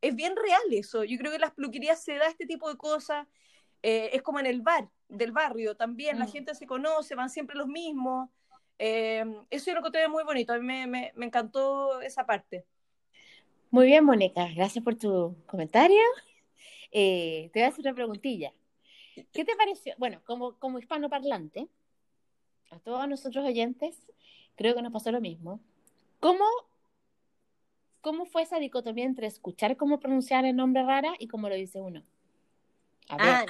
es 0.00 0.14
bien 0.14 0.34
real 0.36 0.62
eso. 0.72 1.04
Yo 1.04 1.16
creo 1.18 1.32
que 1.32 1.38
las 1.38 1.52
peluquerías 1.52 2.02
se 2.02 2.16
da 2.16 2.26
este 2.26 2.46
tipo 2.46 2.68
de 2.68 2.76
cosas. 2.76 3.26
Eh, 3.82 4.10
es 4.12 4.22
como 4.22 4.40
en 4.40 4.46
el 4.46 4.62
bar 4.62 4.88
del 5.08 5.32
barrio 5.32 5.76
también, 5.76 6.18
la 6.18 6.24
mm. 6.24 6.32
gente 6.32 6.54
se 6.54 6.66
conoce, 6.66 7.14
van 7.14 7.30
siempre 7.30 7.56
los 7.56 7.68
mismos. 7.68 8.30
Eso 8.78 9.66
yo 9.66 9.72
lo 9.72 9.78
encontré 9.78 10.08
muy 10.08 10.24
bonito, 10.24 10.52
a 10.52 10.58
mí 10.58 10.64
me, 10.64 10.86
me, 10.86 11.12
me, 11.14 11.26
encantó 11.26 12.00
esa 12.00 12.26
parte. 12.26 12.64
Muy 13.70 13.86
bien, 13.86 14.04
Mónica, 14.04 14.48
gracias 14.54 14.82
por 14.82 14.96
tu 14.96 15.36
comentario. 15.46 16.00
Te 16.90 17.50
voy 17.54 17.62
a 17.62 17.68
hacer 17.68 17.80
una 17.80 17.94
preguntilla. 17.94 18.52
¿Qué 19.32 19.44
te 19.44 19.54
pareció? 19.56 19.94
Bueno, 19.98 20.20
como, 20.24 20.58
como 20.58 20.78
hispanoparlante, 20.78 21.68
a 22.70 22.78
todos 22.78 23.08
nosotros 23.08 23.44
oyentes, 23.44 24.12
creo 24.56 24.74
que 24.74 24.82
nos 24.82 24.92
pasó 24.92 25.12
lo 25.12 25.20
mismo. 25.20 25.60
¿Cómo, 26.20 26.44
cómo 28.00 28.26
fue 28.26 28.42
esa 28.42 28.58
dicotomía 28.58 29.04
entre 29.04 29.26
escuchar 29.26 29.76
cómo 29.76 30.00
pronunciar 30.00 30.44
el 30.44 30.56
nombre 30.56 30.84
rara 30.84 31.14
y 31.18 31.28
cómo 31.28 31.48
lo 31.48 31.54
dice 31.54 31.80
uno? 31.80 32.02
Ah, 33.08 33.44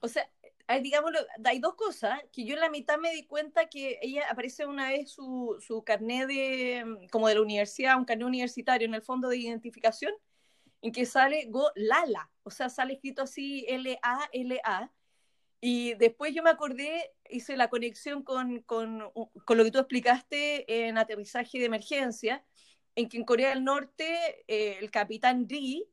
o 0.00 0.08
sea, 0.08 0.28
hay, 0.66 0.82
digámoslo, 0.82 1.18
hay 1.44 1.58
dos 1.58 1.74
cosas, 1.74 2.20
que 2.30 2.44
yo 2.44 2.54
en 2.54 2.60
la 2.60 2.68
mitad 2.68 2.98
me 2.98 3.10
di 3.12 3.26
cuenta 3.26 3.68
que 3.68 3.98
ella 4.02 4.24
aparece 4.30 4.66
una 4.66 4.90
vez 4.90 5.10
su, 5.10 5.56
su 5.60 5.82
carnet 5.82 6.28
de, 6.28 7.08
como 7.10 7.26
de 7.26 7.36
la 7.36 7.40
universidad, 7.40 7.96
un 7.96 8.04
carnet 8.04 8.26
universitario 8.26 8.86
en 8.86 8.94
el 8.94 9.02
fondo 9.02 9.28
de 9.28 9.38
identificación, 9.38 10.12
en 10.82 10.92
que 10.92 11.06
sale 11.06 11.46
Go 11.48 11.70
Lala, 11.74 12.30
o 12.42 12.50
sea, 12.50 12.68
sale 12.68 12.94
escrito 12.94 13.22
así 13.22 13.64
L-A-L-A, 13.68 14.92
y 15.60 15.94
después 15.94 16.34
yo 16.34 16.42
me 16.42 16.50
acordé, 16.50 17.12
hice 17.28 17.56
la 17.56 17.68
conexión 17.68 18.22
con, 18.22 18.60
con, 18.62 19.10
con, 19.44 19.58
lo 19.58 19.64
que 19.64 19.70
tú 19.70 19.78
explicaste 19.78 20.86
en 20.86 20.98
aterrizaje 20.98 21.58
de 21.58 21.64
emergencia, 21.64 22.44
en 22.94 23.08
que 23.08 23.16
en 23.16 23.24
Corea 23.24 23.50
del 23.50 23.64
Norte 23.64 24.44
eh, 24.46 24.78
el 24.80 24.90
capitán 24.90 25.48
Ri 25.48 25.88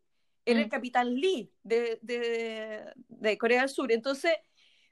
era 0.46 0.60
el 0.60 0.68
mm. 0.68 0.70
capitán 0.70 1.16
Lee 1.16 1.52
de, 1.64 1.98
de, 2.02 2.94
de, 3.08 3.38
Corea 3.38 3.62
del 3.62 3.70
Sur. 3.70 3.92
Entonces 3.92 4.34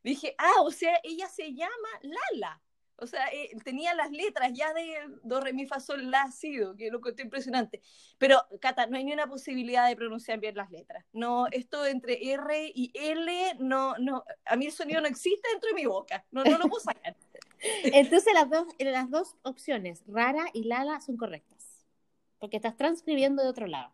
dije, 0.04 0.34
ah, 0.38 0.62
o 0.64 0.72
sea, 0.72 1.00
ella 1.04 1.28
se 1.28 1.54
llama 1.54 1.90
Lala. 2.02 2.62
O 2.98 3.08
sea, 3.08 3.28
eh, 3.34 3.50
tenía 3.64 3.94
las 3.94 4.12
letras 4.12 4.52
ya 4.54 4.74
de 4.74 4.96
do, 5.24 5.42
re, 5.42 5.52
mi, 5.54 5.66
fa, 5.66 5.80
sol, 5.80 6.10
la, 6.12 6.32
sido, 6.32 6.76
que 6.76 6.90
lo 6.90 7.02
que 7.02 7.14
impresionante. 7.22 7.82
Pero, 8.18 8.42
Cata, 8.62 8.88
no 8.88 8.98
hay 8.98 9.04
ni 9.04 9.14
una 9.14 9.28
posibilidad 9.28 9.88
de 9.88 9.96
pronunciar 9.96 10.40
bien 10.40 10.56
las 10.56 10.70
letras. 10.72 11.06
No, 11.12 11.48
esto 11.48 11.86
entre 11.86 12.34
R 12.34 12.72
y 12.74 12.92
L, 12.94 13.56
no, 13.60 13.96
no, 13.98 14.24
a 14.46 14.56
mí 14.56 14.68
el 14.68 14.72
sonido 14.72 15.02
no 15.02 15.08
existe 15.08 15.48
dentro 15.50 15.70
de 15.70 15.76
mi 15.76 15.86
boca. 15.86 16.26
No, 16.32 16.44
no 16.44 16.58
lo 16.58 16.68
puedo 16.70 16.84
sacar. 16.84 17.16
Entonces, 17.84 18.34
las 18.34 18.50
dos, 18.50 18.68
las 18.80 19.10
dos 19.10 19.36
opciones, 19.42 20.04
rara 20.08 20.46
y 20.54 20.66
lala, 20.66 21.02
son 21.02 21.18
correctas. 21.18 21.86
Porque 22.40 22.58
estás 22.58 22.76
transcribiendo 22.76 23.42
de 23.42 23.50
otro 23.50 23.68
lado. 23.68 23.94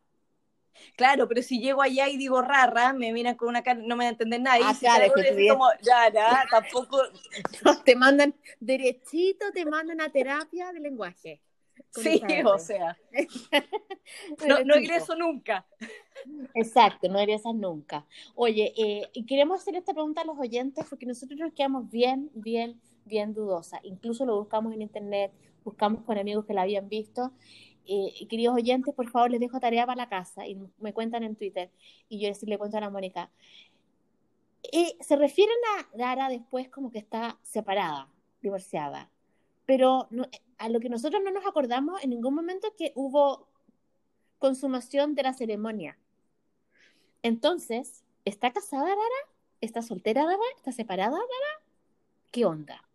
Claro, 0.96 1.28
pero 1.28 1.42
si 1.42 1.60
llego 1.60 1.82
allá 1.82 2.08
y 2.08 2.18
digo 2.18 2.42
rara, 2.42 2.94
me 2.94 3.12
miran 3.14 3.36
con 3.36 3.50
una 3.50 3.64
cara, 3.64 3.80
no 3.84 3.96
me 3.96 4.06
va 4.06 4.10
a 4.10 4.12
entender 4.12 4.42
nada. 4.42 4.60
Ah, 4.64 4.76
claro, 4.78 5.06
es 5.06 5.52
como, 5.52 5.68
ya, 5.82 6.12
ya, 6.12 6.46
tampoco. 6.50 7.02
te 7.86 7.96
mandan 7.96 8.36
derechito, 8.60 9.52
te 9.54 9.66
mandan 9.66 10.02
a 10.02 10.10
terapia 10.12 10.72
de 10.72 10.80
lenguaje. 10.80 11.42
Sí, 11.92 12.22
o 12.46 12.60
sea. 12.60 12.98
no, 14.48 14.64
no 14.64 14.76
egreso 14.76 15.16
nunca. 15.16 15.66
Exacto, 16.54 17.08
no 17.10 17.20
egresas 17.20 17.56
nunca. 17.56 18.06
Oye, 18.36 18.74
eh, 18.78 19.26
queremos 19.26 19.62
hacer 19.62 19.76
esta 19.76 19.94
pregunta 19.94 20.22
a 20.22 20.26
los 20.26 20.38
oyentes 20.38 20.86
porque 20.90 21.06
nosotros 21.06 21.40
nos 21.40 21.54
quedamos 21.54 21.90
bien, 21.90 22.30
bien, 22.34 22.80
bien 23.06 23.34
dudosas. 23.34 23.80
Incluso 23.84 24.26
lo 24.26 24.38
buscamos 24.38 24.74
en 24.74 24.82
internet, 24.82 25.32
buscamos 25.64 26.04
con 26.04 26.18
amigos 26.18 26.46
que 26.46 26.54
la 26.54 26.64
habían 26.64 26.90
visto 26.90 27.32
eh, 27.92 28.28
queridos 28.28 28.56
oyentes, 28.56 28.94
por 28.94 29.10
favor, 29.10 29.32
les 29.32 29.40
dejo 29.40 29.60
tarea 29.60 29.86
para 29.88 29.98
la 29.98 30.10
casa 30.10 30.46
y 30.48 30.58
me 30.78 30.94
cuentan 30.94 31.24
en 31.24 31.36
Twitter. 31.36 31.72
Y 32.08 32.20
yo 32.20 32.32
le 32.46 32.58
cuento 32.60 32.78
a 32.78 32.82
la 32.82 32.92
Mónica. 32.92 33.32
Eh, 34.72 34.96
se 35.00 35.16
refieren 35.16 35.56
a 35.78 35.98
Dara 35.98 36.30
después 36.30 36.70
como 36.70 36.92
que 36.92 37.00
está 37.00 37.40
separada, 37.42 38.08
divorciada. 38.44 39.10
Pero 39.66 40.08
a 40.60 40.70
lo 40.70 40.80
que 40.80 40.90
nosotros 40.90 41.22
no 41.24 41.32
nos 41.32 41.48
acordamos 41.48 42.04
en 42.04 42.12
ningún 42.12 42.36
momento 42.36 42.76
que 42.78 42.92
hubo 42.94 43.48
consumación 44.38 45.16
de 45.16 45.24
la 45.24 45.34
ceremonia. 45.34 45.98
Entonces, 47.24 48.04
¿está 48.24 48.52
casada 48.52 48.90
Dara? 48.90 49.00
¿Está 49.62 49.82
soltera 49.82 50.26
Dara? 50.26 50.38
¿Está 50.58 50.72
separada 50.72 51.12
Dara? 51.12 51.64
¿Qué 52.32 52.46
onda? 52.46 52.88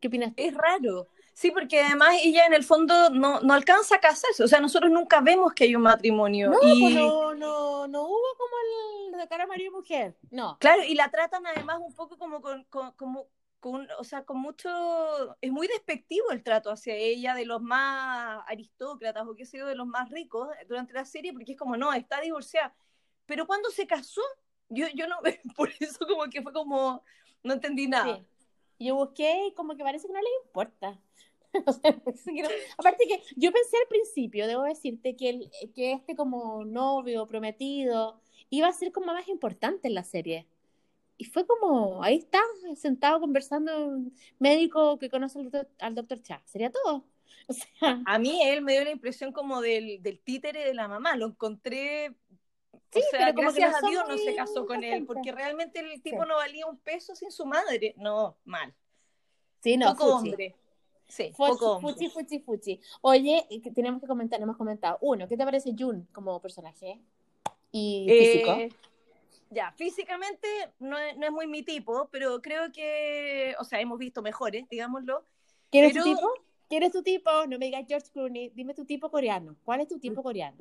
¿Qué 0.00 0.08
opinas 0.08 0.32
Es 0.36 0.54
raro. 0.54 1.06
Sí, 1.32 1.50
porque 1.50 1.80
además 1.80 2.16
ella 2.22 2.46
en 2.46 2.54
el 2.54 2.64
fondo 2.64 3.10
no, 3.10 3.40
no 3.40 3.54
alcanza 3.54 3.96
a 3.96 4.00
casarse, 4.00 4.42
o 4.42 4.48
sea, 4.48 4.60
nosotros 4.60 4.90
nunca 4.90 5.20
vemos 5.20 5.52
que 5.54 5.64
hay 5.64 5.74
un 5.74 5.82
matrimonio. 5.82 6.50
No, 6.50 6.58
y... 6.62 6.80
Pues 6.82 6.94
no, 6.94 7.34
no, 7.34 7.88
no 7.88 8.02
hubo 8.02 8.36
como 8.36 8.56
el 9.12 9.18
de 9.18 9.28
cara 9.28 9.44
a 9.44 9.46
marido 9.46 9.70
y 9.72 9.74
mujer, 9.74 10.16
no. 10.30 10.58
Claro, 10.58 10.82
y 10.82 10.94
la 10.94 11.10
tratan 11.10 11.46
además 11.46 11.78
un 11.80 11.94
poco 11.94 12.18
como 12.18 12.40
con, 12.40 12.64
como, 12.64 13.26
con, 13.60 13.88
o 13.98 14.04
sea, 14.04 14.24
con 14.24 14.40
mucho, 14.40 15.36
es 15.40 15.52
muy 15.52 15.68
despectivo 15.68 16.30
el 16.30 16.42
trato 16.42 16.70
hacia 16.70 16.94
ella 16.94 17.34
de 17.34 17.44
los 17.44 17.62
más 17.62 18.42
aristócratas 18.46 19.26
o 19.26 19.34
qué 19.34 19.44
sé 19.44 19.58
yo, 19.58 19.66
de 19.66 19.74
los 19.74 19.86
más 19.86 20.10
ricos 20.10 20.48
durante 20.68 20.92
la 20.92 21.04
serie, 21.04 21.32
porque 21.32 21.52
es 21.52 21.58
como, 21.58 21.76
no, 21.76 21.92
está 21.92 22.20
divorciada. 22.20 22.74
Pero 23.26 23.46
cuando 23.46 23.70
se 23.70 23.86
casó, 23.86 24.22
yo, 24.68 24.86
yo 24.94 25.06
no, 25.06 25.18
por 25.56 25.70
eso 25.78 26.06
como 26.06 26.24
que 26.24 26.42
fue 26.42 26.52
como, 26.52 27.04
no 27.42 27.54
entendí 27.54 27.86
nada. 27.86 28.16
Sí. 28.16 28.26
Yo 28.86 28.94
busqué 28.94 29.48
y 29.48 29.54
como 29.54 29.76
que 29.76 29.84
parece 29.84 30.06
que 30.06 30.14
no 30.14 30.20
le 30.20 30.28
importa. 30.46 30.98
aparte 32.78 33.06
que 33.06 33.22
yo 33.36 33.52
pensé 33.52 33.76
al 33.76 33.88
principio, 33.88 34.46
debo 34.46 34.62
decirte, 34.62 35.16
que, 35.16 35.28
el, 35.30 35.50
que 35.74 35.92
este 35.92 36.16
como 36.16 36.64
novio 36.64 37.26
prometido 37.26 38.20
iba 38.50 38.68
a 38.68 38.72
ser 38.72 38.92
como 38.92 39.06
más 39.06 39.28
importante 39.28 39.88
en 39.88 39.94
la 39.94 40.04
serie. 40.04 40.46
Y 41.16 41.24
fue 41.24 41.46
como, 41.46 42.02
ahí 42.02 42.16
está, 42.16 42.40
sentado 42.76 43.20
conversando, 43.20 43.88
un 43.88 44.14
médico 44.38 44.98
que 44.98 45.10
conoce 45.10 45.38
al 45.78 45.94
doctor, 45.94 46.22
Cha. 46.22 46.42
Sería 46.46 46.70
todo. 46.70 47.04
O 47.46 47.52
sea, 47.52 48.00
a 48.06 48.18
mí 48.18 48.40
él 48.42 48.62
me 48.62 48.72
dio 48.72 48.84
la 48.84 48.90
impresión 48.90 49.32
como 49.32 49.60
del, 49.60 50.02
del 50.02 50.18
títere 50.20 50.64
de 50.64 50.72
la 50.72 50.88
mamá. 50.88 51.16
Lo 51.16 51.26
encontré 51.26 52.16
Sí, 52.92 52.98
o 52.98 53.10
sea, 53.10 53.20
pero 53.20 53.34
como 53.34 53.52
gracias 53.52 53.84
a 53.84 53.88
Dios 53.88 54.04
no 54.08 54.18
se 54.18 54.34
casó 54.34 54.66
con 54.66 54.82
él, 54.82 55.06
porque 55.06 55.30
realmente 55.30 55.78
el 55.78 56.02
tipo 56.02 56.24
no 56.24 56.36
valía 56.36 56.66
un 56.66 56.78
peso 56.78 57.14
sin 57.14 57.30
su 57.30 57.46
madre. 57.46 57.94
No, 57.96 58.36
mal. 58.44 58.74
Sí, 59.62 59.76
no, 59.76 59.94
Poco 59.94 60.16
hombre. 60.16 60.56
Sí, 61.10 61.32
fuchi, 61.32 62.08
fuchi, 62.08 62.38
fuchi, 62.38 62.80
Oye, 63.02 63.46
tenemos 63.74 64.00
que 64.00 64.06
comentar, 64.06 64.40
hemos 64.40 64.56
comentado. 64.56 64.96
Uno, 65.00 65.26
¿qué 65.26 65.36
te 65.36 65.44
parece 65.44 65.74
Jun 65.76 66.06
como 66.12 66.40
personaje? 66.40 67.00
Y 67.72 68.06
físico. 68.08 68.52
Eh, 68.52 68.68
ya, 69.50 69.72
físicamente 69.72 70.46
no 70.78 70.96
es, 70.96 71.16
no 71.16 71.26
es, 71.26 71.32
muy 71.32 71.48
mi 71.48 71.64
tipo, 71.64 72.08
pero 72.12 72.40
creo 72.40 72.70
que, 72.70 73.56
o 73.58 73.64
sea, 73.64 73.80
hemos 73.80 73.98
visto 73.98 74.22
mejores, 74.22 74.68
digámoslo. 74.68 75.24
¿Quieres 75.70 75.92
tu 75.92 76.04
tipo? 76.04 76.28
¿Quieres 76.68 76.92
tu 76.92 77.02
tipo? 77.02 77.30
No 77.48 77.58
me 77.58 77.66
digas 77.66 77.84
George 77.88 78.08
Clooney, 78.12 78.50
dime 78.54 78.74
tu 78.74 78.84
tipo 78.84 79.10
coreano. 79.10 79.56
¿Cuál 79.64 79.80
es 79.80 79.88
tu 79.88 79.98
tipo 79.98 80.22
coreano? 80.22 80.58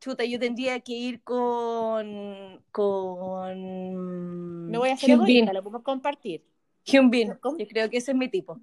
Chuta, 0.00 0.24
yo 0.24 0.40
tendría 0.40 0.80
que 0.80 0.92
ir 0.92 1.22
con. 1.22 2.60
con. 2.72 4.68
Me 4.68 4.78
voy 4.78 4.88
a 4.88 4.94
hacer 4.94 5.10
egoísta, 5.10 5.52
lo 5.52 5.62
podemos 5.62 5.82
compartir. 5.82 6.44
Hyun 6.84 7.10
Bin, 7.10 7.28
yo 7.58 7.68
creo 7.68 7.88
que 7.88 7.98
ese 7.98 8.10
es 8.10 8.16
mi 8.16 8.28
tipo. 8.28 8.58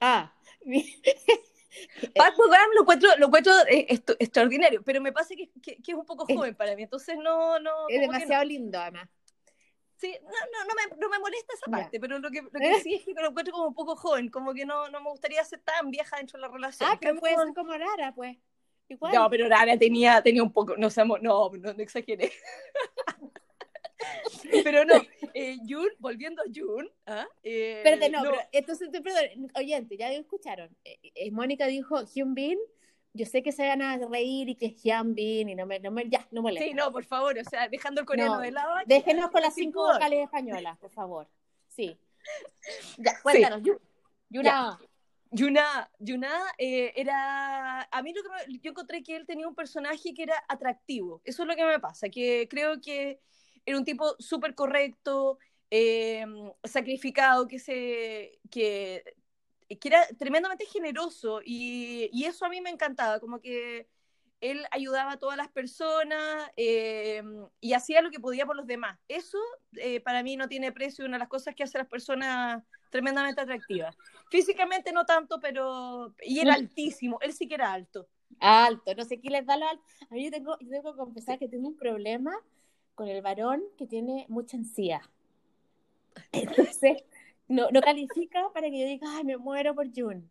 Ah, 0.00 0.32
Paco 2.14 2.48
Gam 2.48 2.70
lo 2.74 2.80
encuentro, 2.82 3.08
lo 3.18 3.26
encuentro 3.26 3.52
eh, 3.68 3.86
extraordinario, 4.18 4.82
pero 4.82 5.00
me 5.00 5.12
pasa 5.12 5.34
que, 5.36 5.50
que, 5.62 5.78
es 5.86 5.94
un 5.94 6.04
poco 6.04 6.26
joven 6.26 6.54
para 6.54 6.74
mí, 6.74 6.82
entonces 6.82 7.16
no... 7.16 7.58
no 7.60 7.88
es 7.88 8.00
demasiado 8.00 8.44
lindo, 8.44 8.78
además. 8.78 9.08
Sí, 9.96 10.16
no, 10.22 10.28
no, 10.28 10.64
no, 10.64 10.74
me, 10.74 10.96
no 10.96 11.08
me 11.08 11.18
molesta 11.18 11.54
esa 11.54 11.70
parte, 11.70 11.98
pero 11.98 12.20
lo 12.20 12.30
que, 12.30 12.42
lo 12.42 12.50
que 12.50 12.80
sí 12.82 12.94
es 12.94 13.04
que 13.04 13.12
lo 13.14 13.28
encuentro 13.28 13.52
como 13.52 13.68
un 13.68 13.74
poco 13.74 13.96
joven, 13.96 14.28
como 14.28 14.54
que 14.54 14.64
no, 14.64 14.88
no 14.88 15.00
me 15.00 15.10
gustaría 15.10 15.44
ser 15.44 15.60
tan 15.60 15.90
vieja 15.90 16.16
dentro 16.16 16.38
de 16.38 16.42
la 16.42 16.52
relación. 16.52 16.88
Ah, 16.90 16.98
pero 17.00 17.16
puede 17.18 17.36
ser 17.36 17.54
como 17.54 17.72
rara, 17.72 18.12
pues. 18.14 18.36
Igual. 18.88 19.12
No, 19.12 19.28
pero 19.28 19.48
Rara 19.48 19.76
tenía, 19.76 20.22
tenía 20.22 20.42
un 20.42 20.52
poco, 20.52 20.74
no, 20.78 20.88
no, 20.96 21.18
no, 21.20 21.50
no 21.50 21.82
exageré. 21.82 22.32
pero 24.64 24.84
no, 24.84 24.94
eh, 25.34 25.56
Jun, 25.66 25.88
volviendo 25.98 26.42
a 26.42 26.46
Jun. 26.54 26.88
¿ah? 27.06 27.26
Eh, 27.42 27.78
Espérate, 27.78 28.10
no, 28.10 28.22
pero 28.22 28.36
entonces, 28.52 28.88
perdón, 28.90 29.50
oyente, 29.54 29.96
ya 29.96 30.12
escucharon. 30.12 30.74
Eh, 30.84 30.98
eh, 31.14 31.30
Mónica 31.30 31.66
dijo 31.66 32.04
Hyun 32.04 32.34
Bin. 32.34 32.58
Yo 33.14 33.26
sé 33.26 33.42
que 33.42 33.52
se 33.52 33.66
van 33.66 33.82
a 33.82 33.96
reír 33.96 34.50
y 34.50 34.54
que 34.54 34.66
es 34.66 34.82
Hyun 34.82 35.14
Bin 35.14 35.48
y 35.48 35.54
no 35.54 35.66
me, 35.66 35.80
no 35.80 35.90
me, 35.90 36.08
ya, 36.08 36.26
no 36.30 36.42
molesta. 36.42 36.68
Sí, 36.68 36.74
no, 36.74 36.92
por 36.92 37.04
favor, 37.04 37.36
o 37.38 37.44
sea, 37.44 37.68
dejando 37.68 38.00
el 38.00 38.06
coreano 38.06 38.38
de 38.38 38.52
lado. 38.52 38.74
Déjenos 38.86 39.30
con 39.30 39.42
las 39.42 39.54
cinco 39.54 39.82
vocales 39.92 40.24
españolas, 40.24 40.78
por 40.78 40.90
favor. 40.90 41.28
Sí. 41.68 41.98
Ya, 42.98 43.12
cuéntanos, 43.22 43.62
sí. 43.62 43.70
Yuna. 44.28 44.78
Yuna, 45.30 45.90
Yuna 45.98 46.52
era. 46.58 47.88
A 47.90 48.02
mí 48.02 48.12
lo 48.12 48.22
que 48.22 48.58
yo 48.60 48.70
encontré 48.72 49.02
que 49.02 49.16
él 49.16 49.24
tenía 49.24 49.48
un 49.48 49.54
personaje 49.54 50.12
que 50.12 50.24
era 50.24 50.44
atractivo. 50.48 51.22
Eso 51.24 51.42
es 51.42 51.48
lo 51.48 51.56
que 51.56 51.64
me 51.64 51.80
pasa, 51.80 52.10
que 52.10 52.46
creo 52.50 52.80
que 52.80 53.20
era 53.68 53.76
un 53.76 53.84
tipo 53.84 54.16
súper 54.18 54.54
correcto, 54.54 55.38
eh, 55.70 56.24
sacrificado, 56.64 57.46
que, 57.46 57.58
se, 57.58 58.38
que, 58.50 59.04
que, 59.68 59.88
era 59.88 60.06
tremendamente 60.18 60.64
generoso 60.64 61.42
y, 61.44 62.08
y, 62.10 62.24
eso 62.24 62.46
a 62.46 62.48
mí 62.48 62.62
me 62.62 62.70
encantaba, 62.70 63.20
como 63.20 63.40
que 63.40 63.86
él 64.40 64.64
ayudaba 64.70 65.12
a 65.12 65.18
todas 65.18 65.36
las 65.36 65.48
personas 65.48 66.50
eh, 66.56 67.22
y 67.60 67.74
hacía 67.74 68.00
lo 68.00 68.10
que 68.10 68.20
podía 68.20 68.46
por 68.46 68.56
los 68.56 68.66
demás. 68.66 68.98
Eso 69.06 69.38
eh, 69.72 70.00
para 70.00 70.22
mí 70.22 70.36
no 70.36 70.48
tiene 70.48 70.72
precio, 70.72 71.04
una 71.04 71.16
de 71.16 71.20
las 71.20 71.28
cosas 71.28 71.54
que 71.54 71.64
hace 71.64 71.76
a 71.76 71.82
las 71.82 71.90
personas 71.90 72.62
tremendamente 72.90 73.42
atractivas. 73.42 73.94
Físicamente 74.30 74.92
no 74.92 75.04
tanto, 75.04 75.40
pero... 75.40 76.14
Y 76.22 76.38
era 76.38 76.54
altísimo, 76.54 77.18
él 77.20 77.34
sí 77.34 77.46
que 77.46 77.56
era 77.56 77.72
alto. 77.72 78.08
Alto, 78.40 78.94
no 78.94 79.04
sé 79.04 79.20
qué 79.20 79.28
les 79.28 79.44
da 79.44 79.58
lo 79.58 79.68
alto. 79.68 79.84
A 80.08 80.14
mí 80.14 80.24
yo 80.24 80.30
tengo, 80.30 80.56
yo 80.60 80.70
tengo 80.70 80.92
que 80.92 80.98
confesar 80.98 81.38
que 81.38 81.48
tengo 81.48 81.68
un 81.68 81.76
problema 81.76 82.32
con 82.98 83.06
el 83.06 83.22
varón 83.22 83.62
que 83.76 83.86
tiene 83.86 84.26
mucha 84.28 84.56
encía. 84.56 85.08
Entonces, 86.32 87.04
no, 87.46 87.70
no 87.70 87.80
califica 87.80 88.50
para 88.52 88.68
que 88.70 88.80
yo 88.80 88.86
diga, 88.86 89.06
ay, 89.16 89.22
me 89.22 89.36
muero 89.36 89.72
por 89.72 89.86
June. 89.94 90.24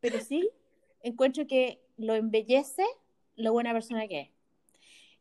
Pero 0.00 0.20
sí, 0.20 0.50
encuentro 1.02 1.46
que 1.46 1.80
lo 1.96 2.14
embellece 2.14 2.84
lo 3.36 3.54
buena 3.54 3.72
persona 3.72 4.06
que 4.06 4.20
es. 4.20 4.28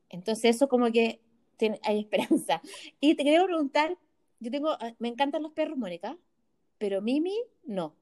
Entonces 0.09 0.57
eso 0.57 0.67
como 0.67 0.91
que 0.91 1.21
tiene, 1.55 1.79
hay 1.83 2.01
esperanza. 2.01 2.61
Y 2.99 3.15
te 3.15 3.23
quería 3.23 3.45
preguntar, 3.45 3.97
yo 4.41 4.51
tengo, 4.51 4.71
ah, 4.71 4.93
me 4.99 5.07
encantan 5.07 5.41
los 5.41 5.53
perros, 5.53 5.77
Mónica, 5.77 6.17
pero 6.79 7.01
Mimi 7.01 7.37
no. 7.63 7.95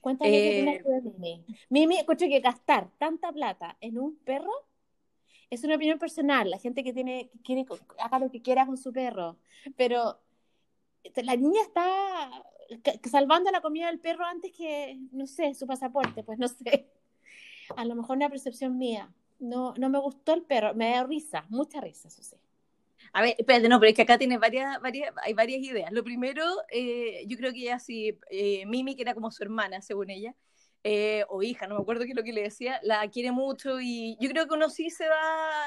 Cuéntame 0.00 0.30
eh... 0.30 0.82
qué 0.82 0.90
de 0.90 1.12
Mimi. 1.20 1.44
Mimi, 1.68 1.98
escucho 1.98 2.26
que 2.26 2.40
gastar 2.40 2.90
tanta 2.98 3.32
plata 3.32 3.76
en 3.80 3.96
un 3.96 4.16
perro 4.16 4.66
es 5.50 5.64
una 5.64 5.76
opinión 5.76 5.98
personal. 5.98 6.50
La 6.50 6.58
gente 6.58 6.84
que 6.84 6.92
tiene, 6.92 7.30
que 7.30 7.38
quiere, 7.42 7.66
haga 7.98 8.18
lo 8.18 8.30
que 8.30 8.42
quiera 8.42 8.66
con 8.66 8.76
su 8.76 8.92
perro. 8.92 9.36
Pero 9.76 10.18
la 11.16 11.36
niña 11.36 11.62
está 11.62 12.30
salvando 13.08 13.50
la 13.50 13.60
comida 13.60 13.86
del 13.86 14.00
perro 14.00 14.24
antes 14.24 14.52
que, 14.52 14.98
no 15.12 15.26
sé, 15.26 15.54
su 15.54 15.66
pasaporte, 15.66 16.24
pues 16.24 16.38
no 16.38 16.48
sé 16.48 16.90
a 17.74 17.84
lo 17.84 17.94
mejor 17.94 18.16
una 18.16 18.28
percepción 18.28 18.78
mía. 18.78 19.12
No, 19.38 19.74
no 19.76 19.88
me 19.90 19.98
gustó 19.98 20.34
el 20.34 20.42
perro, 20.42 20.74
me 20.74 20.90
da 20.90 21.04
risa, 21.04 21.44
mucha 21.48 21.80
risa, 21.80 22.08
eso 22.08 22.22
sí. 22.22 22.36
A 23.12 23.22
ver, 23.22 23.34
espérate, 23.38 23.68
no, 23.68 23.78
pero 23.78 23.90
es 23.90 23.96
que 23.96 24.02
acá 24.02 24.18
tienes 24.18 24.38
varias, 24.38 24.80
varias, 24.80 25.12
hay 25.22 25.32
varias 25.34 25.60
ideas. 25.60 25.92
Lo 25.92 26.02
primero, 26.02 26.42
eh, 26.70 27.24
yo 27.26 27.36
creo 27.36 27.52
que 27.52 27.60
ella 27.60 27.78
sí, 27.78 28.18
eh, 28.30 28.64
Mimi, 28.66 28.96
que 28.96 29.02
era 29.02 29.14
como 29.14 29.30
su 29.30 29.42
hermana, 29.42 29.80
según 29.82 30.10
ella, 30.10 30.34
eh, 30.88 31.24
o 31.28 31.42
hija, 31.42 31.66
no 31.66 31.74
me 31.74 31.80
acuerdo 31.80 32.04
qué 32.04 32.10
es 32.10 32.16
lo 32.16 32.22
que 32.22 32.32
le 32.32 32.42
decía, 32.42 32.78
la 32.82 33.08
quiere 33.10 33.32
mucho 33.32 33.80
y 33.80 34.16
yo 34.20 34.30
creo 34.30 34.46
que 34.46 34.54
uno 34.54 34.70
sí 34.70 34.90
se 34.90 35.08
va, 35.08 35.66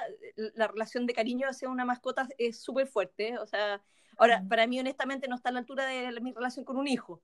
la 0.56 0.68
relación 0.68 1.06
de 1.06 1.14
cariño 1.14 1.48
hacia 1.50 1.70
una 1.70 1.84
mascota 1.84 2.28
es 2.38 2.62
súper 2.62 2.88
fuerte, 2.88 3.38
o 3.38 3.46
sea, 3.46 3.82
ahora, 4.18 4.44
para 4.48 4.66
mí 4.66 4.80
honestamente 4.80 5.28
no 5.28 5.36
está 5.36 5.50
a 5.50 5.52
la 5.52 5.60
altura 5.60 5.86
de 5.86 6.22
mi 6.22 6.32
relación 6.34 6.64
con 6.64 6.78
un 6.78 6.88
hijo, 6.88 7.22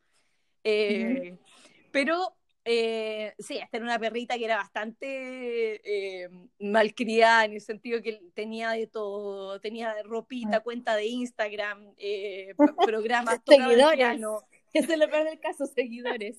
pero 1.91 2.35
eh, 2.67 3.35
sí, 3.37 3.59
esta 3.59 3.77
era 3.77 3.85
una 3.85 3.99
perrita 3.99 4.39
que 4.39 4.45
era 4.45 4.57
bastante 4.57 5.81
eh, 5.85 6.29
malcriada 6.59 7.45
en 7.45 7.53
el 7.53 7.61
sentido 7.61 8.01
que 8.01 8.19
tenía 8.33 8.71
de 8.71 8.87
todo, 8.87 9.61
tenía 9.61 9.95
ropita, 10.03 10.61
cuenta 10.61 10.95
de 10.95 11.05
Instagram, 11.05 11.93
eh, 11.97 12.55
programas, 12.85 13.39
seguidores. 13.47 14.19
Ese 14.73 14.93
es 14.93 14.99
lo 14.99 15.07
peor 15.07 15.25
del 15.25 15.39
caso, 15.39 15.67
seguidores. 15.67 16.37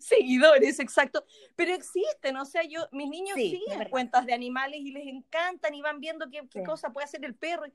Seguidores, 0.00 0.80
exacto. 0.80 1.24
Pero 1.56 1.74
existen, 1.74 2.36
o 2.36 2.44
sea, 2.44 2.62
yo, 2.64 2.88
mis 2.92 3.08
niños 3.08 3.36
siguen 3.36 3.88
cuentas 3.90 4.26
de 4.26 4.32
animales 4.32 4.80
y 4.80 4.92
les 4.92 5.06
encantan 5.06 5.74
y 5.74 5.82
van 5.82 6.00
viendo 6.00 6.28
qué, 6.30 6.62
cosa 6.64 6.90
puede 6.90 7.04
hacer 7.04 7.24
el 7.24 7.34
perro. 7.34 7.66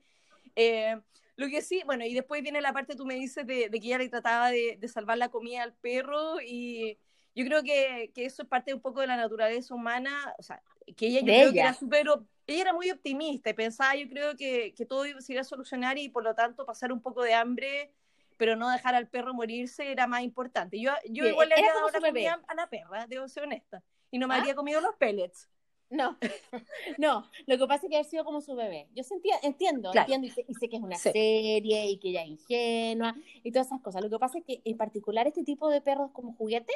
Eh, 0.54 1.00
lo 1.36 1.48
que 1.48 1.62
sí, 1.62 1.82
bueno, 1.84 2.04
y 2.04 2.14
después 2.14 2.42
viene 2.42 2.60
la 2.60 2.72
parte, 2.72 2.96
tú 2.96 3.04
me 3.04 3.14
dices, 3.14 3.46
de, 3.46 3.70
que 3.70 3.78
ella 3.78 3.98
le 3.98 4.08
trataba 4.08 4.50
de, 4.50 4.78
de 4.80 4.88
salvar 4.88 5.18
la 5.18 5.28
comida 5.28 5.62
al 5.62 5.74
perro 5.74 6.40
y 6.40 6.98
yo 7.36 7.44
creo 7.44 7.62
que, 7.62 8.10
que, 8.14 8.24
eso 8.24 8.42
es 8.42 8.48
parte 8.48 8.72
un 8.72 8.80
poco 8.80 9.02
de 9.02 9.06
la 9.06 9.16
naturaleza 9.16 9.74
humana, 9.74 10.34
o 10.38 10.42
sea, 10.42 10.62
que 10.96 11.08
ella 11.08 11.20
yo 11.20 11.26
creo 11.26 11.52
que 11.52 11.60
era 11.60 11.74
súper, 11.74 12.06
ella 12.46 12.62
era 12.62 12.72
muy 12.72 12.90
optimista 12.90 13.50
y 13.50 13.52
pensaba 13.52 13.94
yo 13.94 14.08
creo 14.08 14.36
que, 14.36 14.72
que, 14.74 14.86
todo 14.86 15.04
se 15.20 15.32
iba 15.32 15.42
a 15.42 15.44
solucionar 15.44 15.98
y 15.98 16.08
por 16.08 16.24
lo 16.24 16.34
tanto 16.34 16.64
pasar 16.64 16.92
un 16.92 17.02
poco 17.02 17.22
de 17.22 17.34
hambre, 17.34 17.92
pero 18.36 18.56
no 18.56 18.70
dejar 18.70 18.94
al 18.94 19.08
perro 19.08 19.34
morirse 19.34 19.90
era 19.90 20.06
más 20.06 20.22
importante. 20.22 20.80
Yo, 20.80 20.92
yo 21.08 21.26
igual 21.26 21.48
le 21.48 21.54
había 21.54 21.72
dado 21.74 21.90
la 21.90 22.00
comida 22.00 22.40
a 22.46 22.54
la 22.54 22.68
perra, 22.68 23.06
debo 23.06 23.28
ser 23.28 23.44
honesta, 23.44 23.82
y 24.10 24.18
no 24.18 24.28
me 24.28 24.34
¿Ah? 24.34 24.38
habría 24.38 24.54
comido 24.54 24.80
los 24.80 24.94
pellets. 24.96 25.48
No, 25.88 26.18
no, 26.98 27.24
lo 27.46 27.58
que 27.58 27.66
pasa 27.66 27.86
es 27.86 27.90
que 27.90 27.98
ha 27.98 28.04
sido 28.04 28.24
como 28.24 28.40
su 28.40 28.56
bebé. 28.56 28.88
Yo 28.92 29.04
sentía, 29.04 29.36
entiendo, 29.42 29.92
entiendo 29.94 30.26
y 30.26 30.30
sé, 30.30 30.68
que 30.68 30.76
es 30.76 30.82
una 30.82 30.96
serie 30.96 31.86
y 31.90 31.98
que 31.98 32.08
ella 32.08 32.22
es 32.22 32.28
ingenua 32.28 33.14
y 33.44 33.52
todas 33.52 33.68
esas 33.68 33.80
cosas. 33.80 34.02
Lo 34.02 34.10
que 34.10 34.18
pasa 34.18 34.38
es 34.38 34.44
que 34.44 34.62
en 34.64 34.76
particular 34.76 35.26
este 35.28 35.44
tipo 35.44 35.70
de 35.70 35.80
perros 35.80 36.10
como 36.12 36.34
juguete, 36.34 36.72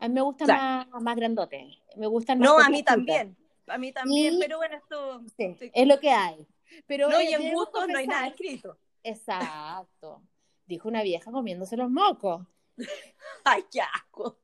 a 0.00 0.08
mí 0.08 0.14
me 0.14 0.22
gustan 0.22 0.48
más, 0.48 0.88
más 1.00 1.16
grandotes. 1.16 1.78
Me 1.96 2.08
gustan 2.08 2.40
No, 2.40 2.58
a 2.58 2.68
mí 2.68 2.82
también. 2.82 3.36
A 3.66 3.78
mí 3.78 3.92
también, 3.92 4.36
pero 4.40 4.58
bueno, 4.58 4.76
esto. 4.76 5.22
Es 5.38 5.86
lo 5.86 5.98
que 6.00 6.10
hay. 6.10 6.46
Pero 6.86 7.08
no, 7.08 7.20
y 7.20 7.32
en 7.32 7.54
gusto 7.54 7.86
no 7.86 7.98
hay 7.98 8.06
nada 8.06 8.26
escrito. 8.26 8.76
Exacto. 9.02 10.22
Dijo 10.66 10.88
una 10.88 11.02
vieja 11.02 11.30
comiéndose 11.30 11.76
los 11.76 11.90
mocos. 11.90 12.46
Ay, 13.44 13.64
qué 13.70 13.80
asco. 13.80 14.38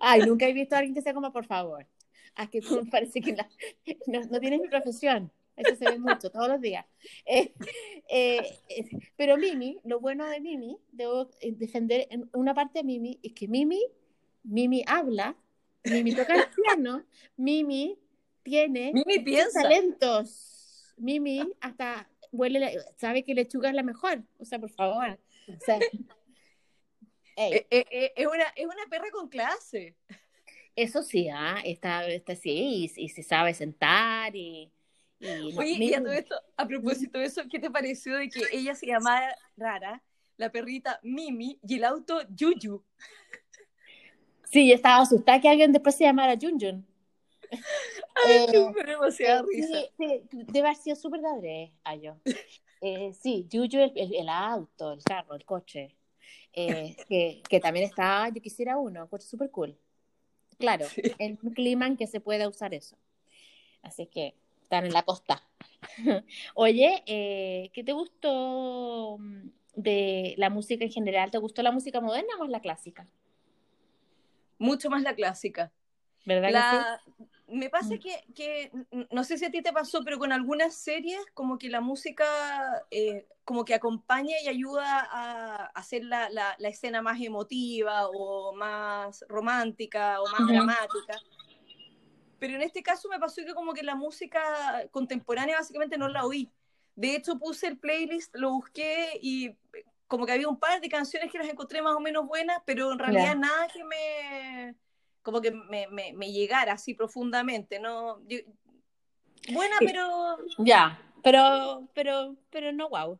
Ay, 0.00 0.22
nunca 0.22 0.46
he 0.46 0.52
visto 0.52 0.74
a 0.74 0.78
alguien 0.78 0.94
que 0.94 1.02
sea 1.02 1.14
como, 1.14 1.32
por 1.32 1.46
favor. 1.46 1.86
Es 2.36 2.50
que 2.50 2.60
parece 2.90 3.20
que 3.20 3.32
no, 3.32 4.20
no, 4.30 4.40
tienes 4.40 4.60
mi 4.60 4.68
profesión. 4.68 5.30
Eso 5.56 5.74
se 5.74 5.90
ve 5.90 5.98
mucho, 5.98 6.30
todos 6.30 6.48
los 6.48 6.60
días. 6.60 6.84
Eh, 7.28 7.54
eh, 8.08 8.60
eh, 8.68 8.84
pero 9.16 9.36
Mimi, 9.36 9.80
lo 9.84 9.98
bueno 9.98 10.26
de 10.26 10.40
Mimi, 10.40 10.78
debo 10.92 11.28
defender 11.56 12.06
en 12.10 12.30
una 12.34 12.54
parte 12.54 12.80
de 12.80 12.84
Mimi, 12.84 13.18
es 13.20 13.32
que 13.32 13.48
Mimi 13.48 13.82
Mimi 14.44 14.84
habla, 14.86 15.36
Mimi 15.84 16.14
toca 16.14 16.36
el 16.36 16.44
piano, 16.50 17.04
Mimi 17.36 17.98
tiene 18.42 18.92
talentos. 19.52 20.94
Mimi 20.98 21.52
hasta 21.60 22.08
huele, 22.36 22.78
sabe 22.96 23.24
que 23.24 23.34
lechuga 23.34 23.68
es 23.68 23.74
la 23.74 23.82
mejor. 23.82 24.22
O 24.38 24.44
sea, 24.44 24.58
por 24.58 24.70
favor. 24.70 25.18
Eh, 27.38 27.66
eh, 27.70 27.84
eh, 27.90 28.12
es, 28.16 28.26
una, 28.26 28.44
es 28.56 28.64
una 28.64 28.86
perra 28.88 29.10
con 29.12 29.28
clase. 29.28 29.94
Eso 30.74 31.02
sí, 31.02 31.28
¿ah? 31.28 31.60
está, 31.66 32.06
está 32.08 32.34
sí, 32.34 32.90
y, 32.96 33.08
se 33.10 33.22
sabe 33.22 33.52
sentar 33.52 34.34
y... 34.34 34.72
Oye, 35.54 35.94
a, 35.96 36.62
a 36.62 36.66
propósito 36.66 37.18
de 37.18 37.26
eso, 37.26 37.42
¿qué 37.50 37.58
te 37.58 37.70
pareció 37.70 38.16
de 38.16 38.30
que 38.30 38.40
ella 38.52 38.74
se 38.74 38.86
llamara 38.86 39.36
Rara, 39.54 40.02
la 40.38 40.50
perrita 40.50 40.98
Mimi 41.02 41.60
y 41.62 41.76
el 41.76 41.84
auto 41.84 42.22
Yuyu? 42.30 42.82
Sí, 44.44 44.68
yo 44.68 44.74
estaba 44.74 45.02
asustada 45.02 45.40
que 45.40 45.48
alguien 45.50 45.72
después 45.72 45.94
se 45.94 46.04
llamara 46.04 46.38
Junjun. 46.40 46.86
Ay, 48.24 48.46
eh, 48.52 48.72
me 48.74 48.84
demasiada 48.84 49.42
risa. 49.42 49.80
Sí, 49.98 50.22
debe 50.30 50.68
haber 50.68 50.76
sido 50.76 50.96
súper 50.96 51.20
de 51.20 51.72
a 51.84 51.94
yo. 51.96 52.16
Eh, 52.80 53.12
sí, 53.12 53.46
Yuyu, 53.48 53.80
el, 53.80 54.14
el, 54.14 54.28
auto, 54.28 54.92
el 54.92 55.02
carro, 55.02 55.34
el 55.34 55.44
coche. 55.44 55.96
Eh, 56.52 56.96
que, 57.08 57.42
que, 57.48 57.60
también 57.60 57.86
está, 57.86 58.28
yo 58.28 58.40
quisiera 58.40 58.78
uno, 58.78 59.02
un 59.02 59.08
coche 59.08 59.26
súper 59.26 59.50
cool. 59.50 59.76
Claro, 60.58 60.86
en 61.18 61.38
un 61.42 61.52
clima 61.52 61.86
en 61.86 61.96
que 61.96 62.06
se 62.06 62.20
pueda 62.20 62.48
usar 62.48 62.74
eso. 62.74 62.96
Así 63.82 64.06
que 64.06 64.34
están 64.62 64.86
en 64.86 64.92
la 64.92 65.02
costa. 65.02 65.42
Oye, 66.54 67.02
eh, 67.06 67.70
¿qué 67.72 67.84
te 67.84 67.92
gustó 67.92 69.18
de 69.74 70.34
la 70.38 70.48
música 70.48 70.84
en 70.84 70.90
general? 70.90 71.30
¿Te 71.30 71.38
gustó 71.38 71.62
la 71.62 71.72
música 71.72 72.00
moderna 72.00 72.32
o 72.40 72.46
la 72.46 72.60
clásica? 72.60 73.06
mucho 74.58 74.90
más 74.90 75.02
la 75.02 75.14
clásica. 75.14 75.72
¿Verdad 76.24 77.00
Me 77.48 77.70
pasa 77.70 77.94
mm. 77.94 77.98
que, 78.00 78.24
que, 78.34 78.72
no 79.10 79.22
sé 79.22 79.38
si 79.38 79.44
a 79.44 79.50
ti 79.50 79.62
te 79.62 79.72
pasó, 79.72 80.02
pero 80.04 80.18
con 80.18 80.32
algunas 80.32 80.74
series 80.74 81.20
como 81.32 81.58
que 81.58 81.68
la 81.68 81.80
música 81.80 82.24
eh, 82.90 83.26
como 83.44 83.64
que 83.64 83.74
acompaña 83.74 84.34
y 84.42 84.48
ayuda 84.48 85.08
a 85.08 85.66
hacer 85.66 86.04
la, 86.04 86.28
la, 86.30 86.68
escena 86.68 87.02
más 87.02 87.20
emotiva 87.20 88.08
o 88.08 88.52
más 88.52 89.24
romántica 89.28 90.20
o 90.20 90.26
más 90.28 90.48
dramática. 90.48 91.20
Pero 92.40 92.56
en 92.56 92.62
este 92.62 92.82
caso 92.82 93.08
me 93.08 93.20
pasó 93.20 93.44
que 93.44 93.54
como 93.54 93.72
que 93.72 93.84
la 93.84 93.94
música 93.94 94.88
contemporánea 94.90 95.58
básicamente 95.58 95.96
no 95.96 96.08
la 96.08 96.24
oí. 96.24 96.50
De 96.96 97.14
hecho 97.14 97.38
puse 97.38 97.68
el 97.68 97.78
playlist, 97.78 98.34
lo 98.34 98.50
busqué 98.50 99.18
y 99.22 99.54
como 100.08 100.26
que 100.26 100.32
había 100.32 100.48
un 100.48 100.58
par 100.58 100.80
de 100.80 100.88
canciones 100.88 101.30
que 101.30 101.38
las 101.38 101.48
encontré 101.48 101.82
más 101.82 101.94
o 101.94 102.00
menos 102.00 102.26
buenas, 102.26 102.58
pero 102.64 102.92
en 102.92 102.98
realidad 102.98 103.36
nada 103.36 103.68
que 103.68 103.84
me 103.84 104.74
como 105.26 105.40
que 105.40 105.50
me, 105.50 105.88
me, 105.88 106.30
llegara 106.30 106.74
así 106.74 106.94
profundamente, 106.94 107.80
¿no? 107.80 108.20
buena, 109.52 109.76
pero... 109.80 110.38
Ya, 110.58 111.02
pero, 111.20 111.88
pero, 111.94 112.36
pero 112.48 112.72
no 112.72 112.90
wow. 112.90 113.18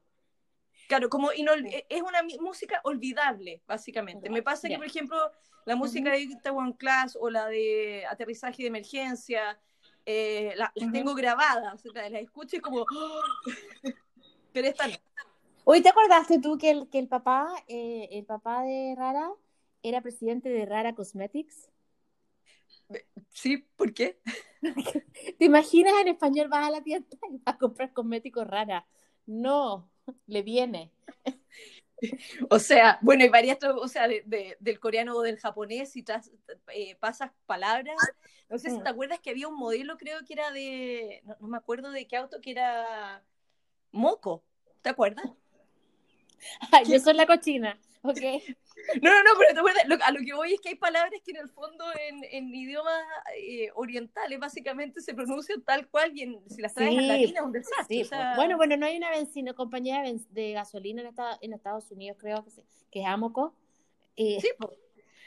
Claro, 0.87 1.11
como 1.11 1.33
es 1.33 1.41
una 1.41 2.23
música 2.41 2.81
olvidable, 2.85 3.61
básicamente. 3.67 4.31
Me 4.31 4.41
pasa 4.41 4.69
que, 4.69 4.77
por 4.77 4.87
ejemplo, 4.87 5.33
la 5.65 5.75
música 5.75 6.13
de 6.13 6.29
One 6.49 6.77
Class 6.77 7.19
o 7.21 7.29
la 7.29 7.49
de 7.49 8.07
aterrizaje 8.09 8.63
de 8.63 8.69
emergencia, 8.69 9.59
eh, 10.05 10.55
las 10.55 10.73
tengo 10.93 11.13
grabadas, 11.13 11.85
o 11.85 11.91
sea, 11.91 12.09
las 12.09 12.23
escucho 12.23 12.55
y 12.55 12.61
como... 12.61 12.87
pero 14.53 14.69
esta 14.69 14.87
no. 14.87 14.95
Hoy 15.65 15.83
te 15.83 15.89
acordaste 15.89 16.39
tú 16.39 16.57
que 16.57 16.71
el, 16.71 16.89
que 16.89 17.01
el 17.01 17.09
papá, 17.09 17.49
eh, 17.67 18.09
el 18.13 18.25
papá 18.25 18.63
de 18.63 18.95
Rara 18.97 19.29
era 19.83 20.03
presidente 20.03 20.49
de 20.49 20.67
Rara 20.67 20.95
Cosmetics. 20.95 21.69
Sí, 23.31 23.59
¿por 23.77 23.93
qué? 23.93 24.21
¿Te 25.39 25.45
imaginas 25.45 25.95
en 26.01 26.09
español 26.09 26.49
vas 26.49 26.67
a 26.67 26.71
la 26.71 26.83
tienda 26.83 27.07
y 27.31 27.39
vas 27.39 27.55
a 27.55 27.59
comprar 27.59 27.93
cosméticos 27.93 28.47
rara? 28.47 28.87
No, 29.27 29.91
le 30.27 30.43
viene. 30.43 30.93
O 32.51 32.59
sea, 32.59 32.99
bueno, 33.01 33.25
hay 33.25 33.31
varias, 33.31 33.59
o 33.65 33.89
sea, 33.89 34.07
del 34.07 34.81
coreano 34.81 35.17
o 35.17 35.23
del 35.23 35.39
japonés, 35.39 35.97
y 35.97 36.03
tras, 36.03 36.31
eh, 36.75 36.95
pasas 36.97 37.33
palabras. 37.47 37.97
No 38.51 38.59
sé 38.59 38.71
si 38.71 38.77
mm. 38.77 38.83
te 38.83 38.89
acuerdas 38.91 39.21
que 39.21 39.31
había 39.31 39.49
un 39.49 39.57
modelo, 39.57 39.97
creo 39.97 40.23
que 40.25 40.35
era 40.35 40.51
de, 40.51 41.23
no, 41.41 41.49
me 41.49 41.57
acuerdo 41.57 41.91
de 41.91 42.07
qué 42.07 42.17
auto, 42.17 42.41
que 42.43 42.51
era 42.51 43.25
Moco. 43.93 44.45
¿Te 44.83 44.91
acuerdas? 44.91 45.25
Ay, 46.71 46.85
yo 46.85 47.01
soy 47.01 47.15
la 47.15 47.27
cochina, 47.27 47.81
ok. 48.03 48.19
No, 49.03 49.11
no, 49.11 49.25
no, 49.25 49.31
pero 49.39 49.53
te 49.53 49.59
acuerdas, 49.59 49.85
a 50.07 50.13
lo 50.13 50.21
que 50.21 50.33
voy 50.35 50.53
es 50.53 50.61
que 50.61 50.69
hay 50.69 50.75
palabras 50.77 51.21
que 51.25 51.33
en 51.33 51.39
el 51.39 51.49
fondo 51.49 51.85
en, 52.09 52.23
en 52.31 52.55
idiomas 52.55 53.03
eh, 53.37 53.71
orientales 53.75 54.39
básicamente 54.39 55.01
se 55.01 55.13
pronuncian 55.13 55.61
tal 55.63 55.89
cual 55.89 56.13
y 56.15 56.23
en, 56.23 56.41
si 56.49 56.63
las 56.63 56.75
traes 56.75 56.97
en 56.97 57.09
latina 57.09 57.41
es 57.41 57.47
un 57.47 57.53
desastre. 57.53 58.05
Sí, 58.05 58.11
Bueno, 58.37 58.57
bueno, 58.57 58.77
no 58.77 58.87
hay 58.87 58.99
una 58.99 59.11
benzina, 59.11 59.55
compañía 59.55 60.05
de, 60.31 60.53
gasolina 60.53 61.03
en, 61.03 61.09
en, 61.41 61.53
Estados 61.53 61.91
Unidos, 61.91 62.17
creo 62.21 62.45
que, 62.45 62.51
que 62.93 63.01
es 63.01 63.07
Amoco. 63.07 63.55
Eh, 64.17 64.39
sí, 64.41 64.51
pues. 64.59 64.73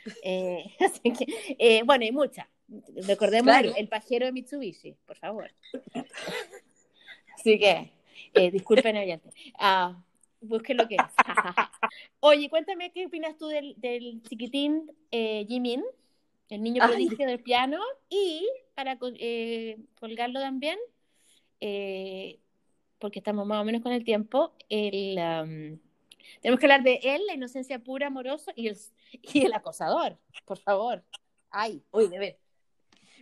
Eh, 0.23 0.65
así 0.79 1.11
que, 1.11 1.55
eh, 1.59 1.83
bueno, 1.83 2.05
hay 2.05 2.11
muchas. 2.11 2.47
Recordemos 3.07 3.53
el, 3.75 3.87
pajero 3.87 4.25
de 4.25 4.31
Mitsubishi, 4.31 4.95
por 5.05 5.17
favor. 5.17 5.51
Así 7.35 7.57
que, 7.57 7.91
eh, 8.33 8.51
disculpen, 8.51 8.95
oyente. 8.95 9.29
Ah, 9.57 10.01
busque 10.39 10.73
lo 10.73 10.87
que 10.87 10.95
es. 10.95 11.01
Oye, 12.19 12.49
cuéntame 12.49 12.91
qué 12.91 13.05
opinas 13.05 13.37
tú 13.37 13.47
del, 13.47 13.75
del 13.77 14.21
chiquitín 14.23 14.91
eh, 15.11 15.45
Jimin, 15.47 15.83
el 16.49 16.63
niño 16.63 16.85
prodigio 16.85 17.27
del 17.27 17.41
piano, 17.41 17.79
y 18.09 18.47
para 18.75 18.97
eh, 19.01 19.77
colgarlo 19.99 20.39
también, 20.39 20.77
eh, 21.59 22.39
porque 22.97 23.19
estamos 23.19 23.45
más 23.45 23.61
o 23.61 23.65
menos 23.65 23.81
con 23.81 23.91
el 23.91 24.03
tiempo, 24.03 24.53
el, 24.69 25.79
tenemos 26.41 26.59
que 26.59 26.65
hablar 26.65 26.83
de 26.83 26.99
él, 27.03 27.25
la 27.25 27.33
inocencia 27.33 27.79
pura, 27.79 28.07
amoroso, 28.07 28.51
y 28.55 28.67
el, 28.67 28.77
y 29.11 29.45
el 29.45 29.53
acosador, 29.53 30.17
por 30.45 30.57
favor. 30.57 31.03
Ay, 31.51 31.83
oye, 31.91 32.09
de 32.09 32.19
ver. 32.19 32.39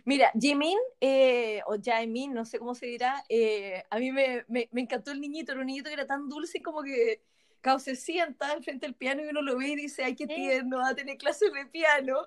Mira, 0.04 0.32
Jimin, 0.38 0.78
eh, 1.00 1.60
o 1.66 1.76
Jaemin, 1.82 2.32
no 2.32 2.44
sé 2.44 2.58
cómo 2.58 2.74
se 2.74 2.86
dirá, 2.86 3.24
eh, 3.28 3.84
a 3.90 3.98
mí 3.98 4.10
me, 4.10 4.44
me, 4.48 4.68
me, 4.72 4.80
encantó 4.80 5.10
el 5.10 5.20
niñito, 5.20 5.52
era 5.52 5.60
un 5.60 5.66
niñito 5.66 5.88
que 5.88 5.94
era 5.94 6.06
tan 6.06 6.28
dulce 6.28 6.62
como 6.62 6.82
que 6.82 7.22
cao, 7.60 7.78
se 7.78 7.96
sienta 7.96 8.50
al 8.50 8.62
frente 8.62 8.86
del 8.86 8.94
piano 8.94 9.22
y 9.22 9.28
uno 9.28 9.42
lo 9.42 9.58
ve 9.58 9.68
y 9.68 9.76
dice, 9.76 10.04
ay, 10.04 10.14
qué 10.14 10.26
tierno, 10.26 10.78
va 10.78 10.90
a 10.90 10.94
tener 10.94 11.16
clases 11.16 11.52
de 11.52 11.66
piano. 11.66 12.26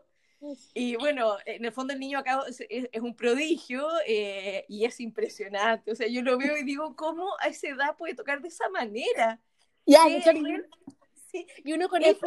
Y 0.73 0.95
bueno, 0.95 1.38
en 1.45 1.65
el 1.65 1.71
fondo 1.71 1.93
el 1.93 1.99
niño 1.99 2.17
acá 2.17 2.43
es, 2.47 2.88
un 3.01 3.15
prodigio 3.15 3.88
eh, 4.07 4.65
y 4.67 4.86
es 4.86 4.99
impresionante. 4.99 5.91
O 5.91 5.95
sea, 5.95 6.07
yo 6.07 6.23
lo 6.23 6.38
veo 6.38 6.57
y 6.57 6.63
digo, 6.63 6.95
¿cómo 6.95 7.29
a 7.39 7.47
esa 7.47 7.67
edad 7.67 7.95
puede 7.95 8.15
tocar 8.15 8.41
de 8.41 8.47
esa 8.47 8.67
manera? 8.69 9.39
Ya, 9.86 10.07
y 11.63 11.73
uno 11.73 11.88
con 11.89 12.03
el 12.03 12.17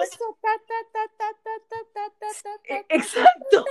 Exacto. 2.88 3.64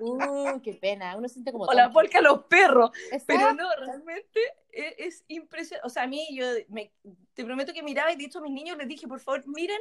Uh, 0.00 0.60
qué 0.62 0.74
pena, 0.74 1.16
uno 1.16 1.28
siente 1.28 1.52
como... 1.52 1.64
O 1.64 1.72
la 1.72 1.90
polca 1.92 2.18
a 2.18 2.22
los 2.22 2.44
perros, 2.44 2.90
pero 3.26 3.52
no, 3.52 3.68
realmente 3.76 4.40
es, 4.72 5.24
impresionante. 5.28 5.86
O 5.86 5.90
sea, 5.90 6.04
a 6.04 6.06
mí, 6.06 6.26
yo 6.34 6.46
me, 6.68 6.92
te 7.34 7.44
prometo 7.44 7.72
que 7.72 7.82
miraba 7.82 8.12
y 8.12 8.16
de 8.16 8.24
hecho 8.24 8.38
a 8.38 8.42
mis 8.42 8.52
niños 8.52 8.76
les 8.78 8.88
dije, 8.88 9.06
por 9.06 9.20
favor, 9.20 9.46
miren 9.46 9.80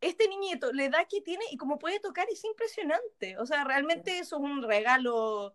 este 0.00 0.28
niñito, 0.28 0.72
la 0.72 0.84
edad 0.84 1.06
que 1.08 1.20
tiene 1.20 1.44
y 1.50 1.56
cómo 1.56 1.78
puede 1.78 2.00
tocar 2.00 2.26
es 2.30 2.44
impresionante. 2.44 3.38
O 3.38 3.46
sea, 3.46 3.64
realmente 3.64 4.18
eso 4.18 4.36
es 4.36 4.42
un 4.42 4.62
regalo, 4.62 5.54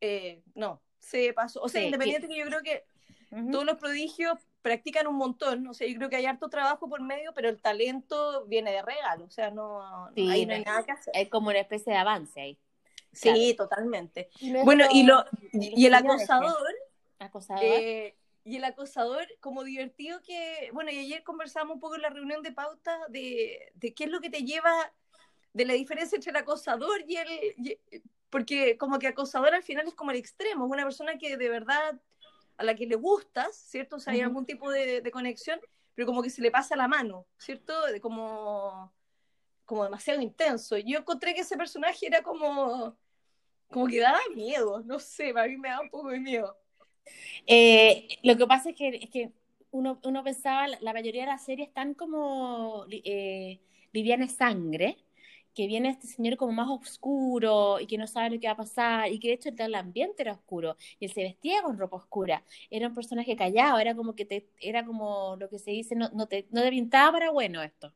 eh, 0.00 0.42
no, 0.54 0.82
se 0.98 1.32
pasó. 1.32 1.62
O 1.62 1.68
sea, 1.68 1.82
independiente 1.82 2.28
que 2.28 2.38
yo 2.38 2.46
creo 2.46 2.62
que 2.62 2.84
todos 3.50 3.64
los 3.64 3.78
prodigios 3.78 4.38
practican 4.68 5.06
un 5.06 5.16
montón, 5.16 5.66
o 5.66 5.72
sea, 5.72 5.88
yo 5.88 5.96
creo 5.96 6.10
que 6.10 6.16
hay 6.16 6.26
harto 6.26 6.50
trabajo 6.50 6.90
por 6.90 7.00
medio, 7.00 7.32
pero 7.34 7.48
el 7.48 7.58
talento 7.58 8.44
viene 8.46 8.70
de 8.70 8.82
regalo, 8.82 9.24
o 9.24 9.30
sea, 9.30 9.50
no, 9.50 10.06
ahí 10.14 10.44
no 10.44 10.52
hay 10.52 10.62
nada 10.62 10.82
que 10.82 10.92
hacer. 10.92 11.14
Es 11.16 11.30
como 11.30 11.48
una 11.48 11.60
especie 11.60 11.94
de 11.94 11.98
avance 11.98 12.38
ahí. 12.38 12.58
Sí, 13.12 13.54
totalmente. 13.56 14.28
bueno, 14.64 14.84
y, 14.92 15.04
lo, 15.04 15.24
y 15.52 15.86
el 15.86 15.94
acosador, 15.94 16.74
¿Acosador? 17.18 17.64
Eh, 17.64 18.14
y 18.44 18.56
el 18.56 18.64
acosador, 18.64 19.26
como 19.40 19.64
divertido 19.64 20.20
que, 20.22 20.68
bueno, 20.74 20.90
y 20.90 20.98
ayer 20.98 21.22
conversamos 21.22 21.74
un 21.74 21.80
poco 21.80 21.96
en 21.96 22.02
la 22.02 22.10
reunión 22.10 22.42
de 22.42 22.52
pauta 22.52 22.98
de, 23.08 23.72
de 23.74 23.94
qué 23.94 24.04
es 24.04 24.10
lo 24.10 24.20
que 24.20 24.28
te 24.28 24.42
lleva, 24.42 24.92
de 25.54 25.64
la 25.64 25.72
diferencia 25.72 26.16
entre 26.16 26.30
el 26.30 26.36
acosador 26.36 27.02
y 27.08 27.16
el, 27.16 27.78
porque 28.28 28.76
como 28.76 28.98
que 28.98 29.06
acosador 29.06 29.54
al 29.54 29.62
final 29.62 29.88
es 29.88 29.94
como 29.94 30.10
el 30.10 30.18
extremo, 30.18 30.66
es 30.66 30.70
una 30.70 30.84
persona 30.84 31.16
que 31.16 31.36
de 31.36 31.48
verdad 31.48 31.98
a 32.58 32.64
la 32.64 32.74
que 32.74 32.86
le 32.86 32.96
gustas, 32.96 33.56
¿cierto? 33.56 33.96
O 33.96 34.00
sea, 34.00 34.12
hay 34.12 34.20
algún 34.20 34.44
tipo 34.44 34.70
de, 34.70 35.08
conexión, 35.12 35.60
pero 35.94 36.06
como 36.06 36.22
que 36.22 36.30
se 36.30 36.42
le 36.42 36.50
pasa 36.50 36.76
la 36.76 36.88
mano, 36.88 37.26
¿cierto? 37.38 37.86
De 37.86 38.00
como, 38.00 38.92
como 39.64 39.84
demasiado 39.84 40.20
intenso. 40.20 40.76
Yo 40.76 40.98
encontré 40.98 41.34
que 41.34 41.40
ese 41.40 41.56
personaje 41.56 42.06
era 42.06 42.22
como, 42.22 42.98
como 43.68 43.86
que 43.86 44.00
daba 44.00 44.18
miedo, 44.34 44.82
no 44.84 44.98
sé, 44.98 45.32
a 45.36 45.46
mí 45.46 45.56
me 45.56 45.68
da 45.68 45.80
un 45.80 45.88
poco 45.88 46.10
de 46.10 46.18
miedo. 46.18 46.58
Eh, 47.46 48.18
lo 48.24 48.36
que 48.36 48.46
pasa 48.46 48.70
es 48.70 48.76
que, 48.76 48.88
es 48.88 49.10
que 49.10 49.32
uno, 49.70 50.00
uno 50.02 50.24
pensaba, 50.24 50.66
la 50.66 50.92
mayoría 50.92 51.22
de 51.22 51.28
las 51.28 51.44
series 51.44 51.68
están 51.68 51.94
como 51.94 52.86
eh, 52.90 53.60
liviana 53.92 54.26
sangre, 54.28 54.98
que 55.58 55.66
viene 55.66 55.90
este 55.90 56.06
señor 56.06 56.36
como 56.36 56.52
más 56.52 56.68
oscuro 56.70 57.80
y 57.80 57.86
que 57.88 57.98
no 57.98 58.06
sabe 58.06 58.30
lo 58.30 58.40
que 58.40 58.46
va 58.46 58.52
a 58.54 58.56
pasar 58.56 59.10
y 59.12 59.18
que 59.20 59.28
de 59.28 59.34
hecho 59.34 59.50
el 59.56 59.74
ambiente 59.74 60.22
era 60.22 60.32
oscuro 60.34 60.76
y 61.00 61.06
él 61.06 61.12
se 61.12 61.22
vestía 61.24 61.62
con 61.62 61.78
ropa 61.78 61.96
oscura. 61.96 62.44
Era 62.70 62.88
un 62.88 62.94
personaje 62.94 63.36
callado, 63.36 63.78
era 63.78 63.94
como 63.96 64.14
que 64.14 64.24
te, 64.24 64.48
era 64.60 64.84
como 64.86 65.36
lo 65.36 65.48
que 65.48 65.58
se 65.58 65.72
dice, 65.72 65.96
no, 65.96 66.10
no, 66.14 66.28
te, 66.28 66.46
no 66.50 66.62
te 66.62 66.70
pintaba 66.70 67.12
para 67.12 67.30
bueno 67.32 67.62
esto. 67.62 67.92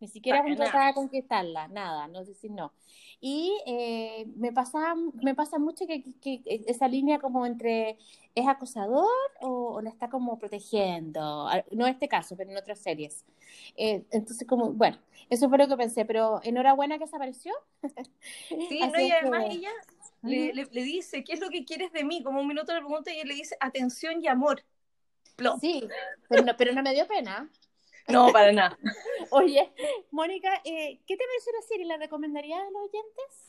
Ni 0.00 0.08
siquiera 0.08 0.42
cuando 0.42 0.62
trataba 0.62 0.86
de 0.88 0.94
conquistarla, 0.94 1.68
nada, 1.68 2.06
no 2.08 2.24
decir 2.24 2.50
no. 2.50 2.72
Y 3.20 3.58
eh, 3.66 4.26
me, 4.36 4.52
pasa, 4.52 4.94
me 5.22 5.34
pasa 5.34 5.58
mucho 5.58 5.86
que, 5.86 6.04
que, 6.20 6.40
esa 6.66 6.86
línea 6.86 7.18
como 7.18 7.44
entre 7.46 7.98
es 8.34 8.46
acosador 8.46 9.08
o, 9.40 9.74
o, 9.74 9.80
la 9.80 9.90
está 9.90 10.08
como 10.08 10.38
protegiendo, 10.38 11.48
no 11.72 11.86
en 11.86 11.92
este 11.92 12.08
caso, 12.08 12.36
pero 12.36 12.50
en 12.50 12.56
otras 12.56 12.78
series. 12.78 13.24
Eh, 13.76 14.04
entonces, 14.12 14.46
como, 14.46 14.72
bueno, 14.72 14.98
eso 15.30 15.48
fue 15.48 15.58
lo 15.58 15.66
que 15.66 15.76
pensé, 15.76 16.04
pero 16.04 16.40
enhorabuena 16.44 16.98
que 16.98 17.04
desapareció. 17.04 17.52
Sí, 18.48 18.80
no, 18.92 19.00
y 19.00 19.10
además 19.10 19.46
ella 19.50 19.70
le, 20.22 20.52
le, 20.52 20.82
dice, 20.82 21.24
¿qué 21.24 21.32
es 21.32 21.40
lo 21.40 21.50
que 21.50 21.64
quieres 21.64 21.92
de 21.92 22.04
mí? 22.04 22.22
Como 22.22 22.40
un 22.40 22.46
minuto 22.46 22.72
le 22.72 22.80
pregunta 22.80 23.12
y 23.12 23.18
él 23.18 23.28
le 23.28 23.34
dice, 23.34 23.56
atención 23.58 24.22
y 24.22 24.28
amor. 24.28 24.62
Sí, 25.60 25.88
pero 26.28 26.42
no, 26.42 26.56
pero 26.56 26.72
no 26.72 26.82
me 26.82 26.92
dio 26.92 27.06
pena. 27.06 27.48
No, 28.08 28.32
para 28.32 28.52
nada. 28.52 28.78
Oye, 29.30 29.72
Mónica, 30.10 30.60
eh, 30.64 30.98
¿qué 31.06 31.16
te 31.16 31.24
parece 31.24 31.52
la 31.52 31.62
serie? 31.62 31.86
¿La 31.86 31.96
recomendarías 31.98 32.60
a 32.60 32.70
los 32.70 32.82
oyentes? 32.82 33.48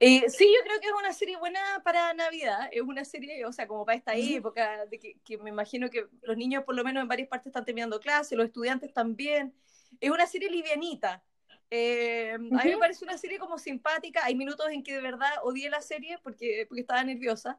Eh, 0.00 0.28
sí, 0.28 0.46
yo 0.54 0.62
creo 0.64 0.80
que 0.80 0.88
es 0.88 0.92
una 0.92 1.12
serie 1.12 1.36
buena 1.36 1.60
para 1.84 2.12
Navidad. 2.14 2.68
Es 2.72 2.82
una 2.82 3.04
serie, 3.04 3.44
o 3.46 3.52
sea, 3.52 3.66
como 3.66 3.84
para 3.84 3.96
esta 3.96 4.14
época, 4.14 4.86
de 4.86 4.98
que, 4.98 5.38
me 5.38 5.50
imagino 5.50 5.88
que 5.90 6.06
los 6.22 6.36
niños, 6.36 6.64
por 6.64 6.74
lo 6.74 6.84
menos 6.84 7.02
en 7.02 7.08
varias 7.08 7.28
partes, 7.28 7.48
están 7.48 7.64
terminando 7.64 8.00
clases, 8.00 8.36
los 8.36 8.46
estudiantes 8.46 8.92
también. 8.92 9.54
Es 10.00 10.10
una 10.10 10.26
serie 10.26 10.50
livianita. 10.50 11.24
Eh, 11.70 12.32
A 12.34 12.38
mí 12.38 12.70
me 12.70 12.78
parece 12.78 13.04
una 13.04 13.18
serie 13.18 13.38
como 13.38 13.58
simpática. 13.58 14.24
Hay 14.24 14.34
minutos 14.34 14.66
en 14.70 14.82
que 14.82 14.94
de 14.94 15.00
verdad 15.00 15.30
odié 15.42 15.70
la 15.70 15.80
serie 15.80 16.18
porque, 16.22 16.66
porque 16.68 16.82
estaba 16.82 17.02
nerviosa 17.02 17.58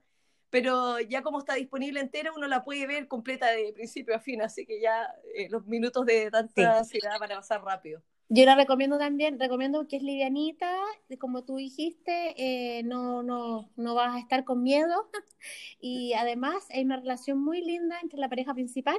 pero 0.56 1.01
ya 1.01 1.22
como 1.22 1.39
está 1.39 1.56
disponible 1.56 1.99
entera, 1.99 2.32
uno 2.34 2.47
la 2.47 2.64
puede 2.64 2.88
ver 2.88 3.10
completa 3.10 3.51
de 3.51 3.74
principio 3.74 4.16
a 4.16 4.20
fin, 4.20 4.41
así 4.41 4.66
que 4.66 4.80
ya 4.80 5.14
eh, 5.36 5.49
los 5.49 5.66
minutos 5.68 6.06
de 6.06 6.32
tanta 6.32 6.78
ansiedad 6.78 7.20
van 7.20 7.34
a 7.34 7.36
pasar 7.36 7.62
rápido. 7.62 8.01
Yo 8.30 8.45
la 8.45 8.56
recomiendo 8.56 8.97
también, 8.97 9.38
recomiendo 9.38 9.86
que 9.89 9.97
es 9.97 10.01
livianita, 10.01 10.74
como 11.20 11.43
tú 11.43 11.58
dijiste, 11.58 12.36
eh, 12.38 12.84
no, 12.84 13.22
no, 13.22 13.70
no 13.76 13.95
vas 13.95 14.16
a 14.16 14.20
estar 14.20 14.45
con 14.45 14.64
miedo. 14.64 15.10
Y 15.82 16.14
además 16.14 16.66
hay 16.70 16.86
una 16.86 17.01
relación 17.01 17.38
muy 17.43 17.60
linda 17.60 17.99
entre 18.01 18.18
la 18.18 18.30
pareja 18.30 18.53
principal 18.53 18.97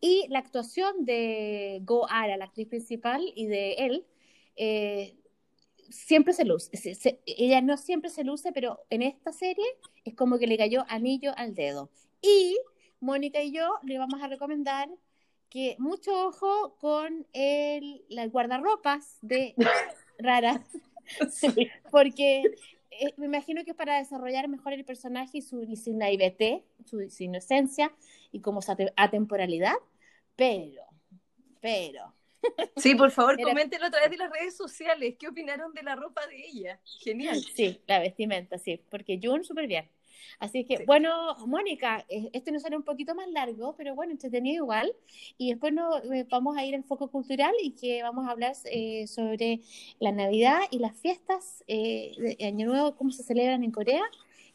y 0.00 0.26
la 0.30 0.40
actuación 0.40 1.04
de 1.04 1.78
Go 1.82 2.08
Ara, 2.10 2.36
la 2.36 2.46
actriz 2.46 2.66
principal, 2.66 3.22
y 3.36 3.46
de 3.46 3.74
él, 3.74 4.04
eh, 4.56 5.16
siempre 5.88 6.32
se 6.34 6.44
luce, 6.44 6.70
ella 7.26 7.60
no 7.60 7.76
siempre 7.76 8.10
se 8.10 8.24
luce, 8.24 8.52
pero 8.52 8.80
en 8.90 9.02
esta 9.02 9.32
serie 9.32 9.64
es 10.04 10.14
como 10.14 10.38
que 10.38 10.46
le 10.46 10.58
cayó 10.58 10.84
anillo 10.88 11.32
al 11.36 11.54
dedo. 11.54 11.90
Y 12.20 12.58
Mónica 13.00 13.42
y 13.42 13.52
yo 13.52 13.78
le 13.82 13.98
vamos 13.98 14.22
a 14.22 14.28
recomendar 14.28 14.88
que 15.48 15.76
mucho 15.78 16.26
ojo 16.26 16.76
con 16.78 17.26
el, 17.32 18.04
las 18.08 18.30
guardarropas 18.30 19.18
de 19.22 19.54
Rara, 20.18 20.64
porque 21.90 22.42
eh, 22.90 23.14
me 23.16 23.26
imagino 23.26 23.64
que 23.64 23.70
es 23.70 23.76
para 23.76 23.98
desarrollar 23.98 24.48
mejor 24.48 24.72
el 24.72 24.84
personaje 24.84 25.38
y 25.38 25.42
su, 25.42 25.62
y 25.62 25.76
su 25.76 25.96
su, 26.84 27.22
inocencia 27.22 27.94
y 28.32 28.40
como 28.40 28.60
su 28.60 28.74
atemporalidad, 28.96 29.74
pero, 30.36 30.82
pero, 31.60 32.14
Sí, 32.76 32.94
por 32.94 33.10
favor, 33.10 33.40
coméntenlo 33.40 33.86
a 33.86 33.90
través 33.90 34.10
de 34.10 34.16
las 34.16 34.30
redes 34.30 34.56
sociales. 34.56 35.16
¿Qué 35.18 35.28
opinaron 35.28 35.72
de 35.74 35.82
la 35.82 35.96
ropa 35.96 36.26
de 36.26 36.46
ella? 36.46 36.80
Genial. 37.00 37.40
Sí, 37.54 37.80
la 37.86 37.98
vestimenta, 38.00 38.58
sí, 38.58 38.80
porque 38.90 39.18
June 39.22 39.44
súper 39.44 39.66
bien. 39.66 39.88
Así 40.38 40.64
que, 40.64 40.84
bueno, 40.86 41.34
Mónica, 41.46 42.04
eh, 42.08 42.30
este 42.32 42.52
nos 42.52 42.62
sale 42.62 42.76
un 42.76 42.84
poquito 42.84 43.14
más 43.14 43.28
largo, 43.28 43.74
pero 43.76 43.94
bueno, 43.94 44.12
entretenido 44.12 44.64
igual. 44.64 44.94
Y 45.36 45.50
después 45.50 45.72
nos, 45.72 46.04
eh, 46.04 46.26
vamos 46.28 46.56
a 46.56 46.64
ir 46.64 46.74
al 46.74 46.84
foco 46.84 47.10
cultural 47.10 47.52
y 47.62 47.72
que 47.72 48.02
vamos 48.02 48.26
a 48.26 48.30
hablar 48.30 48.52
eh, 48.66 49.06
sobre 49.06 49.60
la 49.98 50.12
Navidad 50.12 50.60
y 50.70 50.78
las 50.78 50.96
fiestas 50.96 51.64
de 51.66 52.36
Año 52.40 52.66
Nuevo, 52.66 52.94
cómo 52.94 53.10
se 53.10 53.22
celebran 53.22 53.64
en 53.64 53.72
Corea, 53.72 54.02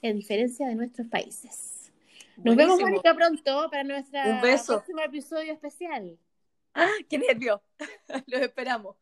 a 0.02 0.08
diferencia 0.08 0.68
de 0.68 0.76
nuestros 0.76 1.08
países. 1.08 1.92
Nos 2.38 2.56
vemos, 2.56 2.80
Mónica, 2.80 3.14
pronto 3.14 3.70
para 3.70 3.84
nuestro 3.84 4.20
próximo 4.42 5.02
episodio 5.02 5.54
especial. 5.54 6.18
¡Ah, 6.74 6.90
qué 7.10 7.18
nervio! 7.20 7.62
Los 8.28 8.42
esperamos. 8.42 8.96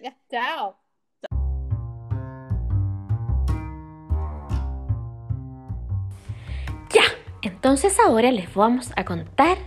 Ya, 0.00 0.16
chao. 0.30 0.78
Ya, 6.90 7.02
entonces 7.42 7.98
ahora 7.98 8.30
les 8.30 8.52
vamos 8.54 8.92
a 8.96 9.04
contar 9.04 9.58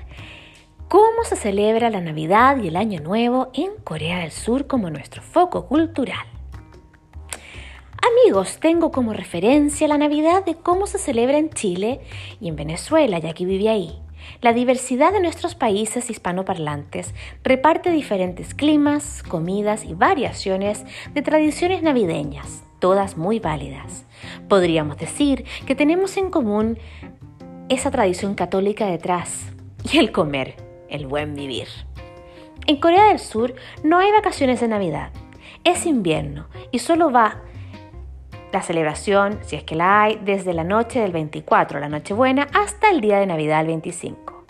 cómo 0.87 1.23
se 1.23 1.35
celebra 1.35 1.89
la 1.89 2.01
Navidad 2.01 2.57
y 2.61 2.67
el 2.67 2.75
Año 2.75 3.01
Nuevo 3.01 3.49
en 3.53 3.75
Corea 3.83 4.19
del 4.19 4.31
Sur 4.31 4.67
como 4.67 4.89
nuestro 4.89 5.21
foco 5.21 5.67
cultural. 5.67 6.25
Amigos, 8.01 8.59
tengo 8.59 8.91
como 8.91 9.13
referencia 9.13 9.87
la 9.87 9.97
Navidad 9.97 10.43
de 10.43 10.55
cómo 10.55 10.87
se 10.87 10.97
celebra 10.97 11.37
en 11.37 11.49
Chile 11.49 12.01
y 12.39 12.49
en 12.49 12.55
Venezuela, 12.55 13.19
ya 13.19 13.33
que 13.33 13.45
viví 13.45 13.67
ahí. 13.67 14.01
La 14.39 14.53
diversidad 14.53 15.11
de 15.11 15.19
nuestros 15.19 15.55
países 15.55 16.09
hispanoparlantes 16.09 17.13
reparte 17.43 17.91
diferentes 17.91 18.53
climas, 18.53 19.23
comidas 19.23 19.83
y 19.83 19.93
variaciones 19.93 20.85
de 21.13 21.21
tradiciones 21.21 21.83
navideñas, 21.83 22.63
todas 22.79 23.17
muy 23.17 23.39
válidas. 23.39 24.05
Podríamos 24.47 24.97
decir 24.97 25.45
que 25.65 25.75
tenemos 25.75 26.15
en 26.17 26.29
común 26.29 26.79
esa 27.69 27.91
tradición 27.91 28.35
católica 28.35 28.85
detrás 28.85 29.47
y 29.91 29.97
el 29.97 30.11
comer, 30.11 30.55
el 30.89 31.07
buen 31.07 31.35
vivir. 31.35 31.67
En 32.67 32.77
Corea 32.77 33.05
del 33.05 33.19
Sur 33.19 33.55
no 33.83 33.99
hay 33.99 34.11
vacaciones 34.11 34.61
de 34.61 34.67
Navidad. 34.67 35.11
Es 35.63 35.85
invierno 35.85 36.47
y 36.71 36.79
solo 36.79 37.11
va 37.11 37.41
la 38.51 38.61
celebración, 38.61 39.39
si 39.41 39.55
es 39.55 39.63
que 39.63 39.75
la 39.75 40.03
hay, 40.03 40.19
desde 40.23 40.53
la 40.53 40.63
noche 40.63 40.99
del 40.99 41.11
24, 41.11 41.79
la 41.79 41.89
Nochebuena, 41.89 42.47
hasta 42.53 42.89
el 42.89 43.01
día 43.01 43.19
de 43.19 43.25
Navidad 43.25 43.61
el 43.61 43.67
25. 43.67 44.45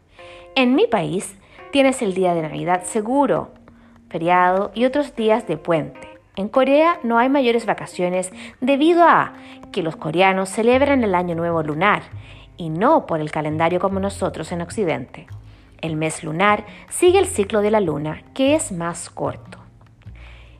En 0.55 0.75
mi 0.75 0.87
país 0.87 1.35
tienes 1.71 2.01
el 2.01 2.13
día 2.13 2.33
de 2.33 2.41
Navidad 2.41 2.83
seguro, 2.83 3.51
feriado 4.09 4.71
y 4.73 4.85
otros 4.85 5.15
días 5.15 5.47
de 5.47 5.57
puente. 5.57 6.09
En 6.35 6.49
Corea 6.49 6.99
no 7.03 7.19
hay 7.19 7.29
mayores 7.29 7.65
vacaciones 7.65 8.31
debido 8.59 9.03
a 9.03 9.33
que 9.71 9.83
los 9.83 9.95
coreanos 9.95 10.49
celebran 10.49 11.03
el 11.03 11.13
Año 11.13 11.35
Nuevo 11.35 11.61
lunar 11.61 12.03
y 12.57 12.69
no 12.69 13.05
por 13.05 13.19
el 13.19 13.31
calendario 13.31 13.79
como 13.79 13.99
nosotros 13.99 14.51
en 14.51 14.61
Occidente. 14.61 15.27
El 15.81 15.95
mes 15.95 16.23
lunar 16.23 16.65
sigue 16.89 17.19
el 17.19 17.25
ciclo 17.25 17.61
de 17.61 17.71
la 17.71 17.79
luna, 17.79 18.23
que 18.33 18.55
es 18.55 18.71
más 18.71 19.09
corto. 19.09 19.59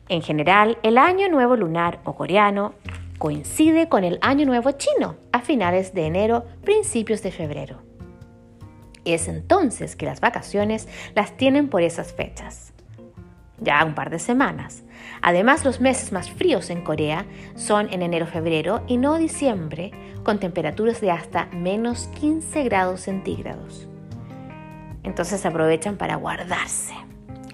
En 0.08 0.20
general, 0.20 0.78
el 0.82 0.98
Año 0.98 1.28
Nuevo 1.28 1.56
lunar 1.56 2.00
o 2.04 2.14
coreano 2.14 2.74
coincide 3.22 3.88
con 3.88 4.02
el 4.02 4.18
Año 4.20 4.46
Nuevo 4.46 4.72
chino 4.72 5.14
a 5.30 5.42
finales 5.42 5.94
de 5.94 6.06
enero, 6.06 6.44
principios 6.64 7.22
de 7.22 7.30
febrero. 7.30 7.80
Es 9.04 9.28
entonces 9.28 9.94
que 9.94 10.06
las 10.06 10.20
vacaciones 10.20 10.88
las 11.14 11.36
tienen 11.36 11.68
por 11.68 11.82
esas 11.82 12.12
fechas. 12.12 12.72
Ya 13.60 13.84
un 13.84 13.94
par 13.94 14.10
de 14.10 14.18
semanas. 14.18 14.82
Además, 15.20 15.64
los 15.64 15.80
meses 15.80 16.10
más 16.10 16.32
fríos 16.32 16.68
en 16.68 16.82
Corea 16.82 17.24
son 17.54 17.92
en 17.92 18.02
enero-febrero 18.02 18.82
y 18.88 18.96
no 18.96 19.18
diciembre, 19.18 19.92
con 20.24 20.40
temperaturas 20.40 21.00
de 21.00 21.12
hasta 21.12 21.46
menos 21.52 22.08
15 22.20 22.64
grados 22.64 23.02
centígrados. 23.02 23.86
Entonces 25.04 25.46
aprovechan 25.46 25.96
para 25.96 26.16
guardarse. 26.16 26.94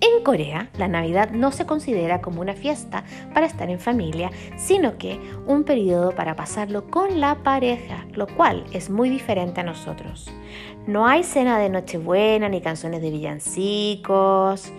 En 0.01 0.23
Corea, 0.23 0.69
la 0.79 0.87
Navidad 0.87 1.31
no 1.31 1.51
se 1.51 1.67
considera 1.67 2.21
como 2.21 2.41
una 2.41 2.55
fiesta 2.55 3.05
para 3.35 3.47
estar 3.47 3.69
en 3.69 3.81
familia, 3.81 4.31
sino 4.57 4.97
que 4.97 5.19
un 5.47 5.65
periodo 5.65 6.13
para 6.13 6.37
pasarlo 6.37 6.89
con 6.89 7.21
la 7.21 7.43
pareja, 7.43 8.07
lo 8.13 8.29
cual 8.29 8.65
es 8.73 8.91
muy 8.91 9.09
diferente 9.09 9.61
a 9.61 9.65
nosotros. 9.65 10.31
No 10.87 11.07
hay 11.07 11.25
cena 11.25 11.59
de 11.59 11.69
Nochebuena, 11.69 12.49
ni 12.49 12.61
canciones 12.61 13.03
de 13.03 13.11
villancicos, 13.11 14.73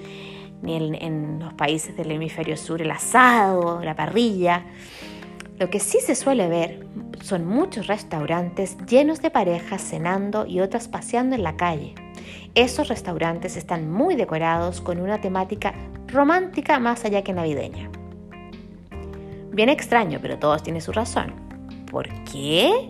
ni 0.62 0.76
en, 0.76 1.40
los 1.40 1.54
países 1.54 1.96
del 1.98 2.12
hemisferio 2.12 2.56
sur 2.56 2.82
el 2.82 2.92
asado, 2.92 3.82
la 3.84 3.96
parrilla. 3.96 4.66
Lo 5.58 5.70
que 5.70 5.80
sí 5.80 6.00
se 6.00 6.16
suele 6.16 6.48
ver 6.48 6.88
son 7.22 7.46
muchos 7.46 7.88
restaurantes 7.88 8.78
llenos 8.88 9.22
de 9.22 9.30
parejas 9.30 9.82
cenando 9.82 10.46
y 10.46 10.62
otras 10.62 10.88
paseando 10.88 11.36
en 11.36 11.44
la 11.44 11.58
calle. 11.58 11.94
Esos 12.56 12.88
restaurantes 12.88 13.58
están 13.58 13.92
muy 13.92 14.16
decorados 14.16 14.82
con 14.82 15.00
una 15.00 15.22
temática 15.22 15.74
romántica 16.08 16.80
más 16.80 17.06
allá 17.06 17.24
que 17.24 17.34
navideña. 17.34 17.90
Bien 19.52 19.70
extraño, 19.70 20.20
pero 20.22 20.40
todos 20.40 20.64
tienen 20.64 20.82
su 20.82 20.92
razón. 20.92 21.34
¿Por 21.90 22.08
qué? 22.26 22.90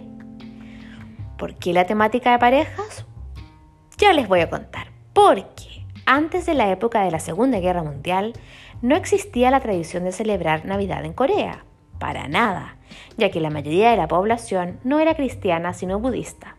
¿Por 1.37 1.55
qué 1.55 1.73
la 1.73 1.85
temática 1.85 2.31
de 2.31 2.39
parejas? 2.39 3.05
Ya 3.97 4.13
les 4.13 4.27
voy 4.27 4.41
a 4.41 4.49
contar. 4.49 4.87
Porque 5.13 5.85
antes 6.05 6.45
de 6.45 6.53
la 6.53 6.69
época 6.71 7.01
de 7.03 7.11
la 7.11 7.19
Segunda 7.19 7.59
Guerra 7.59 7.83
Mundial 7.83 8.33
no 8.81 8.95
existía 8.95 9.51
la 9.51 9.59
tradición 9.59 10.03
de 10.03 10.11
celebrar 10.11 10.65
Navidad 10.65 11.05
en 11.05 11.13
Corea. 11.13 11.65
Para 11.97 12.27
nada, 12.27 12.77
ya 13.17 13.29
que 13.29 13.41
la 13.41 13.49
mayoría 13.49 13.91
de 13.91 13.97
la 13.97 14.07
población 14.07 14.79
no 14.83 14.99
era 14.99 15.15
cristiana 15.15 15.73
sino 15.73 15.99
budista. 15.99 16.55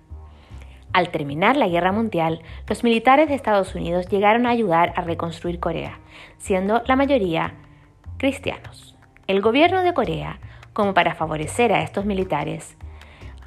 Al 0.93 1.11
terminar 1.11 1.57
la 1.57 1.69
guerra 1.69 1.93
mundial, 1.93 2.43
los 2.67 2.83
militares 2.83 3.29
de 3.29 3.35
Estados 3.35 3.75
Unidos 3.75 4.09
llegaron 4.09 4.47
a 4.47 4.51
ayudar 4.51 4.93
a 4.97 5.03
reconstruir 5.03 5.61
Corea, 5.61 6.01
siendo 6.39 6.83
la 6.87 6.97
mayoría 6.97 7.55
cristianos. 8.17 8.97
El 9.29 9.41
gobierno 9.41 9.83
de 9.83 9.95
Corea, 9.95 10.41
como 10.73 10.93
para 10.93 11.15
favorecer 11.15 11.73
a 11.73 11.83
estos 11.83 12.05
militares, 12.05 12.77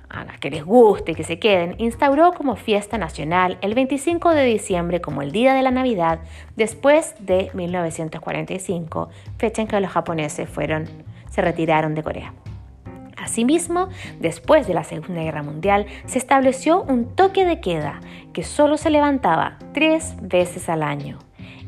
a 0.09 0.25
que 0.39 0.51
les 0.51 0.63
guste 0.63 1.15
que 1.15 1.23
se 1.23 1.39
queden, 1.39 1.75
instauró 1.79 2.33
como 2.33 2.55
fiesta 2.55 2.97
nacional 2.97 3.57
el 3.61 3.73
25 3.73 4.29
de 4.29 4.45
diciembre 4.45 5.01
como 5.01 5.21
el 5.21 5.31
día 5.31 5.53
de 5.53 5.63
la 5.63 5.71
Navidad 5.71 6.19
después 6.55 7.15
de 7.19 7.49
1945, 7.53 9.09
fecha 9.37 9.61
en 9.63 9.67
que 9.67 9.79
los 9.81 9.91
japoneses 9.91 10.47
fueron, 10.47 10.87
se 11.29 11.41
retiraron 11.41 11.95
de 11.95 12.03
Corea. 12.03 12.33
Asimismo, 13.23 13.89
después 14.19 14.67
de 14.67 14.73
la 14.73 14.83
Segunda 14.83 15.23
Guerra 15.23 15.43
Mundial, 15.43 15.85
se 16.05 16.17
estableció 16.17 16.83
un 16.83 17.15
toque 17.15 17.45
de 17.45 17.61
queda 17.61 18.01
que 18.33 18.43
solo 18.43 18.77
se 18.77 18.89
levantaba 18.89 19.57
tres 19.73 20.15
veces 20.21 20.67
al 20.67 20.83
año. 20.83 21.19